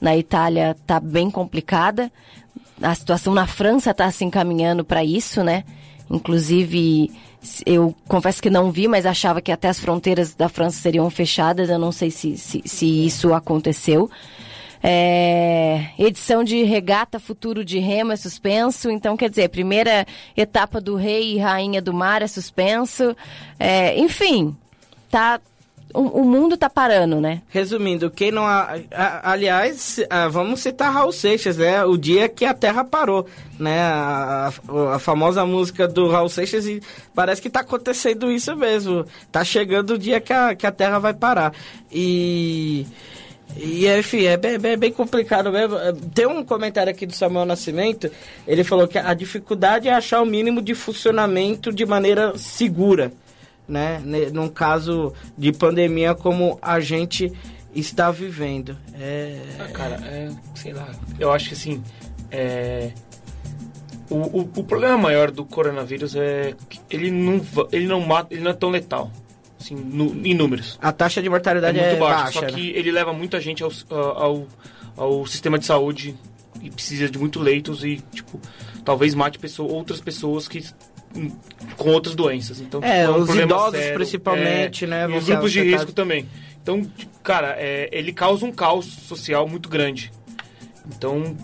na 0.00 0.16
Itália 0.16 0.76
tá 0.84 0.98
bem 0.98 1.30
complicada. 1.30 2.10
A 2.82 2.94
situação 2.94 3.32
na 3.32 3.46
França 3.46 3.92
está 3.92 4.10
se 4.10 4.24
encaminhando 4.24 4.84
para 4.84 5.04
isso, 5.04 5.44
né? 5.44 5.62
Inclusive, 6.10 7.12
eu 7.66 7.94
confesso 8.08 8.42
que 8.42 8.50
não 8.50 8.70
vi, 8.70 8.88
mas 8.88 9.06
achava 9.06 9.40
que 9.40 9.52
até 9.52 9.68
as 9.68 9.78
fronteiras 9.78 10.34
da 10.34 10.48
França 10.48 10.80
seriam 10.80 11.08
fechadas. 11.10 11.68
Eu 11.68 11.78
não 11.78 11.92
sei 11.92 12.10
se, 12.10 12.36
se, 12.36 12.62
se 12.64 13.06
isso 13.06 13.32
aconteceu. 13.34 14.10
É, 14.86 15.86
edição 15.98 16.44
de 16.44 16.62
regata 16.62 17.18
Futuro 17.18 17.64
de 17.64 17.78
Remo 17.78 18.12
é 18.12 18.16
suspenso. 18.16 18.90
Então, 18.90 19.16
quer 19.16 19.30
dizer, 19.30 19.48
primeira 19.48 20.06
etapa 20.36 20.78
do 20.80 20.94
Rei 20.94 21.34
e 21.34 21.38
Rainha 21.38 21.80
do 21.80 21.94
Mar 21.94 22.20
é 22.20 22.26
suspenso. 22.26 23.16
É, 23.58 23.98
enfim, 23.98 24.54
tá. 25.10 25.40
O, 25.94 26.22
o 26.22 26.24
mundo 26.24 26.56
tá 26.56 26.68
parando, 26.68 27.20
né? 27.20 27.40
Resumindo, 27.48 28.10
quem 28.10 28.32
não. 28.32 28.44
a- 28.44 28.76
a- 28.92 29.30
aliás, 29.30 30.00
ah, 30.10 30.26
vamos 30.28 30.58
citar 30.60 30.92
Raul 30.92 31.12
Seixas, 31.12 31.56
né? 31.56 31.84
O 31.84 31.96
dia 31.96 32.28
que 32.28 32.44
a 32.44 32.52
Terra 32.52 32.82
parou, 32.84 33.26
né? 33.60 33.80
A, 33.80 34.52
a- 34.68 34.94
a 34.96 34.98
famosa 34.98 35.46
música 35.46 35.86
do 35.86 36.10
Raul 36.10 36.28
Seixas 36.28 36.66
e 36.66 36.82
parece 37.14 37.40
que 37.40 37.48
tá 37.48 37.60
acontecendo 37.60 38.30
isso 38.30 38.56
mesmo. 38.56 39.06
Tá 39.30 39.44
chegando 39.44 39.94
o 39.94 39.98
dia 39.98 40.20
que 40.20 40.32
a, 40.32 40.54
que 40.56 40.66
a 40.66 40.72
Terra 40.72 40.98
vai 40.98 41.14
parar. 41.14 41.52
E. 41.92 42.84
E 43.56 43.86
enfim, 43.86 44.24
é 44.24 44.36
bem, 44.36 44.58
bem, 44.76 44.90
complicado 44.90 45.52
mesmo. 45.52 45.76
Tem 46.12 46.26
um 46.26 46.42
comentário 46.42 46.90
aqui 46.90 47.06
do 47.06 47.12
Samuel 47.14 47.44
Nascimento, 47.46 48.10
ele 48.48 48.64
falou 48.64 48.88
que 48.88 48.98
a 48.98 49.14
dificuldade 49.14 49.86
é 49.86 49.92
achar 49.92 50.22
o 50.22 50.26
mínimo 50.26 50.60
de 50.60 50.74
funcionamento 50.74 51.70
de 51.72 51.86
maneira 51.86 52.36
segura, 52.36 53.12
né? 53.66 54.00
Num 54.32 54.48
caso 54.48 55.12
de 55.36 55.52
pandemia 55.52 56.14
como 56.14 56.58
a 56.60 56.80
gente 56.80 57.32
está 57.74 58.10
vivendo. 58.10 58.76
É... 58.94 59.40
Ah, 59.58 59.68
cara, 59.72 59.96
é, 60.04 60.30
sei 60.54 60.72
lá. 60.72 60.88
Eu 61.18 61.32
acho 61.32 61.48
que 61.48 61.54
assim. 61.54 61.82
É, 62.30 62.92
o, 64.10 64.16
o, 64.16 64.40
o 64.56 64.64
problema 64.64 64.96
maior 64.98 65.30
do 65.30 65.44
coronavírus 65.44 66.14
é 66.16 66.54
que 66.68 66.80
ele 66.90 67.10
não, 67.10 67.40
ele 67.72 67.86
não 67.86 68.00
mata, 68.00 68.34
ele 68.34 68.42
não 68.42 68.50
é 68.50 68.54
tão 68.54 68.70
letal. 68.70 69.10
Assim, 69.60 69.74
no- 69.76 70.14
em 70.26 70.34
números. 70.34 70.78
A 70.82 70.92
taxa 70.92 71.22
de 71.22 71.28
É 71.28 71.30
mortalidade 71.30 71.78
é, 71.78 71.88
muito 71.88 72.00
baixo. 72.00 72.24
baixa. 72.24 72.40
só 72.40 72.46
né? 72.46 72.52
que 72.52 72.70
ele 72.70 72.90
leva 72.92 73.12
muita 73.12 73.40
gente 73.40 73.62
ao, 73.62 73.70
ao, 73.90 74.46
ao 74.96 75.26
sistema 75.26 75.58
de 75.58 75.64
saúde 75.64 76.14
e 76.60 76.70
precisa 76.70 77.08
de 77.08 77.18
muito 77.18 77.40
leitos 77.40 77.82
e, 77.82 78.02
tipo, 78.12 78.38
talvez 78.84 79.14
mate 79.14 79.38
pessoa, 79.38 79.72
outras 79.72 80.00
pessoas 80.02 80.46
que 80.46 80.62
com 81.76 81.90
outras 81.90 82.14
doenças. 82.14 82.60
Então, 82.60 82.82
É, 82.82 83.06
tipo, 83.06 83.18
um 83.18 83.22
os 83.22 83.34
idosos 83.34 83.78
sério. 83.78 83.94
principalmente, 83.94 84.84
É, 84.84 84.88
né, 84.88 85.06
E 85.10 85.16
os 85.16 85.24
grupos 85.26 85.52
de 85.52 85.60
afetados. 85.60 85.82
risco 85.82 85.92
também. 85.92 86.28
Então, 86.62 86.82
cara, 87.22 87.54
é, 87.58 87.88
ele 87.92 88.12
causa 88.12 88.44
um 88.46 88.52
caos 88.52 88.86
social 88.86 89.46
muito 89.48 89.68
grande. 89.68 90.10
Então, 90.86 91.36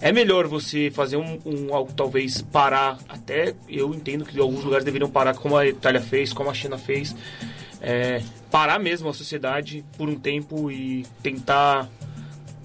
é 0.00 0.12
melhor 0.12 0.46
você 0.46 0.90
fazer 0.90 1.16
um, 1.16 1.38
um 1.44 1.74
algo, 1.74 1.92
talvez 1.92 2.42
parar, 2.42 2.98
até 3.08 3.54
eu 3.68 3.94
entendo 3.94 4.24
que 4.24 4.38
alguns 4.38 4.62
lugares 4.64 4.84
deveriam 4.84 5.10
parar, 5.10 5.34
como 5.34 5.56
a 5.56 5.66
Itália 5.66 6.00
fez, 6.00 6.32
como 6.32 6.50
a 6.50 6.54
China 6.54 6.76
fez, 6.78 7.14
é, 7.80 8.22
parar 8.50 8.78
mesmo 8.78 9.08
a 9.08 9.12
sociedade 9.14 9.84
por 9.96 10.08
um 10.08 10.14
tempo 10.18 10.70
e 10.70 11.04
tentar 11.22 11.88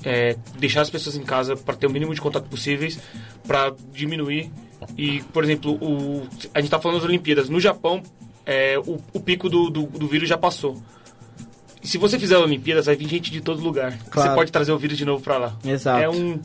é, 0.03 0.35
deixar 0.57 0.81
as 0.81 0.89
pessoas 0.89 1.15
em 1.15 1.23
casa 1.23 1.55
para 1.55 1.75
ter 1.75 1.87
o 1.87 1.89
mínimo 1.89 2.13
de 2.13 2.19
contato 2.21 2.47
possíveis 2.49 2.99
para 3.47 3.73
diminuir 3.93 4.51
e 4.97 5.21
por 5.33 5.43
exemplo 5.43 5.73
o 5.81 6.27
a 6.53 6.59
gente 6.59 6.67
está 6.67 6.79
falando 6.79 6.97
das 6.99 7.07
Olimpíadas. 7.07 7.49
No 7.49 7.59
Japão 7.59 8.01
é, 8.45 8.77
o, 8.79 8.97
o 9.13 9.19
pico 9.19 9.49
do, 9.49 9.69
do, 9.69 9.83
do 9.83 10.07
vírus 10.07 10.27
já 10.27 10.37
passou. 10.37 10.81
E 11.81 11.87
se 11.87 11.97
você 11.97 12.19
fizer 12.19 12.37
Olimpíadas 12.37 12.85
vai 12.85 12.95
vir 12.95 13.07
gente 13.07 13.31
de 13.31 13.41
todo 13.41 13.61
lugar. 13.61 13.97
Claro. 14.09 14.29
você 14.29 14.35
pode 14.35 14.51
trazer 14.51 14.71
o 14.71 14.77
vírus 14.77 14.97
de 14.97 15.05
novo 15.05 15.23
para 15.23 15.37
lá. 15.37 15.57
Exato. 15.63 16.03
é 16.03 16.09
um 16.09 16.39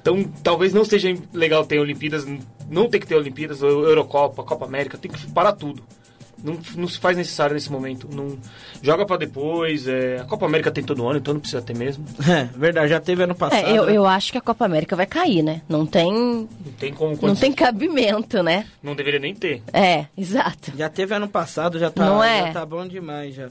então 0.00 0.24
talvez 0.42 0.72
não 0.72 0.84
seja 0.84 1.14
legal 1.32 1.66
ter 1.66 1.78
Olimpíadas 1.78 2.26
não 2.70 2.88
tem 2.88 3.00
que 3.00 3.06
ter 3.06 3.16
Olimpíadas 3.16 3.62
ou 3.62 3.84
Eurocopa 3.86 4.42
Copa 4.42 4.64
América 4.64 4.96
tem 4.96 5.10
que 5.10 5.30
parar 5.30 5.52
tudo 5.52 5.82
não, 6.42 6.58
não 6.76 6.88
se 6.88 6.98
faz 6.98 7.16
necessário 7.16 7.54
nesse 7.54 7.70
momento. 7.70 8.08
Não, 8.12 8.38
joga 8.82 9.04
pra 9.06 9.16
depois. 9.16 9.86
é, 9.86 10.18
a 10.20 10.24
Copa 10.24 10.46
América 10.46 10.70
tem 10.70 10.82
todo 10.84 11.06
ano, 11.08 11.18
então 11.18 11.34
não 11.34 11.40
precisa 11.40 11.62
ter 11.62 11.74
mesmo. 11.76 12.04
É, 12.28 12.44
verdade, 12.56 12.88
já 12.88 13.00
teve 13.00 13.22
ano 13.22 13.34
passado. 13.34 13.64
É, 13.66 13.76
eu, 13.78 13.86
né? 13.86 13.92
eu 13.96 14.06
acho 14.06 14.32
que 14.32 14.38
a 14.38 14.40
Copa 14.40 14.64
América 14.64 14.94
vai 14.96 15.06
cair, 15.06 15.42
né? 15.42 15.62
Não 15.68 15.84
tem, 15.86 16.12
Não 16.12 16.72
tem 16.78 16.92
como. 16.92 17.16
não 17.20 17.34
tem 17.34 17.52
cabimento, 17.52 18.42
né? 18.42 18.66
não 18.82 18.94
deveria 18.94 19.20
nem 19.20 19.34
ter. 19.34 19.62
É, 19.72 20.06
exato. 20.16 20.72
Já 20.76 20.88
teve 20.88 21.14
ano 21.14 21.28
passado, 21.28 21.78
já 21.78 21.90
tá, 21.90 22.04
Não 22.04 22.22
é? 22.22 22.46
já 22.46 22.52
tá 22.52 22.66
bom 22.66 22.86
demais 22.86 23.34
já. 23.34 23.48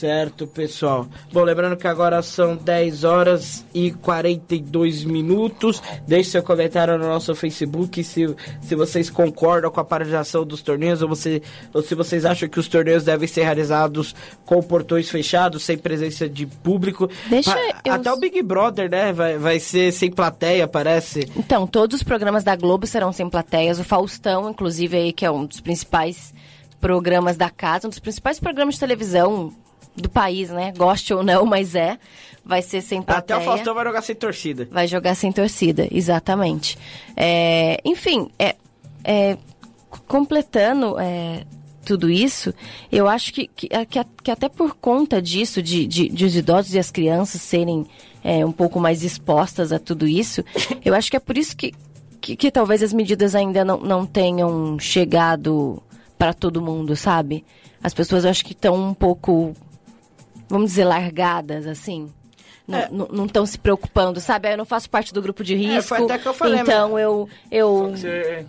Certo, 0.00 0.46
pessoal. 0.46 1.06
Bom, 1.30 1.42
lembrando 1.42 1.76
que 1.76 1.86
agora 1.86 2.22
são 2.22 2.56
10 2.56 3.04
horas 3.04 3.66
e 3.74 3.90
42 3.90 5.04
minutos. 5.04 5.82
Deixe 6.08 6.30
seu 6.30 6.42
comentário 6.42 6.96
no 6.96 7.06
nosso 7.06 7.34
Facebook 7.34 8.02
se, 8.02 8.34
se 8.62 8.74
vocês 8.74 9.10
concordam 9.10 9.70
com 9.70 9.78
a 9.78 9.84
paralisação 9.84 10.42
dos 10.46 10.62
torneios 10.62 11.02
ou, 11.02 11.08
você, 11.08 11.42
ou 11.74 11.82
se 11.82 11.94
vocês 11.94 12.24
acham 12.24 12.48
que 12.48 12.58
os 12.58 12.66
torneios 12.66 13.04
devem 13.04 13.28
ser 13.28 13.42
realizados 13.42 14.14
com 14.46 14.62
portões 14.62 15.10
fechados, 15.10 15.62
sem 15.64 15.76
presença 15.76 16.26
de 16.26 16.46
público. 16.46 17.10
Deixa 17.28 17.52
Pa- 17.52 17.80
eu- 17.84 17.92
Até 17.92 18.10
o 18.10 18.16
Big 18.16 18.42
Brother, 18.42 18.90
né? 18.90 19.12
Vai, 19.12 19.36
vai 19.36 19.60
ser 19.60 19.92
sem 19.92 20.10
plateia, 20.10 20.66
parece. 20.66 21.30
Então, 21.36 21.66
todos 21.66 21.96
os 21.96 22.02
programas 22.02 22.42
da 22.42 22.56
Globo 22.56 22.86
serão 22.86 23.12
sem 23.12 23.28
plateias. 23.28 23.78
O 23.78 23.84
Faustão, 23.84 24.48
inclusive, 24.48 24.96
aí, 24.96 25.12
que 25.12 25.26
é 25.26 25.30
um 25.30 25.44
dos 25.44 25.60
principais 25.60 26.32
programas 26.80 27.36
da 27.36 27.50
casa, 27.50 27.86
um 27.86 27.90
dos 27.90 27.98
principais 27.98 28.40
programas 28.40 28.76
de 28.76 28.80
televisão 28.80 29.52
do 30.00 30.08
país, 30.08 30.50
né? 30.50 30.72
Goste 30.76 31.12
ou 31.12 31.22
não, 31.22 31.44
mas 31.44 31.74
é. 31.74 31.98
Vai 32.44 32.62
ser 32.62 32.80
sem 32.80 33.02
plateia. 33.02 33.38
Até 33.38 33.44
o 33.44 33.46
Faustão 33.46 33.74
vai 33.74 33.84
jogar 33.84 34.02
sem 34.02 34.16
torcida. 34.16 34.68
Vai 34.70 34.86
jogar 34.86 35.14
sem 35.14 35.30
torcida, 35.30 35.86
exatamente. 35.90 36.78
É, 37.16 37.80
enfim, 37.84 38.30
é, 38.38 38.56
é, 39.04 39.36
completando 40.08 40.98
é, 40.98 41.44
tudo 41.84 42.10
isso, 42.10 42.54
eu 42.90 43.08
acho 43.08 43.32
que, 43.32 43.48
que, 43.48 43.68
que, 44.22 44.30
até 44.30 44.48
por 44.48 44.74
conta 44.74 45.20
disso, 45.20 45.62
de, 45.62 45.86
de, 45.86 46.08
de 46.08 46.24
os 46.24 46.36
idosos 46.36 46.74
e 46.74 46.78
as 46.78 46.90
crianças 46.90 47.40
serem 47.40 47.86
é, 48.22 48.44
um 48.44 48.52
pouco 48.52 48.78
mais 48.78 49.02
expostas 49.02 49.72
a 49.72 49.78
tudo 49.78 50.06
isso, 50.06 50.44
eu 50.84 50.94
acho 50.94 51.10
que 51.10 51.16
é 51.16 51.20
por 51.20 51.36
isso 51.36 51.56
que, 51.56 51.72
que, 52.20 52.36
que 52.36 52.50
talvez 52.50 52.82
as 52.82 52.92
medidas 52.92 53.34
ainda 53.34 53.64
não, 53.64 53.78
não 53.78 54.06
tenham 54.06 54.78
chegado 54.78 55.82
para 56.18 56.34
todo 56.34 56.60
mundo, 56.60 56.94
sabe? 56.94 57.44
As 57.82 57.94
pessoas 57.94 58.24
eu 58.24 58.30
acho 58.30 58.44
que 58.44 58.52
estão 58.52 58.74
um 58.74 58.94
pouco, 58.94 59.54
vamos 60.50 60.70
dizer, 60.70 60.84
largadas, 60.84 61.66
assim. 61.66 62.10
Não 62.68 62.78
É. 62.78 63.26
estão 63.26 63.44
se 63.46 63.58
preocupando, 63.58 64.20
sabe? 64.20 64.52
Eu 64.52 64.58
não 64.58 64.64
faço 64.64 64.88
parte 64.88 65.12
do 65.12 65.20
grupo 65.22 65.42
de 65.42 65.54
risco. 65.56 65.94
É, 65.94 66.02
até 66.02 66.18
que 66.18 66.26
eu 66.28 66.34
falei, 66.34 66.60
então 66.60 66.98
eu, 66.98 67.28
eu 67.50 67.90
Você- 67.90 68.44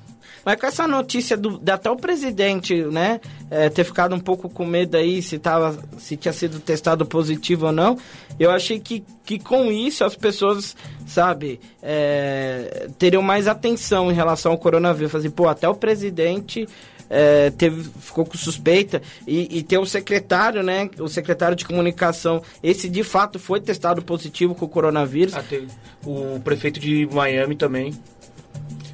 Mas 0.45 0.59
com 0.59 0.65
essa 0.67 0.87
notícia 0.87 1.35
do, 1.37 1.57
de 1.57 1.71
até 1.71 1.89
o 1.89 1.95
presidente, 1.95 2.75
né, 2.83 3.19
é, 3.49 3.69
ter 3.69 3.83
ficado 3.83 4.13
um 4.15 4.19
pouco 4.19 4.49
com 4.49 4.65
medo 4.65 4.95
aí 4.97 5.21
se, 5.21 5.37
tava, 5.39 5.77
se 5.99 6.17
tinha 6.17 6.33
sido 6.33 6.59
testado 6.59 7.05
positivo 7.05 7.67
ou 7.67 7.71
não, 7.71 7.97
eu 8.39 8.49
achei 8.51 8.79
que, 8.79 9.03
que 9.23 9.37
com 9.39 9.71
isso 9.71 10.03
as 10.03 10.15
pessoas, 10.15 10.75
sabe, 11.07 11.59
é, 11.81 12.87
teriam 12.97 13.21
mais 13.21 13.47
atenção 13.47 14.11
em 14.11 14.15
relação 14.15 14.51
ao 14.51 14.57
coronavírus. 14.57 15.11
Fazer, 15.11 15.29
pô, 15.31 15.47
até 15.47 15.67
o 15.69 15.75
presidente 15.75 16.67
é, 17.11 17.49
teve, 17.51 17.83
ficou 17.99 18.25
com 18.25 18.37
suspeita 18.37 19.01
e, 19.27 19.59
e 19.59 19.61
tem 19.61 19.77
o 19.77 19.85
secretário, 19.85 20.63
né, 20.63 20.89
o 20.97 21.09
secretário 21.09 21.57
de 21.57 21.65
comunicação, 21.65 22.41
esse 22.63 22.89
de 22.89 23.03
fato 23.03 23.37
foi 23.37 23.59
testado 23.59 24.01
positivo 24.01 24.55
com 24.55 24.65
o 24.65 24.69
coronavírus. 24.69 25.35
Até 25.35 25.61
o 26.05 26.39
prefeito 26.39 26.79
de 26.79 27.05
Miami 27.11 27.55
também 27.55 27.93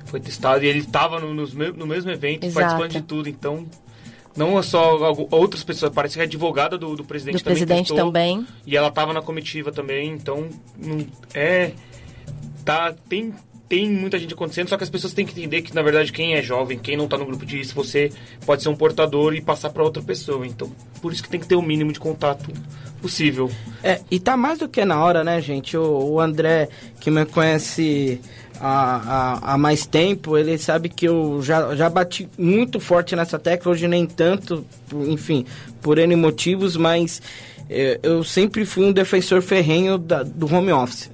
foi 0.05 0.19
testado 0.19 0.65
e 0.65 0.67
ele 0.67 0.79
estava 0.79 1.19
no, 1.19 1.33
no 1.33 1.85
mesmo 1.85 2.09
evento, 2.09 2.45
Exato. 2.45 2.59
participando 2.59 2.91
de 2.91 3.01
tudo. 3.07 3.29
Então, 3.29 3.67
não 4.35 4.57
é 4.57 4.63
só 4.63 5.13
outras 5.29 5.63
pessoas, 5.63 5.91
parece 5.93 6.15
que 6.15 6.21
a 6.21 6.23
advogada 6.23 6.77
do, 6.77 6.95
do 6.95 7.03
presidente 7.03 7.35
do 7.35 7.43
também 7.43 7.55
presidente 7.55 7.87
testou, 7.89 7.97
também. 7.97 8.47
E 8.65 8.75
ela 8.75 8.87
estava 8.87 9.13
na 9.13 9.21
comitiva 9.21 9.71
também, 9.71 10.11
então 10.11 10.47
não 10.77 11.05
é 11.33 11.71
tá 12.65 12.93
tem 13.07 13.33
tem 13.69 13.89
muita 13.89 14.17
gente 14.17 14.33
acontecendo, 14.33 14.69
só 14.69 14.77
que 14.77 14.83
as 14.83 14.89
pessoas 14.89 15.13
têm 15.13 15.25
que 15.25 15.31
entender 15.37 15.61
que 15.61 15.75
na 15.75 15.81
verdade 15.81 16.11
quem 16.11 16.35
é 16.35 16.41
jovem, 16.41 16.79
quem 16.79 16.95
não 16.95 17.07
tá 17.07 17.17
no 17.17 17.25
grupo 17.25 17.45
de 17.45 17.57
risco, 17.57 17.83
você 17.83 18.11
pode 18.45 18.63
ser 18.63 18.69
um 18.69 18.75
portador 18.75 19.33
e 19.35 19.41
passar 19.41 19.69
para 19.71 19.83
outra 19.83 20.01
pessoa. 20.01 20.47
Então, 20.47 20.71
por 21.01 21.11
isso 21.11 21.21
que 21.21 21.29
tem 21.29 21.39
que 21.39 21.47
ter 21.47 21.55
o 21.55 21.61
mínimo 21.61 21.91
de 21.91 21.99
contato 21.99 22.49
possível. 23.01 23.51
É, 23.83 23.99
e 24.09 24.19
tá 24.19 24.37
mais 24.37 24.59
do 24.59 24.67
que 24.69 24.83
na 24.85 25.03
hora, 25.03 25.23
né, 25.23 25.41
gente? 25.41 25.75
O, 25.77 26.13
o 26.13 26.19
André, 26.19 26.69
que 26.99 27.11
me 27.11 27.25
conhece 27.25 28.19
há, 28.59 29.39
há, 29.43 29.53
há 29.53 29.57
mais 29.57 29.85
tempo, 29.85 30.37
ele 30.37 30.57
sabe 30.57 30.89
que 30.89 31.07
eu 31.07 31.41
já, 31.43 31.75
já 31.75 31.89
bati 31.89 32.27
muito 32.37 32.79
forte 32.79 33.15
nessa 33.15 33.37
tecla, 33.37 33.71
hoje 33.71 33.87
nem 33.87 34.05
tanto, 34.05 34.65
enfim, 35.07 35.45
por 35.81 35.97
N 35.99 36.15
motivos, 36.15 36.75
mas 36.77 37.21
é, 37.69 37.99
eu 38.01 38.23
sempre 38.23 38.65
fui 38.65 38.85
um 38.85 38.91
defensor 38.93 39.41
ferrenho 39.41 39.97
da- 39.97 40.23
do 40.23 40.51
home 40.51 40.71
office. 40.71 41.11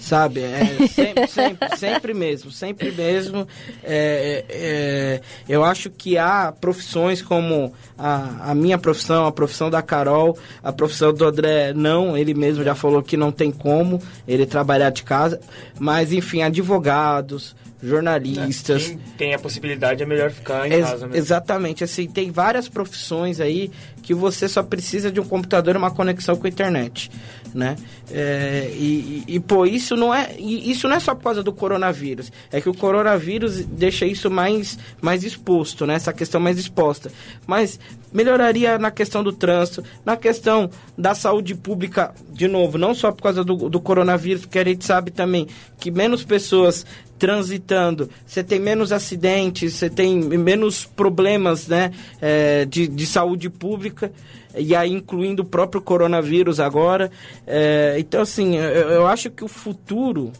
Sabe? 0.00 0.40
É, 0.40 0.86
sempre, 0.88 1.26
sempre, 1.28 1.76
sempre 1.76 2.14
mesmo, 2.14 2.50
sempre 2.50 2.90
mesmo. 2.90 3.46
É, 3.84 4.44
é, 4.48 4.56
é, 4.56 5.20
eu 5.48 5.62
acho 5.62 5.90
que 5.90 6.16
há 6.16 6.50
profissões 6.50 7.20
como 7.20 7.72
a, 7.98 8.50
a 8.50 8.54
minha 8.54 8.78
profissão, 8.78 9.26
a 9.26 9.32
profissão 9.32 9.68
da 9.68 9.82
Carol, 9.82 10.36
a 10.62 10.72
profissão 10.72 11.12
do 11.12 11.24
André, 11.24 11.74
não, 11.74 12.16
ele 12.16 12.32
mesmo 12.32 12.64
já 12.64 12.74
falou 12.74 13.02
que 13.02 13.16
não 13.16 13.30
tem 13.30 13.52
como 13.52 14.00
ele 14.26 14.46
trabalhar 14.46 14.90
de 14.90 15.02
casa. 15.02 15.38
Mas, 15.78 16.12
enfim, 16.12 16.42
advogados, 16.42 17.54
jornalistas. 17.82 18.88
Quem 18.88 18.98
tem 19.16 19.34
a 19.34 19.38
possibilidade 19.38 20.02
é 20.02 20.06
melhor 20.06 20.30
ficar 20.30 20.66
em 20.66 20.80
casa 20.80 21.06
mesmo. 21.06 21.16
Exatamente, 21.16 21.84
assim, 21.84 22.06
tem 22.06 22.30
várias 22.30 22.68
profissões 22.68 23.40
aí 23.40 23.70
que 24.02 24.14
você 24.14 24.48
só 24.48 24.62
precisa 24.62 25.10
de 25.10 25.20
um 25.20 25.24
computador 25.24 25.74
e 25.74 25.78
uma 25.78 25.90
conexão 25.90 26.36
com 26.36 26.46
a 26.46 26.50
internet, 26.50 27.10
né? 27.54 27.76
É, 28.10 28.70
e, 28.72 29.24
e, 29.26 29.40
pô, 29.40 29.64
isso 29.66 29.96
não 29.96 30.12
é 30.12 30.34
isso 30.38 30.88
não 30.88 30.96
é 30.96 31.00
só 31.00 31.14
por 31.14 31.24
causa 31.24 31.42
do 31.42 31.52
coronavírus, 31.52 32.32
é 32.50 32.60
que 32.60 32.68
o 32.68 32.74
coronavírus 32.74 33.64
deixa 33.64 34.04
isso 34.04 34.30
mais 34.30 34.78
mais 35.00 35.22
exposto, 35.22 35.86
né? 35.86 35.94
Essa 35.94 36.12
questão 36.12 36.40
mais 36.40 36.58
exposta. 36.58 37.10
Mas 37.46 37.78
melhoraria 38.12 38.78
na 38.78 38.90
questão 38.90 39.22
do 39.22 39.32
trânsito, 39.32 39.84
na 40.04 40.16
questão 40.16 40.70
da 40.98 41.14
saúde 41.14 41.54
pública, 41.54 42.12
de 42.30 42.48
novo, 42.48 42.76
não 42.76 42.94
só 42.94 43.12
por 43.12 43.22
causa 43.22 43.44
do, 43.44 43.68
do 43.68 43.80
coronavírus, 43.80 44.42
porque 44.42 44.58
a 44.58 44.64
gente 44.64 44.84
sabe 44.84 45.10
também 45.10 45.46
que 45.78 45.90
menos 45.90 46.24
pessoas 46.24 46.84
transitando, 47.20 48.08
você 48.26 48.42
tem 48.42 48.58
menos 48.58 48.92
acidentes, 48.92 49.74
você 49.74 49.90
tem 49.90 50.18
menos 50.18 50.86
problemas 50.86 51.68
né, 51.68 51.92
é, 52.18 52.64
de, 52.64 52.88
de 52.88 53.04
saúde 53.04 53.50
pública, 53.50 54.10
e 54.56 54.74
aí 54.74 54.90
incluindo 54.90 55.42
o 55.42 55.44
próprio 55.44 55.82
coronavírus 55.82 56.58
agora. 56.58 57.10
É, 57.46 57.96
então, 57.98 58.22
assim, 58.22 58.56
eu, 58.56 58.88
eu 58.88 59.06
acho 59.06 59.30
que 59.30 59.44
o 59.44 59.48
futuro 59.48 60.32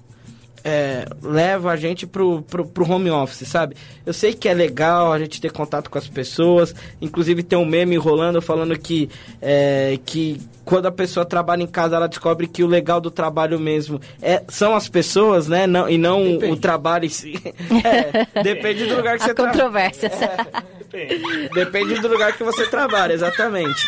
é, 0.64 1.06
leva 1.22 1.70
a 1.72 1.76
gente 1.76 2.06
pro, 2.06 2.42
pro, 2.42 2.66
pro 2.66 2.90
home 2.90 3.10
office, 3.10 3.46
sabe? 3.48 3.76
Eu 4.04 4.12
sei 4.12 4.32
que 4.34 4.48
é 4.48 4.54
legal 4.54 5.12
a 5.12 5.18
gente 5.18 5.40
ter 5.40 5.52
contato 5.52 5.90
com 5.90 5.98
as 5.98 6.08
pessoas, 6.08 6.74
inclusive 7.00 7.42
tem 7.42 7.58
um 7.58 7.64
meme 7.64 7.96
rolando 7.96 8.40
falando 8.40 8.78
que, 8.78 9.08
é, 9.40 9.98
que 10.04 10.40
quando 10.64 10.86
a 10.86 10.92
pessoa 10.92 11.24
trabalha 11.26 11.62
em 11.62 11.66
casa, 11.66 11.96
ela 11.96 12.08
descobre 12.08 12.46
que 12.46 12.62
o 12.62 12.66
legal 12.66 13.00
do 13.00 13.10
trabalho 13.10 13.58
mesmo 13.58 14.00
é, 14.22 14.42
são 14.48 14.74
as 14.74 14.88
pessoas, 14.88 15.48
né? 15.48 15.66
Não, 15.66 15.88
e 15.88 15.98
não 15.98 16.22
Depende. 16.22 16.52
o 16.52 16.56
trabalho 16.56 17.04
em 17.06 17.08
si. 17.08 17.34
É, 17.82 18.42
depende 18.42 18.86
do 18.86 18.96
lugar 18.96 19.16
que 19.16 19.24
Há 19.24 19.26
você 19.28 19.34
trabalha. 19.34 19.52
controvérsias. 19.58 20.12
Depende. 20.78 21.48
Depende 21.54 21.94
do 22.00 22.08
lugar 22.08 22.36
que 22.36 22.44
você 22.44 22.66
trabalha, 22.66 23.12
exatamente. 23.12 23.86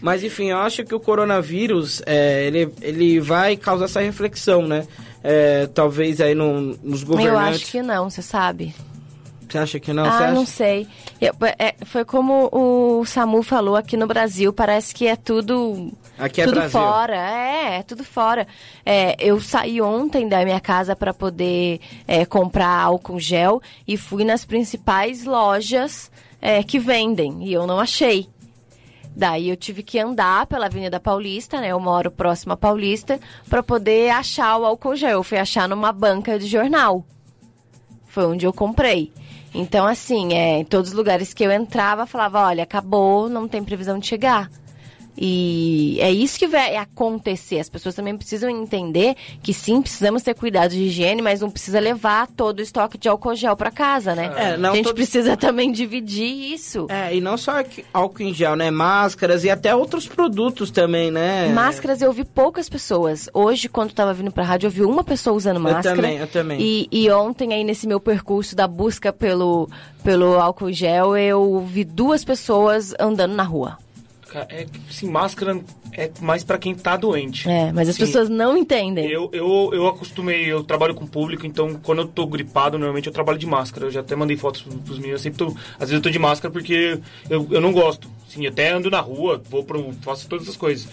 Mas 0.00 0.22
enfim, 0.22 0.50
eu 0.50 0.58
acho 0.58 0.84
que 0.84 0.94
o 0.94 1.00
coronavírus, 1.00 2.02
é, 2.06 2.46
ele, 2.46 2.72
ele 2.80 3.20
vai 3.20 3.56
causar 3.56 3.86
essa 3.86 4.00
reflexão, 4.00 4.66
né? 4.66 4.86
É, 5.22 5.66
talvez 5.68 6.20
aí 6.20 6.34
no, 6.34 6.76
nos 6.82 7.02
Eu 7.02 7.08
governantes. 7.08 7.62
acho 7.62 7.70
que 7.72 7.82
não, 7.82 8.08
você 8.08 8.22
sabe. 8.22 8.74
Você 9.48 9.58
acha 9.58 9.80
que 9.80 9.92
não? 9.94 10.04
Ah, 10.04 10.30
não 10.30 10.44
sei. 10.44 10.86
Eu- 11.20 11.34
é, 11.58 11.74
foi 11.86 12.04
como 12.04 12.50
o 12.52 13.04
Samu 13.06 13.42
falou 13.42 13.76
aqui 13.76 13.96
no 13.96 14.06
Brasil, 14.06 14.52
parece 14.52 14.94
que 14.94 15.06
é 15.06 15.16
tudo 15.16 15.90
Aqui 16.18 16.42
é 16.42 16.44
tudo 16.44 16.56
Brasil. 16.56 16.70
fora, 16.78 17.16
é, 17.16 17.76
é 17.78 17.82
tudo 17.82 18.04
fora. 18.04 18.46
É, 18.84 19.16
eu 19.18 19.40
saí 19.40 19.80
ontem 19.80 20.28
da 20.28 20.44
minha 20.44 20.60
casa 20.60 20.94
para 20.94 21.14
poder 21.14 21.80
é, 22.06 22.26
comprar 22.26 22.68
álcool 22.68 23.18
gel 23.18 23.62
e 23.86 23.96
fui 23.96 24.22
nas 24.22 24.44
principais 24.44 25.24
lojas 25.24 26.10
é, 26.42 26.62
que 26.62 26.78
vendem 26.78 27.42
e 27.44 27.52
eu 27.52 27.66
não 27.66 27.80
achei. 27.80 28.28
Daí 29.18 29.48
eu 29.48 29.56
tive 29.56 29.82
que 29.82 29.98
andar 29.98 30.46
pela 30.46 30.66
Avenida 30.66 31.00
Paulista, 31.00 31.60
né? 31.60 31.72
Eu 31.72 31.80
moro 31.80 32.08
próximo 32.08 32.52
à 32.52 32.56
Paulista, 32.56 33.18
para 33.50 33.64
poder 33.64 34.10
achar 34.10 34.56
o 34.56 34.64
álcool 34.64 34.94
gel. 34.94 35.10
Eu 35.10 35.22
fui 35.24 35.36
achar 35.36 35.68
numa 35.68 35.90
banca 35.90 36.38
de 36.38 36.46
jornal. 36.46 37.04
Foi 38.06 38.24
onde 38.26 38.46
eu 38.46 38.52
comprei. 38.52 39.12
Então, 39.52 39.88
assim, 39.88 40.34
é, 40.34 40.60
em 40.60 40.64
todos 40.64 40.90
os 40.90 40.96
lugares 40.96 41.34
que 41.34 41.42
eu 41.42 41.50
entrava, 41.50 42.06
falava, 42.06 42.46
olha, 42.46 42.62
acabou, 42.62 43.28
não 43.28 43.48
tem 43.48 43.64
previsão 43.64 43.98
de 43.98 44.06
chegar. 44.06 44.48
E 45.20 45.98
é 46.00 46.10
isso 46.12 46.38
que 46.38 46.46
vai 46.46 46.76
acontecer. 46.76 47.58
As 47.58 47.68
pessoas 47.68 47.94
também 47.94 48.16
precisam 48.16 48.48
entender 48.48 49.16
que 49.42 49.52
sim, 49.52 49.82
precisamos 49.82 50.22
ter 50.22 50.34
cuidado 50.34 50.70
de 50.70 50.84
higiene, 50.84 51.20
mas 51.20 51.40
não 51.40 51.50
precisa 51.50 51.80
levar 51.80 52.28
todo 52.28 52.60
o 52.60 52.62
estoque 52.62 52.96
de 52.96 53.08
álcool 53.08 53.34
gel 53.34 53.56
para 53.56 53.70
casa, 53.70 54.14
né? 54.14 54.32
É, 54.36 54.56
não 54.56 54.70
a 54.72 54.74
gente 54.76 54.84
todos- 54.84 54.96
precisa 54.96 55.36
também 55.36 55.72
dividir 55.72 56.52
isso. 56.52 56.86
É, 56.88 57.14
e 57.14 57.20
não 57.20 57.36
só 57.36 57.62
álcool 57.92 58.22
em 58.22 58.32
gel, 58.32 58.54
né? 58.54 58.70
Máscaras 58.70 59.42
e 59.44 59.50
até 59.50 59.74
outros 59.74 60.06
produtos 60.06 60.70
também, 60.70 61.10
né? 61.10 61.48
Máscaras 61.48 62.00
eu 62.00 62.12
vi 62.12 62.24
poucas 62.24 62.68
pessoas. 62.68 63.28
Hoje, 63.34 63.68
quando 63.68 63.90
eu 63.90 63.94
tava 63.96 64.14
vindo 64.14 64.30
pra 64.30 64.44
rádio, 64.44 64.68
eu 64.68 64.70
vi 64.70 64.82
uma 64.82 65.02
pessoa 65.02 65.34
usando 65.36 65.58
máscara. 65.58 65.96
também, 65.96 66.18
eu 66.18 66.26
também. 66.28 66.60
E, 66.60 66.88
e 66.92 67.10
ontem, 67.10 67.52
aí, 67.52 67.64
nesse 67.64 67.86
meu 67.88 67.98
percurso 67.98 68.54
da 68.54 68.68
busca 68.68 69.12
pelo, 69.12 69.68
pelo 70.04 70.38
álcool 70.40 70.70
gel, 70.72 71.16
eu 71.16 71.60
vi 71.66 71.82
duas 71.84 72.24
pessoas 72.24 72.94
andando 73.00 73.34
na 73.34 73.42
rua. 73.42 73.76
É, 74.50 74.66
máscara 75.06 75.60
é 75.92 76.10
mais 76.20 76.44
pra 76.44 76.58
quem 76.58 76.74
tá 76.74 76.96
doente. 76.96 77.48
É, 77.48 77.72
mas 77.72 77.88
as 77.88 77.96
Sim. 77.96 78.06
pessoas 78.06 78.28
não 78.28 78.56
entendem. 78.56 79.06
Eu, 79.06 79.30
eu, 79.32 79.70
eu 79.72 79.86
acostumei, 79.86 80.44
eu 80.44 80.62
trabalho 80.62 80.94
com 80.94 81.06
público, 81.06 81.46
então 81.46 81.74
quando 81.82 82.02
eu 82.02 82.08
tô 82.08 82.26
gripado, 82.26 82.78
normalmente 82.78 83.06
eu 83.06 83.12
trabalho 83.12 83.38
de 83.38 83.46
máscara. 83.46 83.86
Eu 83.86 83.90
já 83.90 84.00
até 84.00 84.14
mandei 84.14 84.36
fotos 84.36 84.62
pros 84.62 84.98
meninos, 84.98 85.20
eu 85.20 85.30
sempre 85.30 85.38
tô, 85.38 85.46
às 85.74 85.88
vezes 85.88 85.94
eu 85.94 86.02
tô 86.02 86.10
de 86.10 86.18
máscara 86.18 86.52
porque 86.52 86.98
eu, 87.30 87.46
eu 87.50 87.60
não 87.60 87.72
gosto. 87.72 88.08
Sim, 88.28 88.46
até 88.46 88.70
ando 88.70 88.90
na 88.90 89.00
rua, 89.00 89.42
vou 89.48 89.64
pro, 89.64 89.92
faço 90.02 90.28
todas 90.28 90.44
essas 90.44 90.56
coisas. 90.56 90.88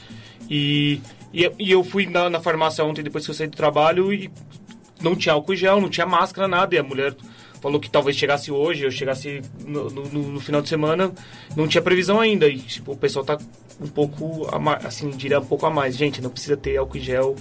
E, 0.49 1.01
e, 1.33 1.51
e 1.59 1.71
eu 1.71 1.83
fui 1.83 2.05
na, 2.05 2.29
na 2.29 2.39
farmácia 2.39 2.83
ontem, 2.83 3.03
depois 3.03 3.25
que 3.25 3.31
eu 3.31 3.35
saí 3.35 3.47
do 3.47 3.57
trabalho, 3.57 4.13
e 4.13 4.31
não 5.01 5.15
tinha 5.15 5.33
álcool 5.33 5.55
gel, 5.55 5.81
não 5.81 5.89
tinha 5.89 6.05
máscara, 6.05 6.47
nada. 6.47 6.73
E 6.75 6.77
a 6.77 6.83
mulher 6.83 7.15
falou 7.65 7.79
que 7.79 7.89
talvez 7.89 8.15
chegasse 8.15 8.51
hoje, 8.51 8.83
eu 8.83 8.91
chegasse 8.91 9.41
no, 9.65 9.89
no, 9.89 10.03
no- 10.03 10.39
final 10.39 10.61
de 10.61 10.69
semana, 10.69 11.11
não 11.55 11.67
tinha 11.67 11.81
previsão 11.81 12.19
ainda. 12.19 12.47
E 12.47 12.59
tipo, 12.59 12.91
o 12.91 12.95
pessoal 12.95 13.25
tá 13.25 13.39
um 13.81 13.87
pouco, 13.87 14.47
assim, 14.83 15.09
diria 15.09 15.39
um 15.39 15.45
pouco 15.45 15.65
a 15.65 15.71
mais. 15.71 15.97
Gente, 15.97 16.21
não 16.21 16.29
precisa 16.29 16.55
ter 16.55 16.77
álcool 16.77 16.97
em 16.97 17.01
gel 17.01 17.35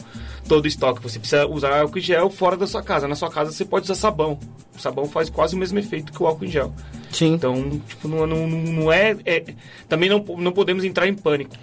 todo 0.49 0.67
estoque. 0.67 1.03
Você 1.03 1.19
precisa 1.19 1.47
usar 1.47 1.79
álcool 1.79 1.99
em 1.99 2.01
gel 2.01 2.31
fora 2.31 2.57
da 2.57 2.67
sua 2.67 2.83
casa. 2.83 3.07
Na 3.07 3.15
sua 3.15 3.31
casa 3.31 3.53
você 3.53 3.67
pode 3.67 3.85
usar 3.85 3.95
sabão. 3.97 4.39
O 4.75 4.81
sabão 4.81 5.05
faz 5.05 5.29
quase 5.29 5.55
o 5.55 5.59
mesmo 5.59 5.79
efeito 5.79 6.11
que 6.11 6.23
o 6.23 6.27
álcool 6.27 6.47
em 6.47 6.49
gel. 6.49 6.73
Sim. 7.13 7.35
Então, 7.35 7.79
tipo, 7.87 8.09
não, 8.09 8.27
não, 8.27 8.47
não 8.47 8.91
é, 8.91 9.15
é- 9.27 9.45
Também 9.91 10.09
não, 10.09 10.25
não 10.39 10.53
podemos 10.53 10.85
entrar 10.85 11.07
em 11.07 11.15
pânico. 11.15 11.55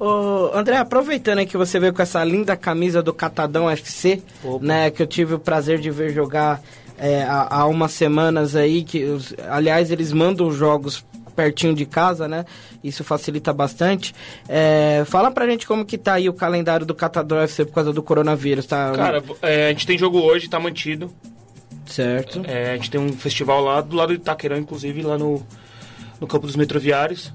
Ô, 0.00 0.50
André, 0.52 0.76
aproveitando 0.76 1.38
aí 1.38 1.46
que 1.46 1.56
você 1.56 1.78
veio 1.78 1.94
com 1.94 2.02
essa 2.02 2.22
linda 2.24 2.56
camisa 2.56 3.00
do 3.00 3.12
Catadão 3.14 3.70
FC, 3.70 4.20
Opa. 4.42 4.64
né, 4.66 4.90
que 4.90 5.00
eu 5.02 5.06
tive 5.06 5.34
o 5.34 5.38
prazer 5.38 5.78
de 5.78 5.88
ver 5.90 6.12
jogar 6.12 6.60
é, 6.98 7.22
há, 7.22 7.46
há 7.60 7.66
umas 7.66 7.92
semanas 7.92 8.54
aí, 8.56 8.82
que 8.82 9.04
os- 9.04 9.34
aliás 9.48 9.90
eles 9.90 10.12
mandam 10.12 10.46
os 10.48 10.56
jogos 10.56 11.04
pertinho 11.36 11.72
de 11.72 11.86
casa, 11.86 12.26
né? 12.26 12.44
Isso 12.82 13.04
facilita 13.04 13.52
bastante. 13.52 14.12
É, 14.48 15.04
fala 15.06 15.30
pra 15.30 15.46
gente 15.46 15.66
como 15.68 15.84
que 15.84 15.96
tá 15.96 16.14
aí 16.14 16.28
o 16.28 16.32
calendário 16.32 16.84
do 16.84 16.94
Catadão 16.94 17.38
FC 17.40 17.64
por 17.64 17.74
causa 17.74 17.92
do 17.92 18.02
coronavírus, 18.02 18.66
tá? 18.66 18.90
Cara, 18.92 19.22
é, 19.42 19.66
a 19.66 19.68
gente 19.70 19.86
tem 19.86 19.96
jogo 19.96 20.18
hoje, 20.18 20.48
tá 20.48 20.58
mantido. 20.58 21.10
certo. 21.86 22.42
É, 22.44 22.72
a 22.72 22.74
gente 22.76 22.90
tem 22.90 23.00
um 23.00 23.12
festival 23.12 23.62
lá 23.62 23.80
do 23.80 23.94
lado 23.96 24.12
de 24.12 24.20
Itaquerão, 24.20 24.56
inclusive, 24.58 25.00
lá 25.02 25.16
no, 25.16 25.40
no 26.20 26.26
campo 26.26 26.46
dos 26.46 26.56
metroviários. 26.56 27.32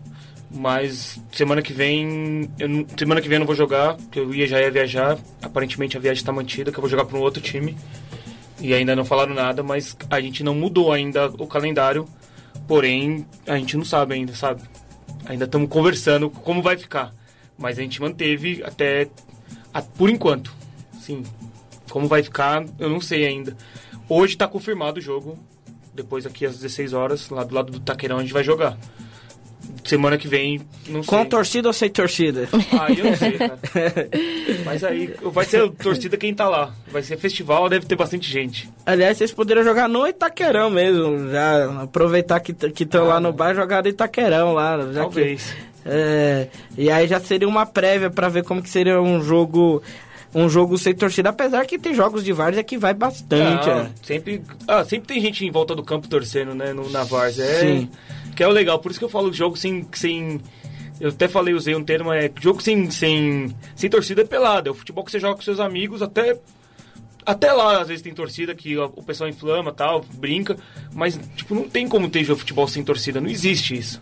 Mas 0.52 1.20
semana 1.32 1.62
que 1.64 1.74
vem. 1.74 2.48
Eu, 2.60 2.86
semana 2.98 3.20
que 3.22 3.28
vem 3.28 3.38
eu 3.38 3.40
não 3.40 3.48
vou 3.48 3.56
jogar, 3.56 3.96
porque 3.96 4.20
eu 4.20 4.34
ia, 4.36 4.46
já 4.46 4.60
ia 4.62 4.70
viajar. 4.70 5.18
Aparentemente 5.42 5.98
a 5.98 6.00
viagem 6.00 6.22
está 6.22 6.32
mantida, 6.32 6.72
que 6.72 6.78
eu 6.78 6.82
vou 6.82 6.90
jogar 6.90 7.06
para 7.06 7.18
um 7.18 7.22
outro 7.22 7.42
time. 7.42 7.76
E 8.60 8.74
ainda 8.74 8.96
não 8.96 9.04
falaram 9.04 9.34
nada, 9.34 9.62
mas 9.64 9.96
a 10.10 10.22
gente 10.22 10.44
não 10.44 10.56
mudou 10.56 10.92
ainda 10.92 11.28
o 11.28 11.48
calendário. 11.48 12.08
Porém, 12.68 13.26
a 13.48 13.58
gente 13.58 13.76
não 13.76 13.84
sabe 13.84 14.14
ainda, 14.14 14.34
sabe? 14.36 14.62
Ainda 15.26 15.46
estamos 15.46 15.70
conversando 15.70 16.30
como 16.30 16.62
vai 16.62 16.78
ficar. 16.78 17.14
Mas 17.58 17.78
a 17.78 17.82
gente 17.82 18.02
manteve 18.02 18.64
até. 18.64 19.10
a- 19.74 19.82
por 19.82 20.10
enquanto. 20.10 20.54
Sim. 21.00 21.24
Como 21.90 22.08
vai 22.08 22.22
ficar, 22.24 22.64
eu 22.80 22.90
não 22.90 23.02
sei 23.02 23.26
ainda. 23.26 23.56
Hoje 24.08 24.34
está 24.34 24.48
confirmado 24.48 25.00
o 25.00 25.02
jogo. 25.02 25.38
Depois 25.94 26.26
aqui 26.26 26.46
às 26.46 26.56
16 26.58 26.94
horas, 26.94 27.30
lá 27.30 27.44
do 27.44 27.54
lado 27.54 27.72
do 27.72 27.80
Taqueirão, 27.80 28.18
a 28.18 28.22
gente 28.22 28.34
vai 28.34 28.44
jogar. 28.44 28.78
Semana 29.84 30.18
que 30.18 30.28
vem, 30.28 30.62
não 30.88 31.04
sei. 31.04 31.10
Com 31.10 31.26
torcida 31.26 31.68
ou 31.68 31.74
sem 31.74 31.90
torcida? 31.90 32.48
Aí 32.80 33.00
eu 33.00 33.06
não 33.06 33.16
sei, 33.18 33.32
cara. 33.34 33.60
Mas 34.66 34.84
aí 34.84 35.14
vai 35.22 35.46
ser 35.46 35.70
torcida 35.72 36.16
quem 36.16 36.34
tá 36.34 36.48
lá. 36.48 36.74
Vai 36.90 37.02
ser 37.04 37.18
festival, 37.18 37.68
deve 37.68 37.86
ter 37.86 37.96
bastante 37.98 38.30
gente. 38.30 38.70
Aliás, 38.86 39.18
vocês 39.18 39.32
poderiam 39.34 39.64
jogar 39.64 39.90
no 39.90 40.08
Itaquerão 40.08 40.70
mesmo, 40.70 41.30
já 41.30 41.82
aproveitar 41.84 42.40
que 42.40 42.54
estão 42.82 43.06
lá 43.08 43.20
no 43.20 43.34
bar 43.34 43.52
e 43.52 43.56
jogar 43.56 43.84
no 43.84 43.90
Itaquerão 43.90 44.54
lá. 44.54 44.78
Já 44.80 44.88
que- 44.88 44.94
Talvez. 44.94 45.56
É, 45.86 46.48
e 46.78 46.90
aí 46.90 47.06
já 47.08 47.20
seria 47.20 47.48
uma 47.48 47.66
prévia 47.66 48.10
pra 48.10 48.30
ver 48.30 48.44
como 48.46 48.62
que 48.64 48.70
seria 48.70 49.02
um 49.02 49.22
jogo 49.22 49.84
um 50.36 50.50
jogo 50.50 50.78
sem 50.80 50.96
torcida, 50.96 51.30
apesar 51.30 51.64
que 51.66 51.78
tem 51.78 51.94
jogos 51.94 52.24
de 52.24 52.34
várzea 52.34 52.64
que 52.64 52.76
vai 52.78 52.94
bastante. 52.94 53.70
Ah, 53.70 53.88
é. 53.88 54.06
sempre, 54.08 54.42
ah, 54.68 54.84
sempre 54.84 55.08
tem 55.08 55.22
gente 55.22 55.46
em 55.46 55.52
volta 55.52 55.76
do 55.76 55.84
campo 55.84 56.08
torcendo, 56.08 56.56
né? 56.56 56.74
No, 56.74 56.90
na 56.90 57.04
Várzea. 57.04 57.44
É, 57.44 57.60
Sim. 57.60 57.90
Que 58.36 58.44
é 58.44 58.48
o 58.48 58.52
legal. 58.52 58.80
Por 58.80 58.92
isso 58.92 59.00
que 59.00 59.06
eu 59.06 59.10
falo 59.10 59.32
jogo 59.32 59.56
sem. 59.56 59.88
sem 59.94 60.42
eu 61.00 61.10
até 61.10 61.28
falei, 61.28 61.54
usei 61.54 61.76
um 61.76 61.84
termo, 61.84 62.14
é 62.14 62.32
jogo 62.40 62.62
sem, 62.62 62.90
sem, 62.90 63.56
sem 63.76 63.90
torcida 63.90 64.22
é 64.22 64.26
pelado. 64.26 64.70
É 64.70 64.72
o 64.72 64.76
futebol 64.76 65.04
que 65.04 65.12
você 65.12 65.20
joga 65.20 65.36
com 65.36 65.42
seus 65.42 65.60
amigos 65.60 66.02
até. 66.02 66.40
Até 67.26 67.54
lá, 67.54 67.82
às 67.82 67.88
vezes 67.88 68.04
tem 68.04 68.14
torcida 68.14 68.54
que 68.54 68.78
o 68.78 69.02
pessoal 69.02 69.30
inflama 69.30 69.72
tal, 69.72 70.04
brinca, 70.16 70.58
mas 70.94 71.18
tipo, 71.38 71.56
não 71.56 71.70
tem 71.70 71.88
como 71.88 72.10
ter 72.10 72.22
jogo 72.22 72.40
futebol 72.40 72.68
sem 72.68 72.84
torcida, 72.84 73.22
não 73.22 73.30
existe 73.30 73.78
isso. 73.78 74.02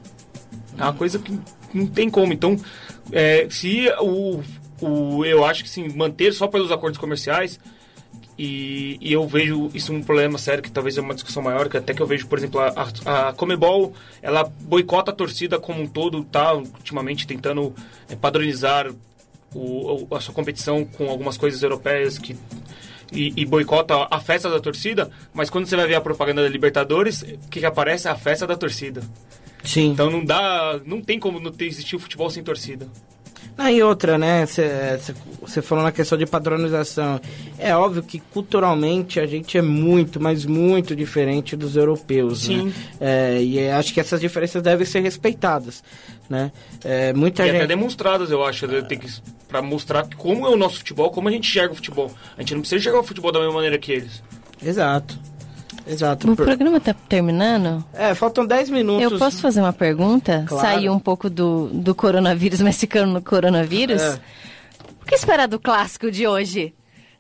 É 0.76 0.82
uma 0.82 0.94
coisa 0.94 1.20
que 1.20 1.40
não 1.72 1.86
tem 1.86 2.10
como. 2.10 2.34
Então, 2.34 2.58
é, 3.12 3.48
se 3.50 3.88
o, 4.00 4.42
o. 4.82 5.24
Eu 5.24 5.46
acho 5.46 5.64
que 5.64 5.70
sim, 5.70 5.88
manter 5.90 6.34
só 6.34 6.48
pelos 6.48 6.72
acordos 6.72 7.00
comerciais, 7.00 7.60
e, 8.38 8.98
e 9.02 9.14
eu 9.14 9.28
vejo 9.28 9.70
isso 9.74 9.94
um 9.94 10.02
problema 10.02 10.38
sério, 10.38 10.64
que 10.64 10.72
talvez 10.72 10.98
é 10.98 11.02
uma 11.02 11.14
discussão 11.14 11.44
maior, 11.44 11.70
que 11.70 11.78
até 11.78 11.94
que 11.94 12.02
eu 12.02 12.08
vejo, 12.08 12.28
por 12.28 12.38
exemplo, 12.38 12.60
a, 12.60 13.30
a, 13.30 13.34
Comebol, 13.34 13.94
ela 14.22 14.44
boicota 14.44 15.12
a 15.12 15.14
torcida 15.14 15.60
como 15.60 15.82
um 15.82 15.88
todo, 15.88 16.24
tá 16.24 16.54
ultimamente 16.54 17.28
tentando 17.28 17.74
é, 18.10 18.16
padronizar 18.16 18.92
o- 19.54 20.08
a 20.16 20.20
sua 20.20 20.34
competição 20.34 20.86
com 20.86 21.10
algumas 21.10 21.38
coisas 21.38 21.62
europeias 21.62 22.18
que 22.18 22.36
e, 23.14 23.34
e 23.36 23.46
boicota 23.46 24.08
a 24.10 24.20
festa 24.22 24.50
da 24.50 24.60
torcida, 24.62 25.12
mas 25.34 25.50
quando 25.50 25.66
você 25.66 25.76
vai 25.76 25.86
ver 25.86 25.96
a 25.96 26.02
propaganda 26.02 26.42
da 26.42 26.48
Libertadores, 26.48 27.22
o 27.24 27.50
que, 27.50 27.60
que 27.60 27.66
aparece? 27.66 28.08
É 28.08 28.12
a 28.12 28.16
festa 28.16 28.48
da 28.48 28.56
torcida. 28.56 29.04
Sim. 29.66 29.92
Então 29.92 30.10
não 30.10 30.24
dá, 30.24 30.80
não 30.86 31.02
tem 31.02 31.20
como 31.20 31.38
não 31.38 31.52
ter 31.52 31.66
existir 31.66 31.98
o 31.98 32.00
futebol 32.00 32.30
sem 32.30 32.42
torcida. 32.42 32.88
Ah, 33.64 33.72
e 33.72 33.84
outra, 33.84 34.18
né? 34.18 34.44
Você 34.46 35.62
falou 35.62 35.84
na 35.84 35.92
questão 35.92 36.18
de 36.18 36.26
padronização. 36.26 37.22
É 37.60 37.76
óbvio 37.76 38.02
que 38.02 38.20
culturalmente 38.20 39.20
a 39.20 39.28
gente 39.28 39.56
é 39.56 39.62
muito, 39.62 40.20
mas 40.20 40.46
muito 40.46 40.96
diferente 40.96 41.56
dos 41.56 41.76
europeus. 41.76 42.46
Sim. 42.46 42.66
Né? 42.66 42.74
É, 43.00 43.42
e 43.44 43.60
é, 43.60 43.74
acho 43.74 43.94
que 43.94 44.00
essas 44.00 44.20
diferenças 44.20 44.64
devem 44.64 44.84
ser 44.84 45.02
respeitadas. 45.02 45.84
Né? 46.28 46.52
É, 46.84 47.14
muita 47.14 47.46
E 47.46 47.50
até 47.50 47.60
gente. 47.60 47.68
demonstradas, 47.68 48.32
eu 48.32 48.44
acho, 48.44 48.66
né? 48.66 48.82
tem 48.82 48.98
que 48.98 49.08
para 49.48 49.62
mostrar 49.62 50.08
como 50.18 50.48
é 50.48 50.50
o 50.50 50.58
nosso 50.58 50.78
futebol, 50.78 51.12
como 51.12 51.28
a 51.28 51.32
gente 51.32 51.48
enxerga 51.48 51.74
o 51.74 51.76
futebol. 51.76 52.12
A 52.36 52.42
gente 52.42 52.56
não 52.56 52.62
precisa 52.62 52.80
enxergar 52.80 53.00
o 53.02 53.04
futebol 53.04 53.32
da 53.32 53.40
mesma 53.40 53.54
maneira 53.54 53.78
que 53.78 53.92
eles. 53.92 54.24
Exato. 54.64 55.20
Exato. 55.88 56.32
O 56.32 56.36
Por- 56.36 56.46
programa 56.46 56.80
tá 56.80 56.94
terminando? 56.94 57.84
É, 57.94 58.14
faltam 58.14 58.46
10 58.46 58.70
minutos. 58.70 59.12
Eu 59.12 59.18
posso 59.20 59.42
fazer 59.42 59.62
uma 59.62 59.74
pergunta? 59.74 60.46
Claro. 60.48 60.68
Sair 60.68 60.90
um 60.90 61.00
pouco 61.00 61.30
do, 61.30 61.68
do 61.74 61.94
coronavírus, 61.96 62.60
mas 62.62 62.78
ficando 62.80 63.12
no 63.14 63.22
coronavírus? 63.22 64.02
É. 64.02 64.20
O 65.02 65.06
que 65.06 65.16
esperar 65.16 65.48
do 65.48 65.60
clássico 65.60 66.10
de 66.12 66.28
hoje? 66.28 66.74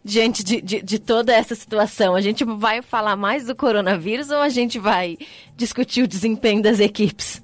Diante 0.03 0.43
de, 0.43 0.61
de, 0.61 0.81
de 0.81 0.97
toda 0.99 1.31
essa 1.33 1.53
situação, 1.53 2.15
a 2.15 2.21
gente 2.21 2.43
vai 2.43 2.81
falar 2.81 3.15
mais 3.15 3.45
do 3.45 3.55
coronavírus 3.55 4.31
ou 4.31 4.37
a 4.37 4.49
gente 4.49 4.79
vai 4.79 5.15
discutir 5.55 6.01
o 6.03 6.07
desempenho 6.07 6.61
das 6.61 6.79
equipes? 6.79 7.39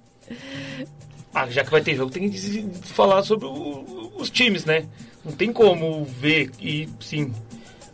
Ah, 1.33 1.47
já 1.49 1.63
que 1.63 1.69
vai 1.69 1.81
ter 1.81 1.95
jogo, 1.95 2.11
tem 2.11 2.29
que 2.31 2.67
falar 2.83 3.21
sobre 3.23 3.45
o- 3.45 4.11
os 4.17 4.29
times, 4.31 4.65
né? 4.65 4.85
Não 5.23 5.31
tem 5.33 5.53
como 5.53 6.03
ver 6.05 6.49
e 6.59 6.89
sim. 6.99 7.31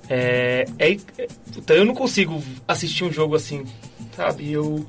É, 0.10 0.66
é, 0.80 0.92
é- 0.92 1.28
puta, 1.54 1.74
eu 1.74 1.86
não 1.86 1.94
consigo 1.96 2.42
assistir 2.68 3.04
um 3.04 3.12
jogo 3.12 3.36
assim, 3.36 3.66
sabe? 4.16 4.52
Eu 4.52 4.86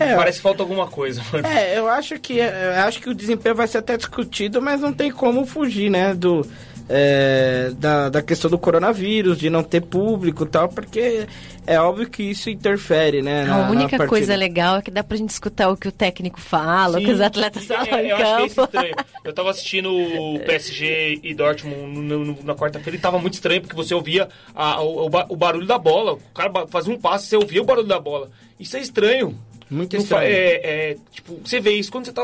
É, 0.00 0.14
parece 0.14 0.38
que 0.38 0.42
falta 0.42 0.62
alguma 0.62 0.86
coisa. 0.86 1.22
mano. 1.32 1.46
É, 1.46 1.78
eu 1.78 1.88
acho 1.88 2.18
que 2.18 2.38
eu 2.38 2.72
acho 2.84 3.00
que 3.00 3.08
o 3.10 3.14
desempenho 3.14 3.54
vai 3.54 3.66
ser 3.68 3.78
até 3.78 3.96
discutido, 3.96 4.60
mas 4.62 4.80
não 4.80 4.92
tem 4.92 5.10
como 5.10 5.44
fugir, 5.46 5.90
né, 5.90 6.14
do 6.14 6.46
é, 6.88 7.72
da, 7.78 8.08
da 8.08 8.22
questão 8.22 8.50
do 8.50 8.58
coronavírus, 8.58 9.38
de 9.38 9.50
não 9.50 9.62
ter 9.62 9.80
público 9.82 10.44
e 10.44 10.46
tal, 10.46 10.68
porque 10.68 11.26
é 11.66 11.80
óbvio 11.80 12.08
que 12.08 12.22
isso 12.22 12.48
interfere, 12.48 13.22
né? 13.22 13.44
na- 13.44 13.54
a 13.54 13.58
na 13.64 13.70
única 13.70 13.88
partida. 13.96 14.06
coisa 14.08 14.36
legal 14.36 14.76
é 14.76 14.82
que 14.82 14.90
dá 14.90 15.02
pra 15.02 15.16
gente 15.16 15.30
escutar 15.30 15.68
o 15.68 15.76
que 15.76 15.88
o 15.88 15.92
técnico 15.92 16.40
fala, 16.40 16.98
o 16.98 17.00
que 17.04 17.10
os 17.10 17.20
atletas 17.20 17.68
É, 17.70 17.74
falam 17.84 18.00
em 18.04 18.08
eu 18.08 18.16
acho 18.16 18.24
que 18.24 18.42
é 18.42 18.46
isso 18.46 18.54
campo. 18.56 18.76
estranho. 18.76 18.94
Eu 19.24 19.32
tava 19.32 19.50
assistindo 19.50 19.90
o 19.92 20.38
PSG 20.40 21.20
e 21.22 21.34
Dortmund 21.34 21.98
no- 21.98 22.24
no- 22.24 22.38
na 22.44 22.54
quarta-feira 22.54 22.96
e 22.96 23.00
tava 23.00 23.18
muito 23.18 23.34
estranho, 23.34 23.60
porque 23.60 23.74
você 23.76 23.92
ouvia 23.94 24.28
a- 24.54 24.80
o, 24.80 25.06
o 25.06 25.10
ba- 25.10 25.26
o 25.28 25.34
barulho 25.36 25.66
da 25.66 25.78
bola. 25.78 26.12
O 26.14 26.20
cara 26.34 26.50
fazia 26.68 26.94
um 26.94 26.98
passe, 27.00 27.26
você 27.26 27.36
ouvia 27.36 27.60
o 27.60 27.64
barulho 27.64 27.88
da 27.88 27.98
bola. 27.98 28.30
Isso 28.60 28.76
é 28.76 28.80
estranho. 28.80 29.36
Muito 29.68 29.96
Não 29.96 30.02
estranho. 30.02 30.28
É, 30.30 30.90
é, 30.90 30.96
tipo, 31.10 31.40
você 31.44 31.60
vê 31.60 31.72
isso 31.72 31.90
quando 31.90 32.06
você 32.06 32.12
tá. 32.12 32.22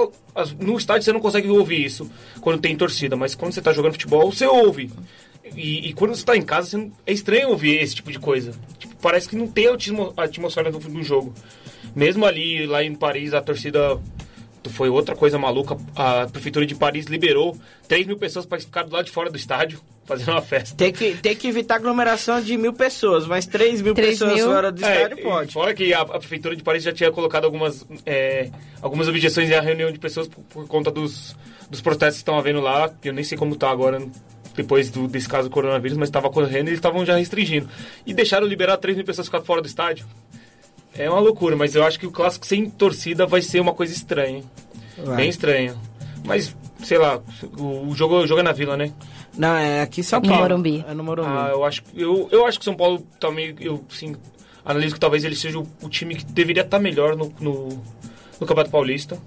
No 0.61 0.77
estádio 0.77 1.03
você 1.03 1.13
não 1.13 1.21
consegue 1.21 1.49
ouvir 1.49 1.85
isso 1.85 2.11
quando 2.41 2.61
tem 2.61 2.77
torcida, 2.77 3.17
mas 3.17 3.35
quando 3.35 3.53
você 3.53 3.61
tá 3.61 3.73
jogando 3.73 3.93
futebol, 3.93 4.31
você 4.31 4.47
ouve. 4.47 4.91
E, 5.57 5.89
e 5.89 5.93
quando 5.93 6.15
você 6.15 6.25
tá 6.25 6.37
em 6.37 6.43
casa, 6.43 6.79
não- 6.79 6.93
é 7.07 7.13
estranho 7.13 7.49
ouvir 7.51 7.83
esse 7.83 7.97
tipo 7.97 8.13
de 8.13 8.19
coisa. 8.19 8.53
Tipo, 8.79 8.95
parece 9.03 9.29
que 9.29 9.37
não 9.37 9.47
tem 9.49 9.67
a 9.67 10.23
atmosfera 10.23 10.71
do, 10.71 10.79
do 10.79 11.03
jogo. 11.03 11.35
Mesmo 11.95 12.25
ali, 12.25 12.65
lá 12.65 12.83
em 12.83 12.95
Paris, 12.95 13.35
a 13.35 13.43
torcida 13.43 14.01
foi 14.71 14.89
outra 14.89 15.17
coisa 15.17 15.39
maluca. 15.39 15.77
A 15.97 16.27
prefeitura 16.29 16.65
de 16.65 16.75
Paris 16.75 17.07
liberou 17.07 17.59
3 17.89 18.07
mil 18.07 18.17
pessoas 18.17 18.47
para 18.47 18.61
ficar 18.61 18.85
do 18.85 18.93
lado 18.93 19.05
de 19.07 19.11
fora 19.11 19.29
do 19.31 19.37
estádio. 19.37 19.81
Fazendo 20.05 20.31
uma 20.31 20.43
festa. 20.43 20.77
Tem 20.77 20.93
que, 20.93 21.15
tem 21.17 21.35
que 21.35 21.49
evitar 21.49 21.77
aglomeração 21.77 22.41
de 22.41 22.57
mil 22.57 22.73
pessoas, 22.73 23.27
mas 23.27 23.47
3 23.47 23.81
mil 23.83 23.95
3 23.95 24.11
pessoas 24.11 24.35
mil? 24.35 24.47
fora 24.47 24.73
do 24.73 24.81
estádio 24.81 25.19
É, 25.19 25.23
pode. 25.23 25.51
e 25.51 25.53
Fora 25.53 25.75
que 25.75 25.95
a, 25.95 26.01
a 26.01 26.19
prefeitura 26.19 26.57
de 26.57 26.63
Paris 26.63 26.83
já 26.83 26.93
tinha 26.93 27.11
colocado 27.11 27.45
algumas, 27.45 27.87
é, 28.05 28.51
algumas 28.81 29.09
objeções 29.09 29.51
à 29.53 29.61
reunião 29.61 29.91
de 29.91 29.99
pessoas 29.99 30.29
por, 30.29 30.43
por 30.45 30.67
conta 30.67 30.91
dos, 30.91 31.37
dos 31.71 31.81
protestos 31.81 32.17
que 32.17 32.23
estão 32.23 32.39
havendo 32.39 32.61
lá, 32.61 32.89
que 32.89 33.09
eu 33.09 33.13
nem 33.13 33.25
sei 33.25 33.39
como 33.39 33.55
tá 33.57 33.71
agora 33.71 34.01
depois 34.55 34.91
do, 34.91 35.09
desse 35.09 35.29
caso 35.29 35.49
do 35.49 35.53
coronavírus, 35.53 35.97
mas 35.97 36.09
estava 36.09 36.29
correndo 36.29 36.67
e 36.67 36.71
eles 36.71 36.79
estavam 36.79 37.05
já 37.07 37.17
restringindo. 37.17 37.69
E 38.05 38.13
deixaram 38.13 38.47
liberar 38.47 38.77
3 38.77 38.97
mil 38.97 39.07
pessoas 39.07 39.27
ficar 39.27 39.41
fora 39.41 39.63
do 39.63 39.67
estádio. 39.67 40.07
É 40.95 41.09
uma 41.09 41.21
loucura, 41.21 41.57
mas 41.57 41.75
eu 41.75 41.85
acho 41.85 41.99
que 41.99 42.07
o 42.07 42.11
clássico 42.11 42.47
sem 42.47 42.69
torcida 42.69 43.25
vai 43.27 43.41
ser 43.41 43.61
uma 43.61 43.73
coisa 43.73 43.95
estranha. 43.95 44.43
Vai. 44.99 45.17
Bem 45.17 45.29
estranha. 45.31 45.75
Mas, 46.25 46.55
sei 46.85 46.99
lá, 46.99 47.21
o, 47.57 47.89
o 47.89 47.95
jogo, 47.95 48.17
o 48.17 48.27
jogo 48.27 48.41
é 48.41 48.45
na 48.45 48.53
Vila, 48.53 48.77
né? 48.77 48.93
Não, 49.37 49.57
é 49.57 49.81
aqui 49.83 50.01
em 50.01 50.05
São 50.05 50.21
No 50.21 50.29
Paulo. 50.29 50.43
Morumbi. 50.43 50.85
É 50.89 50.95
no 50.95 51.03
Morumbi. 51.05 51.29
Ah, 51.31 51.49
eu 51.53 51.65
acho, 51.65 51.83
eu, 51.95 52.29
eu 52.31 52.47
acho 52.47 52.59
que 52.59 52.63
o 52.63 52.67
São 52.67 52.75
Paulo 52.75 53.07
também, 53.19 53.55
eu 53.61 53.83
sim, 53.89 54.15
analiso 54.65 54.95
que 54.95 55.01
talvez 55.01 55.25
ele 55.25 55.37
seja 55.37 55.59
o, 55.59 55.67
o 55.83 55.89
time 55.89 56.15
que 56.15 56.25
deveria 56.25 56.63
estar 56.63 56.79
melhor 56.79 57.17
no, 57.17 57.33
no, 57.41 57.69
no 57.69 58.47
Campeonato 58.47 58.71
Paulista. 58.71 59.19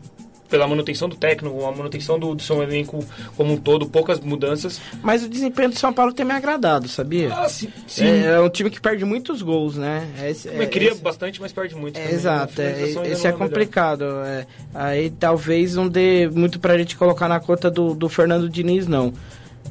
Pela 0.47 0.68
manutenção 0.68 1.10
do 1.10 1.16
técnico, 1.16 1.66
a 1.66 1.72
manutenção 1.72 2.20
do, 2.20 2.36
do 2.36 2.41
seu 2.43 2.62
elenco 2.62 3.03
como 3.36 3.53
um 3.53 3.58
todo, 3.58 3.88
poucas 3.89 4.20
mudanças. 4.20 4.80
Mas 5.01 5.24
o 5.24 5.28
desempenho 5.28 5.70
do 5.70 5.76
São 5.80 5.91
Paulo 5.91 6.14
tem 6.14 6.24
me 6.24 6.34
agradado, 6.34 6.88
sabia? 6.88 7.34
Ah, 7.34 7.49
sim. 7.49 7.68
sim. 7.88 8.06
É, 8.06 8.26
é 8.36 8.39
um 8.39 8.47
time 8.47 8.70
que 8.70 8.80
perde 8.80 9.03
muitos 9.03 9.41
gols, 9.41 9.76
né? 9.76 10.08
Esse, 10.24 10.51
Mas 10.51 10.70
queria 10.70 10.91
esse- 10.91 11.01
besse 11.01 11.39
mais, 11.41 11.51
perde 11.51 11.76
muito. 11.76 11.97
é, 11.97 12.01
também. 12.03 12.16
exato, 12.16 12.62
é, 12.62 12.82
esse 13.10 13.26
é 13.28 13.32
complicado. 13.32 14.06
é. 14.24 14.45
aí 14.72 15.10
talvez 15.10 15.74
não 15.76 15.89
dê 15.89 16.30
muito 16.32 16.60
pra 16.60 16.78
gente 16.78 16.95
colocar 16.95 17.28
na 17.28 17.39
conta 17.39 17.72
do, 17.72 17.95
do 17.95 18.08
Fernando 18.08 18.47
Diniz, 18.47 18.88
não. 18.88 19.12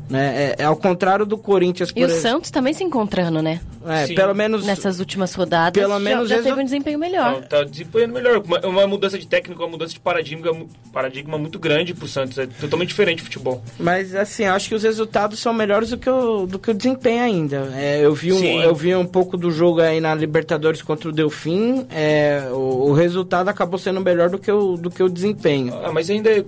Né? 0.09 0.55
É, 0.59 0.63
é 0.63 0.65
ao 0.65 0.77
contrário 0.77 1.25
do 1.25 1.39
Corinthians, 1.39 1.91
por 1.91 1.99
E 1.99 2.03
o 2.03 2.07
exemplo. 2.07 2.23
Santos 2.23 2.51
também 2.51 2.73
se 2.75 2.85
encontrando, 2.85 3.41
né? 3.43 3.61
É, 3.87 4.07
Sim. 4.07 4.15
pelo 4.15 4.35
menos. 4.35 4.65
Nessas 4.67 4.99
últimas 4.99 5.35
rodadas. 5.35 5.73
Pelo 5.81 5.95
já- 5.95 5.99
menos 5.99 6.29
já, 6.29 6.43
teve 6.43 6.61
um 6.61 6.65
desempenho 6.65 6.99
melhor. 6.99 7.43
Tá, 7.43 7.59
tá 7.59 7.65
desempenhando 7.65 8.13
melhor. 8.13 8.43
Uma, 8.45 8.61
uma 8.67 8.87
mudança 8.87 9.19
de 9.19 9.27
técnico, 9.27 9.63
uma 9.63 9.69
mudança 9.71 9.93
de 9.95 10.01
paradigma, 10.01 10.53
paradigma 10.93 11.39
muito 11.39 11.59
grande 11.59 11.95
pro 11.95 12.07
Santos. 12.07 12.37
É 12.39 12.47
totalmente 12.47 12.89
diferente 12.89 13.21
o 13.23 13.25
futebol. 13.25 13.63
Mas 13.79 14.15
assim, 14.15 14.45
acho 14.45 14.69
que 14.69 14.75
os 14.75 14.83
resultados 14.83 15.39
são 15.39 15.53
melhores 15.53 15.91
do 15.91 15.99
que 15.99 16.09
o, 16.11 16.47
do 16.47 16.59
que 16.59 16.71
o 16.71 16.75
desempenho 16.75 17.23
ainda. 17.23 17.73
É, 17.75 18.01
eu, 18.05 18.15
vi 18.15 18.33
um, 18.33 18.39
Sim. 18.39 18.61
eu 18.63 18.75
vi 18.75 18.95
um 18.95 19.07
pouco 19.07 19.37
do 19.37 19.51
jogo 19.51 19.81
aí 19.81 20.01
na 20.01 20.15
Libertadores 20.15 20.83
contra 20.83 21.09
o 21.09 21.13
Delfim. 21.13 21.87
é, 21.91 22.49
o, 22.53 22.91
o 22.91 22.93
resultado 22.93 23.49
acabou 23.49 23.79
sendo 23.79 24.01
melhor 24.01 24.29
do 24.31 24.39
que 24.39 24.51
o, 24.51 24.77
do 24.77 24.91
que 24.91 25.03
o 25.03 25.09
desempenho. 25.09 25.75
Ah, 25.85 25.91
mas 25.93 26.09
ainda 26.11 26.31
é 26.31 26.45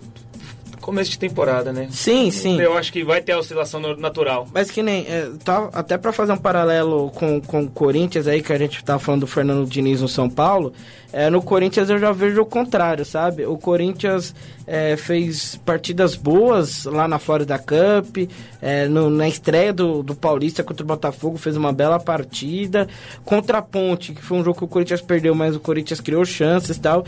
começo 0.87 1.11
de 1.11 1.19
temporada, 1.19 1.73
né? 1.73 1.89
Sim, 1.91 2.31
sim. 2.31 2.61
Eu 2.61 2.79
acho 2.79 2.93
que 2.93 3.03
vai 3.03 3.21
ter 3.21 3.33
a 3.33 3.39
oscilação 3.39 3.81
natural. 3.97 4.47
Mas 4.55 4.71
que 4.71 4.83
nem, 4.83 5.05
é, 5.09 5.29
tá, 5.45 5.69
até 5.73 5.99
pra 5.99 6.13
fazer 6.13 6.33
um 6.33 6.37
paralelo 6.37 7.11
com, 7.11 7.41
com 7.41 7.65
o 7.65 7.69
Corinthians 7.71 8.29
aí, 8.29 8.41
que 8.41 8.53
a 8.53 8.59
gente 8.59 8.83
tá 8.85 8.97
falando 8.99 9.23
do 9.23 9.27
Fernando 9.27 9.67
Diniz 9.69 10.01
no 10.01 10.09
São 10.09 10.31
Paulo, 10.31 10.73
é, 11.13 11.29
no 11.29 11.43
Corinthians 11.43 11.91
eu 11.91 11.99
já 11.99 12.13
vejo 12.13 12.41
o 12.41 12.47
contrário, 12.47 13.05
sabe? 13.05 13.45
O 13.47 13.57
Corinthians 13.59 14.33
é, 14.67 14.97
fez 14.97 15.57
partidas 15.65 16.15
boas 16.15 16.85
lá 16.85 17.09
na 17.09 17.19
Florida 17.19 17.59
Cup, 17.59 18.29
é, 18.63 18.87
no- 18.87 19.11
na 19.11 19.27
estreia 19.29 19.73
do, 19.73 20.03
do 20.03 20.15
Paulista 20.15 20.63
contra 20.63 20.85
o 20.85 20.87
Botafogo, 20.87 21.37
fez 21.37 21.57
uma 21.57 21.73
bela 21.73 21.99
partida. 21.99 22.87
Contra 23.25 23.59
a 23.59 23.63
Ponte, 23.63 24.13
que 24.13 24.23
foi 24.23 24.39
um 24.39 24.45
jogo 24.45 24.59
que 24.59 24.65
o 24.65 24.69
Corinthians 24.69 25.01
perdeu, 25.01 25.35
mas 25.35 25.57
o 25.57 25.61
Corinthians 25.61 26.01
criou 26.01 26.25
chances 26.25 26.77
e 26.77 26.81
tal. 26.81 27.05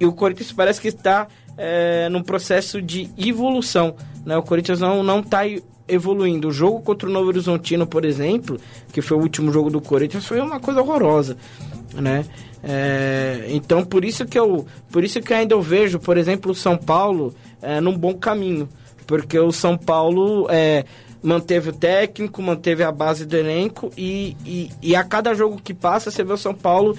E 0.00 0.06
o 0.06 0.12
Corinthians 0.12 0.50
parece 0.52 0.80
que 0.80 0.88
está 0.88 1.28
é, 1.56 2.08
num 2.08 2.22
processo 2.22 2.80
de 2.80 3.10
evolução. 3.18 3.94
Né? 4.24 4.36
O 4.36 4.42
Corinthians 4.42 4.80
não, 4.80 5.02
não 5.02 5.22
tá 5.22 5.46
e- 5.46 5.62
evoluindo. 5.86 6.48
O 6.48 6.52
jogo 6.52 6.80
contra 6.80 7.08
o 7.08 7.12
Novo 7.12 7.28
Horizontino, 7.28 7.86
por 7.86 8.04
exemplo, 8.04 8.58
que 8.92 9.02
foi 9.02 9.18
o 9.18 9.20
último 9.20 9.52
jogo 9.52 9.68
do 9.68 9.80
Corinthians, 9.80 10.24
foi 10.24 10.40
uma 10.40 10.58
coisa 10.58 10.80
horrorosa. 10.80 11.36
Né? 11.94 12.24
É, 12.62 13.46
então 13.48 13.84
por 13.84 14.04
isso 14.04 14.26
que 14.26 14.38
eu 14.38 14.66
por 14.92 15.02
isso 15.02 15.20
que 15.20 15.32
ainda 15.32 15.54
eu 15.54 15.62
vejo, 15.62 15.98
por 15.98 16.18
exemplo, 16.18 16.52
o 16.52 16.54
São 16.54 16.76
Paulo 16.76 17.34
é, 17.60 17.80
num 17.80 17.96
bom 17.96 18.14
caminho. 18.14 18.68
Porque 19.06 19.38
o 19.38 19.50
São 19.50 19.76
Paulo 19.76 20.46
é, 20.48 20.84
manteve 21.22 21.70
o 21.70 21.72
técnico, 21.72 22.40
manteve 22.40 22.82
a 22.82 22.92
base 22.92 23.26
do 23.26 23.36
elenco 23.36 23.90
e, 23.96 24.36
e, 24.44 24.70
e 24.80 24.96
a 24.96 25.04
cada 25.04 25.34
jogo 25.34 25.60
que 25.62 25.74
passa 25.74 26.10
você 26.10 26.22
vê 26.22 26.32
o 26.32 26.36
São 26.36 26.54
Paulo. 26.54 26.96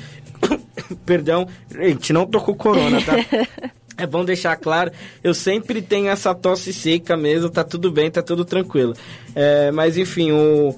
Perdão, 1.05 1.47
gente, 1.73 2.13
não 2.13 2.25
tô 2.25 2.39
com 2.39 2.53
corona, 2.53 3.01
tá? 3.01 3.13
É 3.97 4.07
bom 4.07 4.25
deixar 4.25 4.55
claro, 4.55 4.89
eu 5.23 5.31
sempre 5.31 5.79
tenho 5.79 6.07
essa 6.07 6.33
tosse 6.33 6.73
seca 6.73 7.15
mesmo, 7.15 7.49
tá 7.51 7.63
tudo 7.63 7.91
bem, 7.91 8.09
tá 8.09 8.23
tudo 8.23 8.43
tranquilo. 8.43 8.95
É, 9.35 9.69
mas 9.69 9.95
enfim, 9.95 10.31
o, 10.31 10.75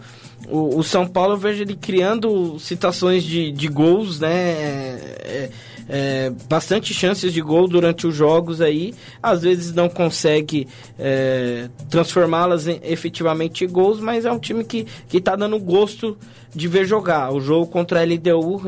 o, 0.50 0.80
o 0.80 0.84
São 0.84 1.08
Paulo 1.08 1.34
eu 1.34 1.38
vejo 1.38 1.62
ele 1.62 1.76
criando 1.76 2.60
situações 2.60 3.24
de, 3.24 3.52
de 3.52 3.68
gols, 3.70 4.20
né? 4.20 4.34
É, 4.34 5.50
é, 5.88 6.32
bastante 6.50 6.94
chances 6.94 7.34
de 7.34 7.42
gol 7.42 7.68
durante 7.68 8.08
os 8.08 8.16
jogos 8.16 8.62
aí. 8.62 8.94
Às 9.22 9.42
vezes 9.42 9.74
não 9.74 9.90
consegue 9.90 10.68
é, 10.98 11.70
transformá-las 11.90 12.68
efetivamente 12.68 13.66
em 13.66 13.70
gols, 13.70 14.00
mas 14.00 14.26
é 14.26 14.32
um 14.32 14.40
time 14.40 14.64
que, 14.64 14.86
que 15.08 15.20
tá 15.20 15.36
dando 15.36 15.60
gosto 15.60 16.18
de 16.54 16.68
ver 16.68 16.86
jogar. 16.86 17.32
O 17.32 17.42
jogo 17.42 17.68
contra 17.68 18.02
a 18.02 18.04
LDU, 18.04 18.62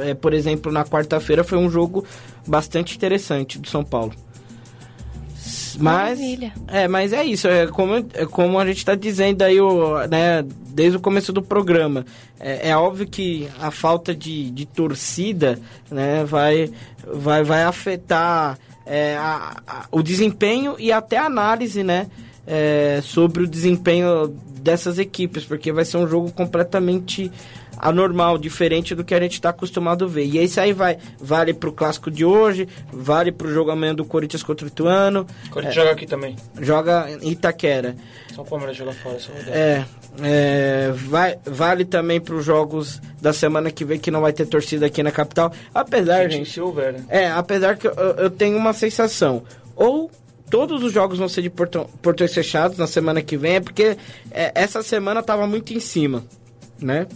é, 0.00 0.14
por 0.14 0.32
exemplo, 0.32 0.70
na 0.70 0.84
quarta-feira, 0.84 1.44
foi 1.44 1.58
um 1.58 1.68
jogo 1.68 2.04
bastante 2.46 2.96
interessante 2.96 3.58
do 3.58 3.68
São 3.68 3.84
Paulo. 3.84 4.12
Mas 5.76 6.18
Maravilha. 6.18 6.52
é, 6.68 6.86
mas 6.88 7.12
é 7.12 7.24
isso, 7.24 7.48
é 7.48 7.66
como, 7.66 7.94
é 8.14 8.26
como 8.26 8.58
a 8.58 8.66
gente 8.66 8.78
está 8.78 8.94
dizendo 8.94 9.42
aí, 9.42 9.60
o, 9.60 9.98
né, 10.06 10.44
desde 10.68 10.96
o 10.96 11.00
começo 11.00 11.32
do 11.32 11.42
programa. 11.42 12.04
É, 12.38 12.70
é 12.70 12.76
óbvio 12.76 13.06
que 13.06 13.48
a 13.60 13.70
falta 13.70 14.14
de, 14.14 14.50
de 14.50 14.66
torcida 14.66 15.58
né, 15.90 16.24
vai, 16.24 16.70
vai, 17.06 17.42
vai 17.42 17.62
afetar 17.64 18.58
é, 18.86 19.16
a- 19.16 19.56
a- 19.66 19.86
o 19.90 20.02
desempenho 20.02 20.76
e 20.78 20.92
até 20.92 21.16
a 21.16 21.24
análise 21.26 21.82
né, 21.82 22.06
é, 22.46 23.00
sobre 23.02 23.42
o 23.42 23.46
desempenho 23.46 24.28
dessas 24.60 24.98
equipes, 24.98 25.44
porque 25.44 25.72
vai 25.72 25.84
ser 25.84 25.98
um 25.98 26.06
jogo 26.08 26.30
completamente 26.32 27.30
anormal, 27.84 28.38
diferente 28.38 28.94
do 28.94 29.04
que 29.04 29.14
a 29.14 29.20
gente 29.20 29.34
está 29.34 29.50
acostumado 29.50 30.04
a 30.06 30.08
ver. 30.08 30.24
E 30.24 30.42
isso 30.42 30.58
aí 30.58 30.72
vai, 30.72 30.96
vale 31.20 31.52
pro 31.54 31.70
clássico 31.72 32.10
de 32.10 32.24
hoje, 32.24 32.66
vale 32.92 33.30
pro 33.30 33.52
jogo 33.52 33.70
amanhã 33.70 33.94
do 33.94 34.04
Corinthians 34.04 34.42
contra 34.42 34.64
o 34.64 34.68
Ituano, 34.68 35.26
O 35.46 35.50
Corinthians 35.50 35.74
joga 35.74 35.90
aqui 35.92 36.06
também. 36.06 36.34
joga 36.60 37.06
em 37.22 37.30
Itaquera. 37.30 37.94
Só 38.34 38.42
o 38.42 38.44
Palmeiras 38.44 38.76
joga 38.76 38.92
fora. 38.94 39.18
Só. 39.20 39.30
É, 39.48 39.84
é, 40.22 40.90
vai, 40.94 41.38
vale 41.44 41.84
também 41.84 42.20
para 42.20 42.34
os 42.34 42.44
jogos 42.44 43.00
da 43.20 43.32
semana 43.32 43.70
que 43.70 43.84
vem 43.84 43.98
que 43.98 44.10
não 44.10 44.20
vai 44.22 44.32
ter 44.32 44.46
torcida 44.46 44.86
aqui 44.86 45.02
na 45.02 45.12
capital. 45.12 45.52
Apesar, 45.74 46.22
Gente, 46.22 46.32
gente, 46.38 46.50
se 46.50 46.60
houver, 46.60 46.92
né? 46.94 47.04
é, 47.08 47.30
apesar 47.30 47.76
que 47.76 47.86
eu, 47.86 47.92
eu 47.92 48.30
tenho 48.30 48.56
uma 48.56 48.72
sensação. 48.72 49.42
Ou 49.76 50.10
todos 50.50 50.82
os 50.82 50.92
jogos 50.92 51.18
vão 51.18 51.28
ser 51.28 51.42
de 51.42 51.50
portão, 51.50 51.88
portões 52.00 52.32
fechados 52.32 52.78
na 52.78 52.86
semana 52.86 53.20
que 53.22 53.36
vem, 53.36 53.56
é 53.56 53.60
porque 53.60 53.96
é, 54.30 54.52
essa 54.54 54.82
semana 54.82 55.22
tava 55.22 55.46
muito 55.46 55.72
em 55.74 55.80
cima, 55.80 56.24
né? 56.80 57.06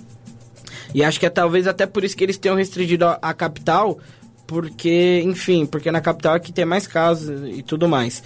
E 0.95 1.05
acho 1.05 1.20
que 1.20 1.26
é 1.26 1.30
talvez 1.30 1.66
até 1.66 1.86
por 1.86 2.05
isso 2.05 2.16
que 2.16 2.24
eles 2.24 2.39
tenham 2.39 2.57
restringido 2.57 3.07
a, 3.07 3.18
a 3.20 3.34
capital, 3.34 3.99
porque, 4.47 5.22
enfim, 5.24 5.66
porque 5.66 5.91
na 5.91 6.01
capital 6.01 6.34
aqui 6.34 6.53
tem 6.53 6.64
mais 6.64 6.86
casos 6.86 7.49
e 7.57 7.62
tudo 7.62 7.89
mais. 7.89 8.22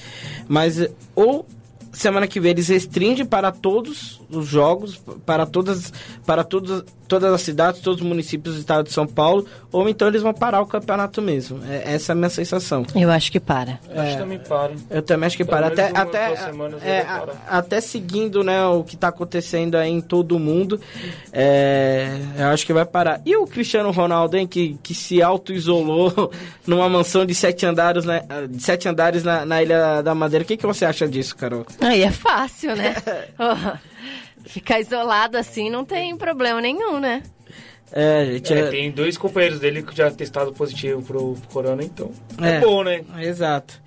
Mas 0.48 0.86
ou 1.14 1.46
semana 1.92 2.26
que 2.26 2.40
vem 2.40 2.52
eles 2.52 2.68
restringem 2.68 3.26
para 3.26 3.52
todos 3.52 4.22
os 4.33 4.47
jogos, 4.47 5.01
para 5.26 5.45
todas, 5.47 5.93
para 6.26 6.43
todas, 6.45 6.85
todas 7.09 7.33
as 7.33 7.43
cidades, 7.43 7.80
todos 7.80 8.01
os 8.01 8.07
municípios 8.07 8.55
do 8.55 8.61
estado 8.61 8.85
de 8.87 8.93
São 8.93 9.07
Paulo, 9.07 9.47
ou 9.70 9.89
então 9.89 10.09
eles 10.09 10.22
vão 10.22 10.33
parar 10.33 10.61
o 10.62 10.66
campeonato 10.66 11.20
mesmo. 11.20 11.61
É, 11.68 11.95
essa 11.95 12.12
é 12.12 12.14
a 12.14 12.16
minha 12.16 12.30
sensação. 12.30 12.85
Eu 12.95 13.11
acho 13.11 13.30
que 13.30 13.39
para. 13.41 13.78
Acho 13.95 14.12
que 14.12 14.18
também 14.18 14.39
para. 14.39 14.72
Eu 14.91 15.03
também 15.03 15.26
acho 15.26 15.37
que 15.37 15.45
para. 15.45 15.66
Até, 15.68 15.91
uma, 15.91 16.01
até, 16.03 16.18
é, 16.24 16.28
ele 16.30 16.37
vai 16.37 17.05
parar. 17.05 17.33
a- 17.49 17.59
até 17.59 17.80
seguindo 17.80 18.43
né, 18.43 18.64
o 18.66 18.83
que 18.85 18.95
está 18.95 19.09
acontecendo 19.09 19.76
aí 19.76 19.91
em 19.91 20.01
todo 20.01 20.37
o 20.37 20.39
mundo, 20.41 20.80
é, 21.33 22.18
eu 22.39 22.47
acho 22.49 22.64
que 22.66 22.72
vai 22.72 22.85
parar. 22.85 23.20
E 23.24 23.37
o 23.37 23.47
Cristiano 23.47 23.91
Ronaldo, 23.91 24.37
hein, 24.37 24.47
que, 24.47 24.78
que 24.83 24.95
se 24.95 25.22
auto-isolou 25.22 26.30
numa 26.66 26.89
mansão 26.89 27.24
de 27.26 27.35
sete 27.35 27.66
andares, 27.66 28.05
né, 28.05 28.22
de 28.49 28.62
sete 28.62 28.89
andares 28.89 29.22
na, 29.24 29.45
na 29.45 29.62
Ilha 29.62 30.03
da 30.03 30.14
Madeira. 30.14 30.45
O 30.45 30.47
que, 30.47 30.57
que 30.57 30.66
você 30.66 30.85
acha 30.85 31.07
disso, 31.09 31.37
Carol? 31.37 31.66
Aí 31.80 32.03
é 32.03 32.11
fácil, 32.11 32.74
né? 32.76 32.95
Ficar 34.45 34.80
isolado 34.80 35.36
assim 35.36 35.70
não 35.70 35.84
tem 35.84 36.16
problema 36.16 36.61
nenhum, 36.61 36.99
né? 37.01 37.22
É, 37.93 38.24
gente, 38.26 38.53
É, 38.55 38.59
é- 38.61 38.70
tem 38.70 38.90
dois 38.90 39.18
companheiros 39.18 39.61
dele 39.61 39.82
que 39.82 39.95
já 39.95 40.11
testaram 40.11 40.53
positivo 40.53 41.03
pro, 41.03 41.34
pro 41.34 41.49
corona, 41.51 41.82
então. 41.84 42.11
É. 42.40 42.57
É, 42.57 42.61
bom, 42.61 42.82
né? 42.82 43.03
Exato. 43.18 43.80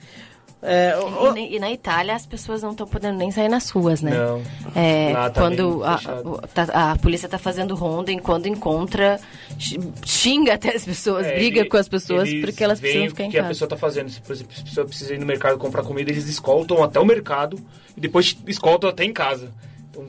É, 0.62 0.98
o- 0.98 1.02
E, 1.02 1.14
o- 1.28 1.34
na- 1.34 1.40
e 1.40 1.60
na 1.60 1.72
Itália 1.72 2.16
as 2.16 2.26
pessoas 2.26 2.64
não 2.64 2.72
estão 2.72 2.88
podendo 2.88 3.18
nem 3.20 3.30
sair 3.30 3.50
nas 3.50 3.70
ruas, 3.70 4.02
né? 4.02 4.12
Não. 4.18 4.42
É, 4.76 5.12
Lá 5.14 5.30
tá 5.30 5.42
quando 5.42 5.84
a, 5.84 5.96
o- 6.24 6.42
tá- 6.48 6.92
a 6.92 6.96
polícia 6.98 7.30
tá 7.30 7.38
fazendo 7.38 7.76
ronda 7.76 8.12
e 8.12 8.20
quando 8.20 8.48
encontra, 8.48 9.20
xi- 9.60 9.80
xinga 10.04 10.56
até 10.56 10.76
as 10.76 10.84
pessoas, 10.84 11.28
É, 11.28 11.36
briga 11.36 11.60
ele- 11.62 11.70
com 11.70 11.78
as 11.78 11.88
pessoas 11.88 12.30
porque 12.42 12.64
elas 12.64 12.80
precisam 12.80 13.10
ficar 13.10 13.24
o 13.24 13.26
em 13.28 13.30
que 13.30 13.38
a 13.38 13.42
casa. 13.42 13.54
pessoa 13.54 13.68
tá 13.70 13.78
fazendo. 13.78 14.10
Se, 14.10 14.22
por 14.22 14.34
exemplo, 14.34 14.54
se 14.56 14.62
a 14.62 14.66
pessoa 14.66 14.88
precisa 14.88 15.14
ir 15.14 15.20
no 15.20 15.26
mercado 15.26 15.58
comprar 15.60 15.84
comida, 15.84 16.10
eles 16.12 16.28
escoltam 16.28 16.84
até 16.84 17.00
o 17.00 17.06
mercado 17.06 17.60
e 17.96 18.02
depois 18.02 18.36
escoltam 18.48 18.90
até 18.90 19.04
em 19.04 19.14
casa. 19.14 19.52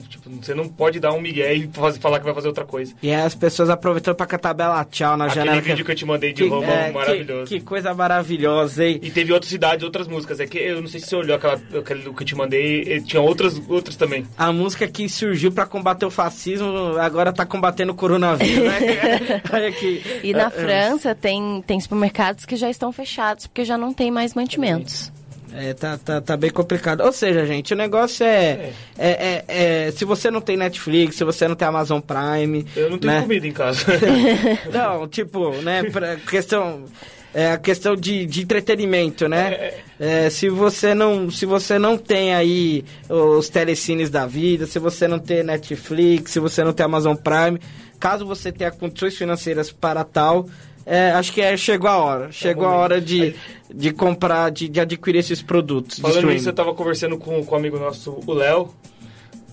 Tipo, 0.08 0.30
você 0.30 0.54
não 0.54 0.68
pode 0.68 0.98
dar 1.00 1.12
um 1.12 1.20
migué 1.20 1.54
e 1.54 1.68
fazer, 1.72 2.00
falar 2.00 2.18
que 2.18 2.24
vai 2.24 2.34
fazer 2.34 2.48
outra 2.48 2.64
coisa. 2.64 2.94
E 3.02 3.10
aí 3.10 3.20
as 3.22 3.34
pessoas 3.34 3.70
aproveitando 3.70 4.14
pra 4.16 4.26
cantar 4.26 4.54
Bela 4.54 4.84
Tchau 4.84 5.16
na 5.16 5.26
Aquele 5.26 5.44
janela. 5.46 5.60
vídeo 5.62 5.84
que 5.84 5.90
eu 5.90 5.94
te 5.96 6.04
mandei 6.04 6.32
de 6.32 6.42
que, 6.42 6.48
Roma, 6.48 6.66
é, 6.66 6.90
maravilhoso. 6.92 7.46
Que, 7.50 7.58
que 7.60 7.64
coisa 7.64 7.94
maravilhosa, 7.94 8.84
hein? 8.84 8.98
E 9.02 9.10
teve 9.10 9.32
outras 9.32 9.50
cidades, 9.50 9.84
outras 9.84 10.08
músicas. 10.08 10.40
É 10.40 10.46
que 10.46 10.58
eu 10.58 10.80
não 10.80 10.88
sei 10.88 11.00
se 11.00 11.06
você 11.06 11.16
olhou 11.16 11.36
aquela, 11.36 11.54
aquele 11.54 12.02
que 12.02 12.22
eu 12.22 12.26
te 12.26 12.34
mandei, 12.34 12.82
e 12.82 13.00
tinha 13.02 13.20
outras, 13.22 13.60
outras 13.68 13.96
também. 13.96 14.26
A 14.36 14.52
música 14.52 14.86
que 14.88 15.08
surgiu 15.08 15.52
pra 15.52 15.66
combater 15.66 16.06
o 16.06 16.10
fascismo 16.10 16.96
agora 16.98 17.32
tá 17.32 17.44
combatendo 17.46 17.92
o 17.92 17.94
coronavírus, 17.94 18.64
né? 18.64 19.42
Olha 19.52 19.68
aqui. 19.68 20.02
E 20.22 20.32
na 20.32 20.44
É, 20.44 20.46
é, 20.46 20.50
França 20.50 21.14
tem, 21.14 21.62
tem 21.66 21.78
supermercados 21.80 22.44
que 22.44 22.56
já 22.56 22.68
estão 22.70 22.90
fechados 22.92 23.46
porque 23.46 23.64
já 23.64 23.76
não 23.78 23.92
tem 23.92 24.10
mais 24.10 24.34
mantimentos. 24.34 25.12
É, 25.58 25.72
tá, 25.72 25.96
tá, 25.96 26.20
tá 26.20 26.36
bem 26.36 26.50
complicado. 26.50 27.00
Ou 27.00 27.12
seja, 27.12 27.46
gente, 27.46 27.72
o 27.72 27.76
negócio 27.76 28.26
é, 28.26 28.72
é, 28.98 29.08
é, 29.08 29.44
é, 29.86 29.90
Se 29.90 30.04
você 30.04 30.30
não 30.30 30.40
tem 30.40 30.56
Netflix, 30.56 31.16
se 31.16 31.24
você 31.24 31.48
não 31.48 31.54
tem 31.56 31.66
Amazon 31.66 32.00
Prime. 32.00 32.66
Eu 32.76 32.90
não 32.90 32.98
tenho 32.98 33.14
né? 33.14 33.22
comida 33.22 33.46
em 33.46 33.52
casa. 33.52 33.86
Não, 34.72 35.08
tipo, 35.08 35.50
né, 35.62 35.84
pra 35.84 36.16
questão 36.16 36.84
é 37.32 37.52
a 37.52 37.58
questão 37.58 37.94
de, 37.94 38.24
de 38.24 38.42
entretenimento, 38.42 39.28
né? 39.28 39.74
É, 40.00 40.30
se 40.30 40.48
você 40.48 40.94
não 40.94 41.30
se 41.30 41.44
você 41.44 41.78
não 41.78 41.98
tem 41.98 42.34
aí 42.34 42.82
os 43.10 43.50
telecines 43.50 44.08
da 44.08 44.26
vida, 44.26 44.66
se 44.66 44.78
você 44.78 45.06
não 45.06 45.18
tem 45.18 45.42
Netflix, 45.42 46.30
se 46.30 46.40
você 46.40 46.64
não 46.64 46.72
tem 46.72 46.86
Amazon 46.86 47.14
Prime, 47.14 47.60
caso 48.00 48.24
você 48.24 48.50
tenha 48.50 48.70
condições 48.70 49.16
financeiras 49.16 49.70
para 49.70 50.02
tal, 50.02 50.48
é, 50.86 51.10
acho 51.10 51.32
que 51.32 51.40
é, 51.40 51.56
chegou 51.56 51.90
a 51.90 51.96
hora. 51.96 52.30
Chegou 52.30 52.64
a 52.64 52.68
momento. 52.68 52.82
hora 52.82 53.00
de, 53.00 53.34
de 53.68 53.92
comprar, 53.92 54.50
de, 54.52 54.68
de 54.68 54.80
adquirir 54.80 55.18
esses 55.18 55.42
produtos. 55.42 55.98
Falando 55.98 56.28
nisso, 56.28 56.48
eu 56.48 56.52
tava 56.52 56.72
conversando 56.72 57.18
com, 57.18 57.44
com 57.44 57.54
um 57.56 57.58
amigo 57.58 57.76
nosso, 57.76 58.22
o 58.24 58.32
Léo. 58.32 58.72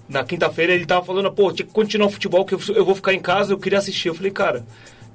Na 0.07 0.23
quinta-feira 0.23 0.73
ele 0.73 0.85
tava 0.85 1.03
falando, 1.03 1.31
pô, 1.31 1.51
tinha 1.51 1.65
que 1.65 1.73
continuar 1.73 2.07
o 2.07 2.11
futebol, 2.11 2.45
que 2.45 2.53
eu, 2.53 2.59
eu 2.75 2.85
vou 2.85 2.93
ficar 2.93 3.13
em 3.13 3.19
casa, 3.19 3.51
eu 3.51 3.57
queria 3.57 3.79
assistir. 3.79 4.09
Eu 4.09 4.13
falei, 4.13 4.31
cara, 4.31 4.63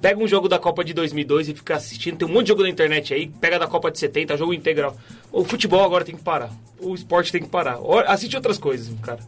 pega 0.00 0.20
um 0.20 0.26
jogo 0.26 0.48
da 0.48 0.58
Copa 0.58 0.82
de 0.82 0.92
2002 0.92 1.50
e 1.50 1.54
fica 1.54 1.76
assistindo. 1.76 2.16
Tem 2.16 2.26
um 2.26 2.32
monte 2.32 2.46
de 2.46 2.48
jogo 2.48 2.62
na 2.62 2.68
internet 2.68 3.14
aí, 3.14 3.28
pega 3.40 3.56
da 3.56 3.68
Copa 3.68 3.88
de 3.88 4.00
70, 4.00 4.36
jogo 4.36 4.52
integral. 4.52 4.96
O 5.30 5.44
futebol 5.44 5.84
agora 5.84 6.04
tem 6.04 6.16
que 6.16 6.22
parar. 6.22 6.50
O 6.80 6.96
esporte 6.96 7.30
tem 7.30 7.42
que 7.42 7.48
parar. 7.48 7.78
Assiste 8.08 8.34
outras 8.34 8.58
coisas, 8.58 8.92
cara. 9.02 9.20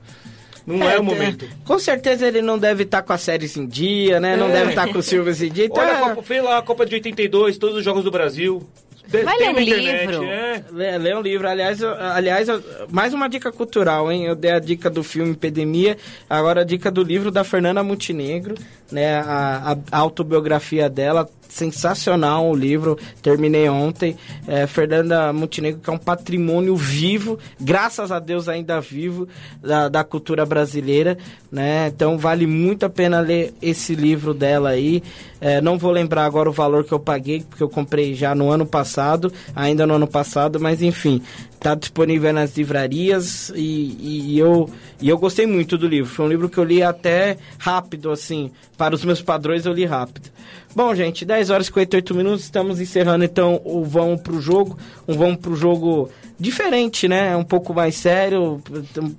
Não 0.79 0.89
é, 0.91 0.95
o 0.95 0.97
tem- 0.97 1.05
momento. 1.05 1.49
Com 1.65 1.79
certeza 1.79 2.27
ele 2.27 2.41
não 2.43 2.59
deve 2.59 2.83
estar 2.85 3.03
com 3.03 3.13
as 3.13 3.21
séries 3.23 3.57
em 3.57 3.67
dia, 3.67 4.19
né? 4.21 4.37
Não 4.37 4.49
É. 4.49 4.53
deve 4.53 4.71
estar 4.71 4.89
com 4.93 4.99
o 4.99 5.03
Silvio 5.03 5.33
em 5.33 5.51
dia. 5.51 5.65
Então, 5.67 5.83
Olha, 5.83 5.91
é- 5.91 5.95
a 5.97 6.09
Copa, 6.11 6.23
fez 6.23 6.43
lá 6.45 6.59
a 6.59 6.63
Copa 6.63 6.87
de 6.87 6.95
82, 6.95 7.59
todos 7.59 7.77
os 7.77 7.85
jogos 7.85 8.05
do 8.05 8.11
Brasil. 8.11 8.63
De- 9.09 9.25
Vai 9.25 9.37
ler 9.39 9.49
um 9.49 9.59
internet, 9.61 10.07
livro. 10.07 10.25
é. 10.25 10.65
Lê, 10.71 10.99
lê 10.99 11.15
um 11.17 11.21
livro. 11.21 11.49
Aliás, 11.49 11.81
eu- 11.81 11.93
aliás 11.95 12.49
eu- 12.49 12.63
mais 12.91 13.13
uma 13.13 13.29
dica 13.29 13.51
cultural, 13.51 14.11
hein? 14.13 14.25
Eu 14.27 14.37
dei 14.37 14.53
a 14.53 14.61
dica 14.61 14.89
do 14.89 15.03
filme 15.03 15.33
Epidemia, 15.33 15.97
agora 16.29 16.61
a 16.61 16.65
dica 16.65 16.93
do 16.93 17.03
livro 17.03 17.29
da 17.33 17.43
Fernanda 17.43 17.83
Montenegro, 17.83 18.55
né? 18.93 19.17
A, 19.17 19.77
a 19.91 19.99
autobiografia 19.99 20.89
dela, 20.89 21.29
sensacional 21.51 22.49
o 22.49 22.55
livro, 22.55 22.97
terminei 23.21 23.69
ontem. 23.69 24.17
É, 24.47 24.67
Fernanda 24.67 25.33
Montenegro, 25.33 25.81
que 25.81 25.91
é 25.91 25.93
um 25.93 25.99
patrimônio 25.99 26.77
vivo, 26.77 27.39
graças 27.61 28.11
a 28.11 28.19
Deus 28.19 28.49
ainda 28.49 28.81
vivo, 28.81 29.29
da, 29.61 29.89
da 29.89 30.05
cultura 30.05 30.47
brasileira, 30.47 31.19
né? 31.51 31.89
Então 31.89 32.17
vale 32.17 32.47
muito 32.47 32.87
a 32.87 32.91
pena 32.91 33.21
ler 33.21 33.53
esse 33.61 33.95
livro 33.95 34.33
dela 34.33 34.71
aí. 34.71 35.03
É, 35.41 35.61
não 35.61 35.79
vou 35.79 35.91
lembrar 35.91 36.25
agora 36.25 36.49
o 36.49 36.53
valor 36.53 36.85
que 36.85 36.93
eu 36.93 37.01
paguei, 37.01 37.43
porque 37.49 37.63
eu 37.63 37.69
comprei 37.69 38.15
já 38.15 38.35
no 38.35 38.51
ano 38.51 38.67
passado, 38.67 39.33
ainda 39.55 39.87
no 39.87 39.95
ano 39.95 40.07
passado, 40.07 40.61
mas 40.61 40.83
enfim, 40.83 41.23
tá 41.59 41.75
disponível 41.75 42.33
nas 42.33 42.57
livrarias 42.57 43.51
e, 43.57 43.97
e 44.35 44.39
eu, 44.39 44.69
e 45.01 45.09
eu 45.09 45.19
gostei 45.19 45.47
muito 45.47 45.79
do 45.79 45.89
livro. 45.89 46.11
Foi 46.11 46.27
um 46.27 46.29
livro 46.29 46.49
que 46.49 46.59
eu 46.59 46.65
li 46.65 46.83
até 46.83 47.39
rápido, 47.59 48.11
assim, 48.11 48.51
para 48.77 48.95
os 48.95 49.05
meus 49.05 49.23
padrões 49.23 49.65
eu 49.65 49.73
li 49.73 49.87
rápido. 49.87 50.31
Bom, 50.73 50.95
gente, 50.95 51.25
10 51.25 51.51
horas 51.51 51.67
e 51.67 51.69
58 51.69 52.15
minutos, 52.15 52.45
estamos 52.45 52.81
encerrando 52.81 53.25
então 53.25 53.61
o 53.65 53.85
Vamos 53.85 54.21
pro 54.21 54.41
Jogo, 54.41 54.79
um 55.07 55.17
Vamos 55.17 55.39
pro 55.39 55.57
Jogo 55.57 56.09
diferente, 56.39 57.09
né? 57.09 57.37
Um 57.37 57.43
pouco 57.43 57.75
mais 57.75 57.97
sério, 57.97 58.63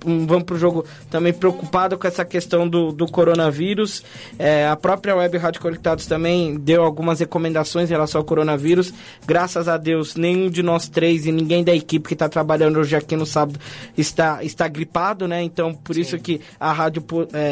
um 0.06 0.26
Vamos 0.26 0.44
pro 0.44 0.58
Jogo 0.58 0.84
também 1.10 1.30
preocupado 1.32 1.98
com 1.98 2.06
essa 2.06 2.24
questão 2.24 2.66
do, 2.66 2.90
do 2.90 3.06
coronavírus. 3.06 4.02
É, 4.38 4.66
a 4.66 4.74
própria 4.76 5.14
Web 5.14 5.36
Rádio 5.36 5.60
Conectados 5.60 6.06
também 6.06 6.56
deu 6.56 6.82
algumas 6.82 7.20
recomendações 7.20 7.90
em 7.90 7.92
relação 7.92 8.20
ao 8.20 8.24
coronavírus. 8.24 8.92
Graças 9.26 9.68
a 9.68 9.76
Deus, 9.76 10.16
nenhum 10.16 10.48
de 10.48 10.62
nós 10.62 10.88
três 10.88 11.26
e 11.26 11.32
ninguém 11.32 11.62
da 11.62 11.74
equipe 11.74 12.08
que 12.08 12.14
está 12.14 12.30
trabalhando 12.30 12.80
hoje 12.80 12.96
aqui 12.96 13.14
no 13.14 13.26
sábado 13.26 13.60
está, 13.96 14.42
está 14.42 14.66
gripado, 14.68 15.28
né? 15.28 15.42
Então, 15.42 15.74
por 15.74 15.98
isso 15.98 16.18
que 16.18 16.40
a 16.58 16.72
rádio 16.72 17.04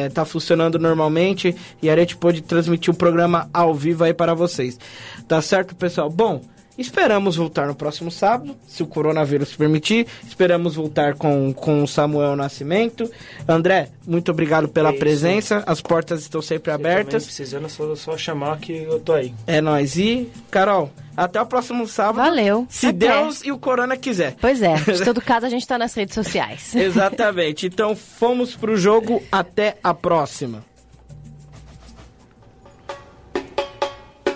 está 0.08 0.24
funcionando 0.24 0.78
normalmente 0.78 1.54
e 1.82 1.90
a 1.90 1.96
gente 1.96 2.16
pôde 2.16 2.40
transmitir 2.40 2.92
o 2.92 2.96
programa 2.96 3.50
ao 3.52 3.74
vivo 3.74 3.89
aí 4.04 4.14
para 4.14 4.34
vocês. 4.34 4.78
Tá 5.26 5.40
certo, 5.40 5.74
pessoal? 5.74 6.10
Bom, 6.10 6.40
Esperamos 6.80 7.36
voltar 7.36 7.66
no 7.66 7.74
próximo 7.74 8.10
sábado, 8.10 8.56
se 8.66 8.82
o 8.82 8.86
coronavírus 8.86 9.54
permitir. 9.54 10.06
Esperamos 10.26 10.76
voltar 10.76 11.14
com, 11.14 11.52
com 11.52 11.82
o 11.82 11.86
Samuel 11.86 12.34
Nascimento. 12.34 13.10
André, 13.46 13.90
muito 14.06 14.30
obrigado 14.30 14.66
pela 14.66 14.88
É 14.88 14.96
presença. 14.96 15.62
As 15.66 15.82
portas 15.82 16.22
estão 16.22 16.40
sempre 16.40 16.70
Você 16.70 16.74
abertas. 16.74 17.24
Precisando, 17.24 17.66
é 17.66 17.68
só, 17.68 17.94
só 17.94 18.16
chamar 18.16 18.58
que 18.60 18.72
eu 18.72 18.98
tô 18.98 19.12
aí. 19.12 19.34
É 19.46 19.60
nóis. 19.60 19.96
E, 19.96 20.30
Carol, 20.50 20.90
até 21.14 21.38
o 21.42 21.44
próximo 21.44 21.86
sábado. 21.86 22.24
Valeu. 22.24 22.66
Se 22.70 22.86
Até. 22.86 23.08
Deus 23.08 23.44
e 23.44 23.52
o 23.52 23.58
Corona 23.58 23.94
quiser. 23.98 24.36
Pois 24.40 24.62
é, 24.62 24.74
de 24.76 25.04
todo 25.04 25.20
caso 25.20 25.44
a 25.44 25.50
gente 25.50 25.66
tá 25.66 25.76
nas 25.76 25.92
redes 25.92 26.14
sociais. 26.14 26.74
Exatamente. 26.74 27.66
Então 27.66 27.94
fomos 27.94 28.56
pro 28.56 28.74
jogo. 28.74 29.22
Até 29.30 29.76
a 29.84 29.92
próxima. 29.92 30.69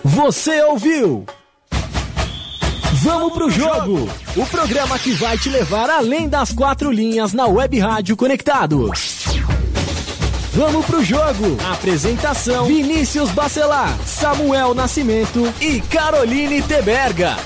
Você 0.07 0.62
ouviu? 0.64 1.24
Vamos 3.02 3.32
pro 3.32 3.50
jogo! 3.50 4.07
O 4.36 4.46
programa 4.46 4.98
que 4.98 5.12
vai 5.12 5.38
te 5.38 5.48
levar 5.48 5.88
além 5.88 6.28
das 6.28 6.52
quatro 6.52 6.90
linhas 6.90 7.32
na 7.32 7.46
Web 7.46 7.78
Rádio 7.78 8.14
Conectados. 8.14 9.24
Vamos 10.52 10.84
pro 10.84 11.02
jogo! 11.02 11.57
Apresentação: 11.72 12.66
Vinícius 12.66 13.30
Bacelar, 13.30 13.98
Samuel 14.05 14.74
Nascimento 14.74 15.42
e 15.59 15.80
Caroline 15.80 16.61
Teberga. 16.61 17.38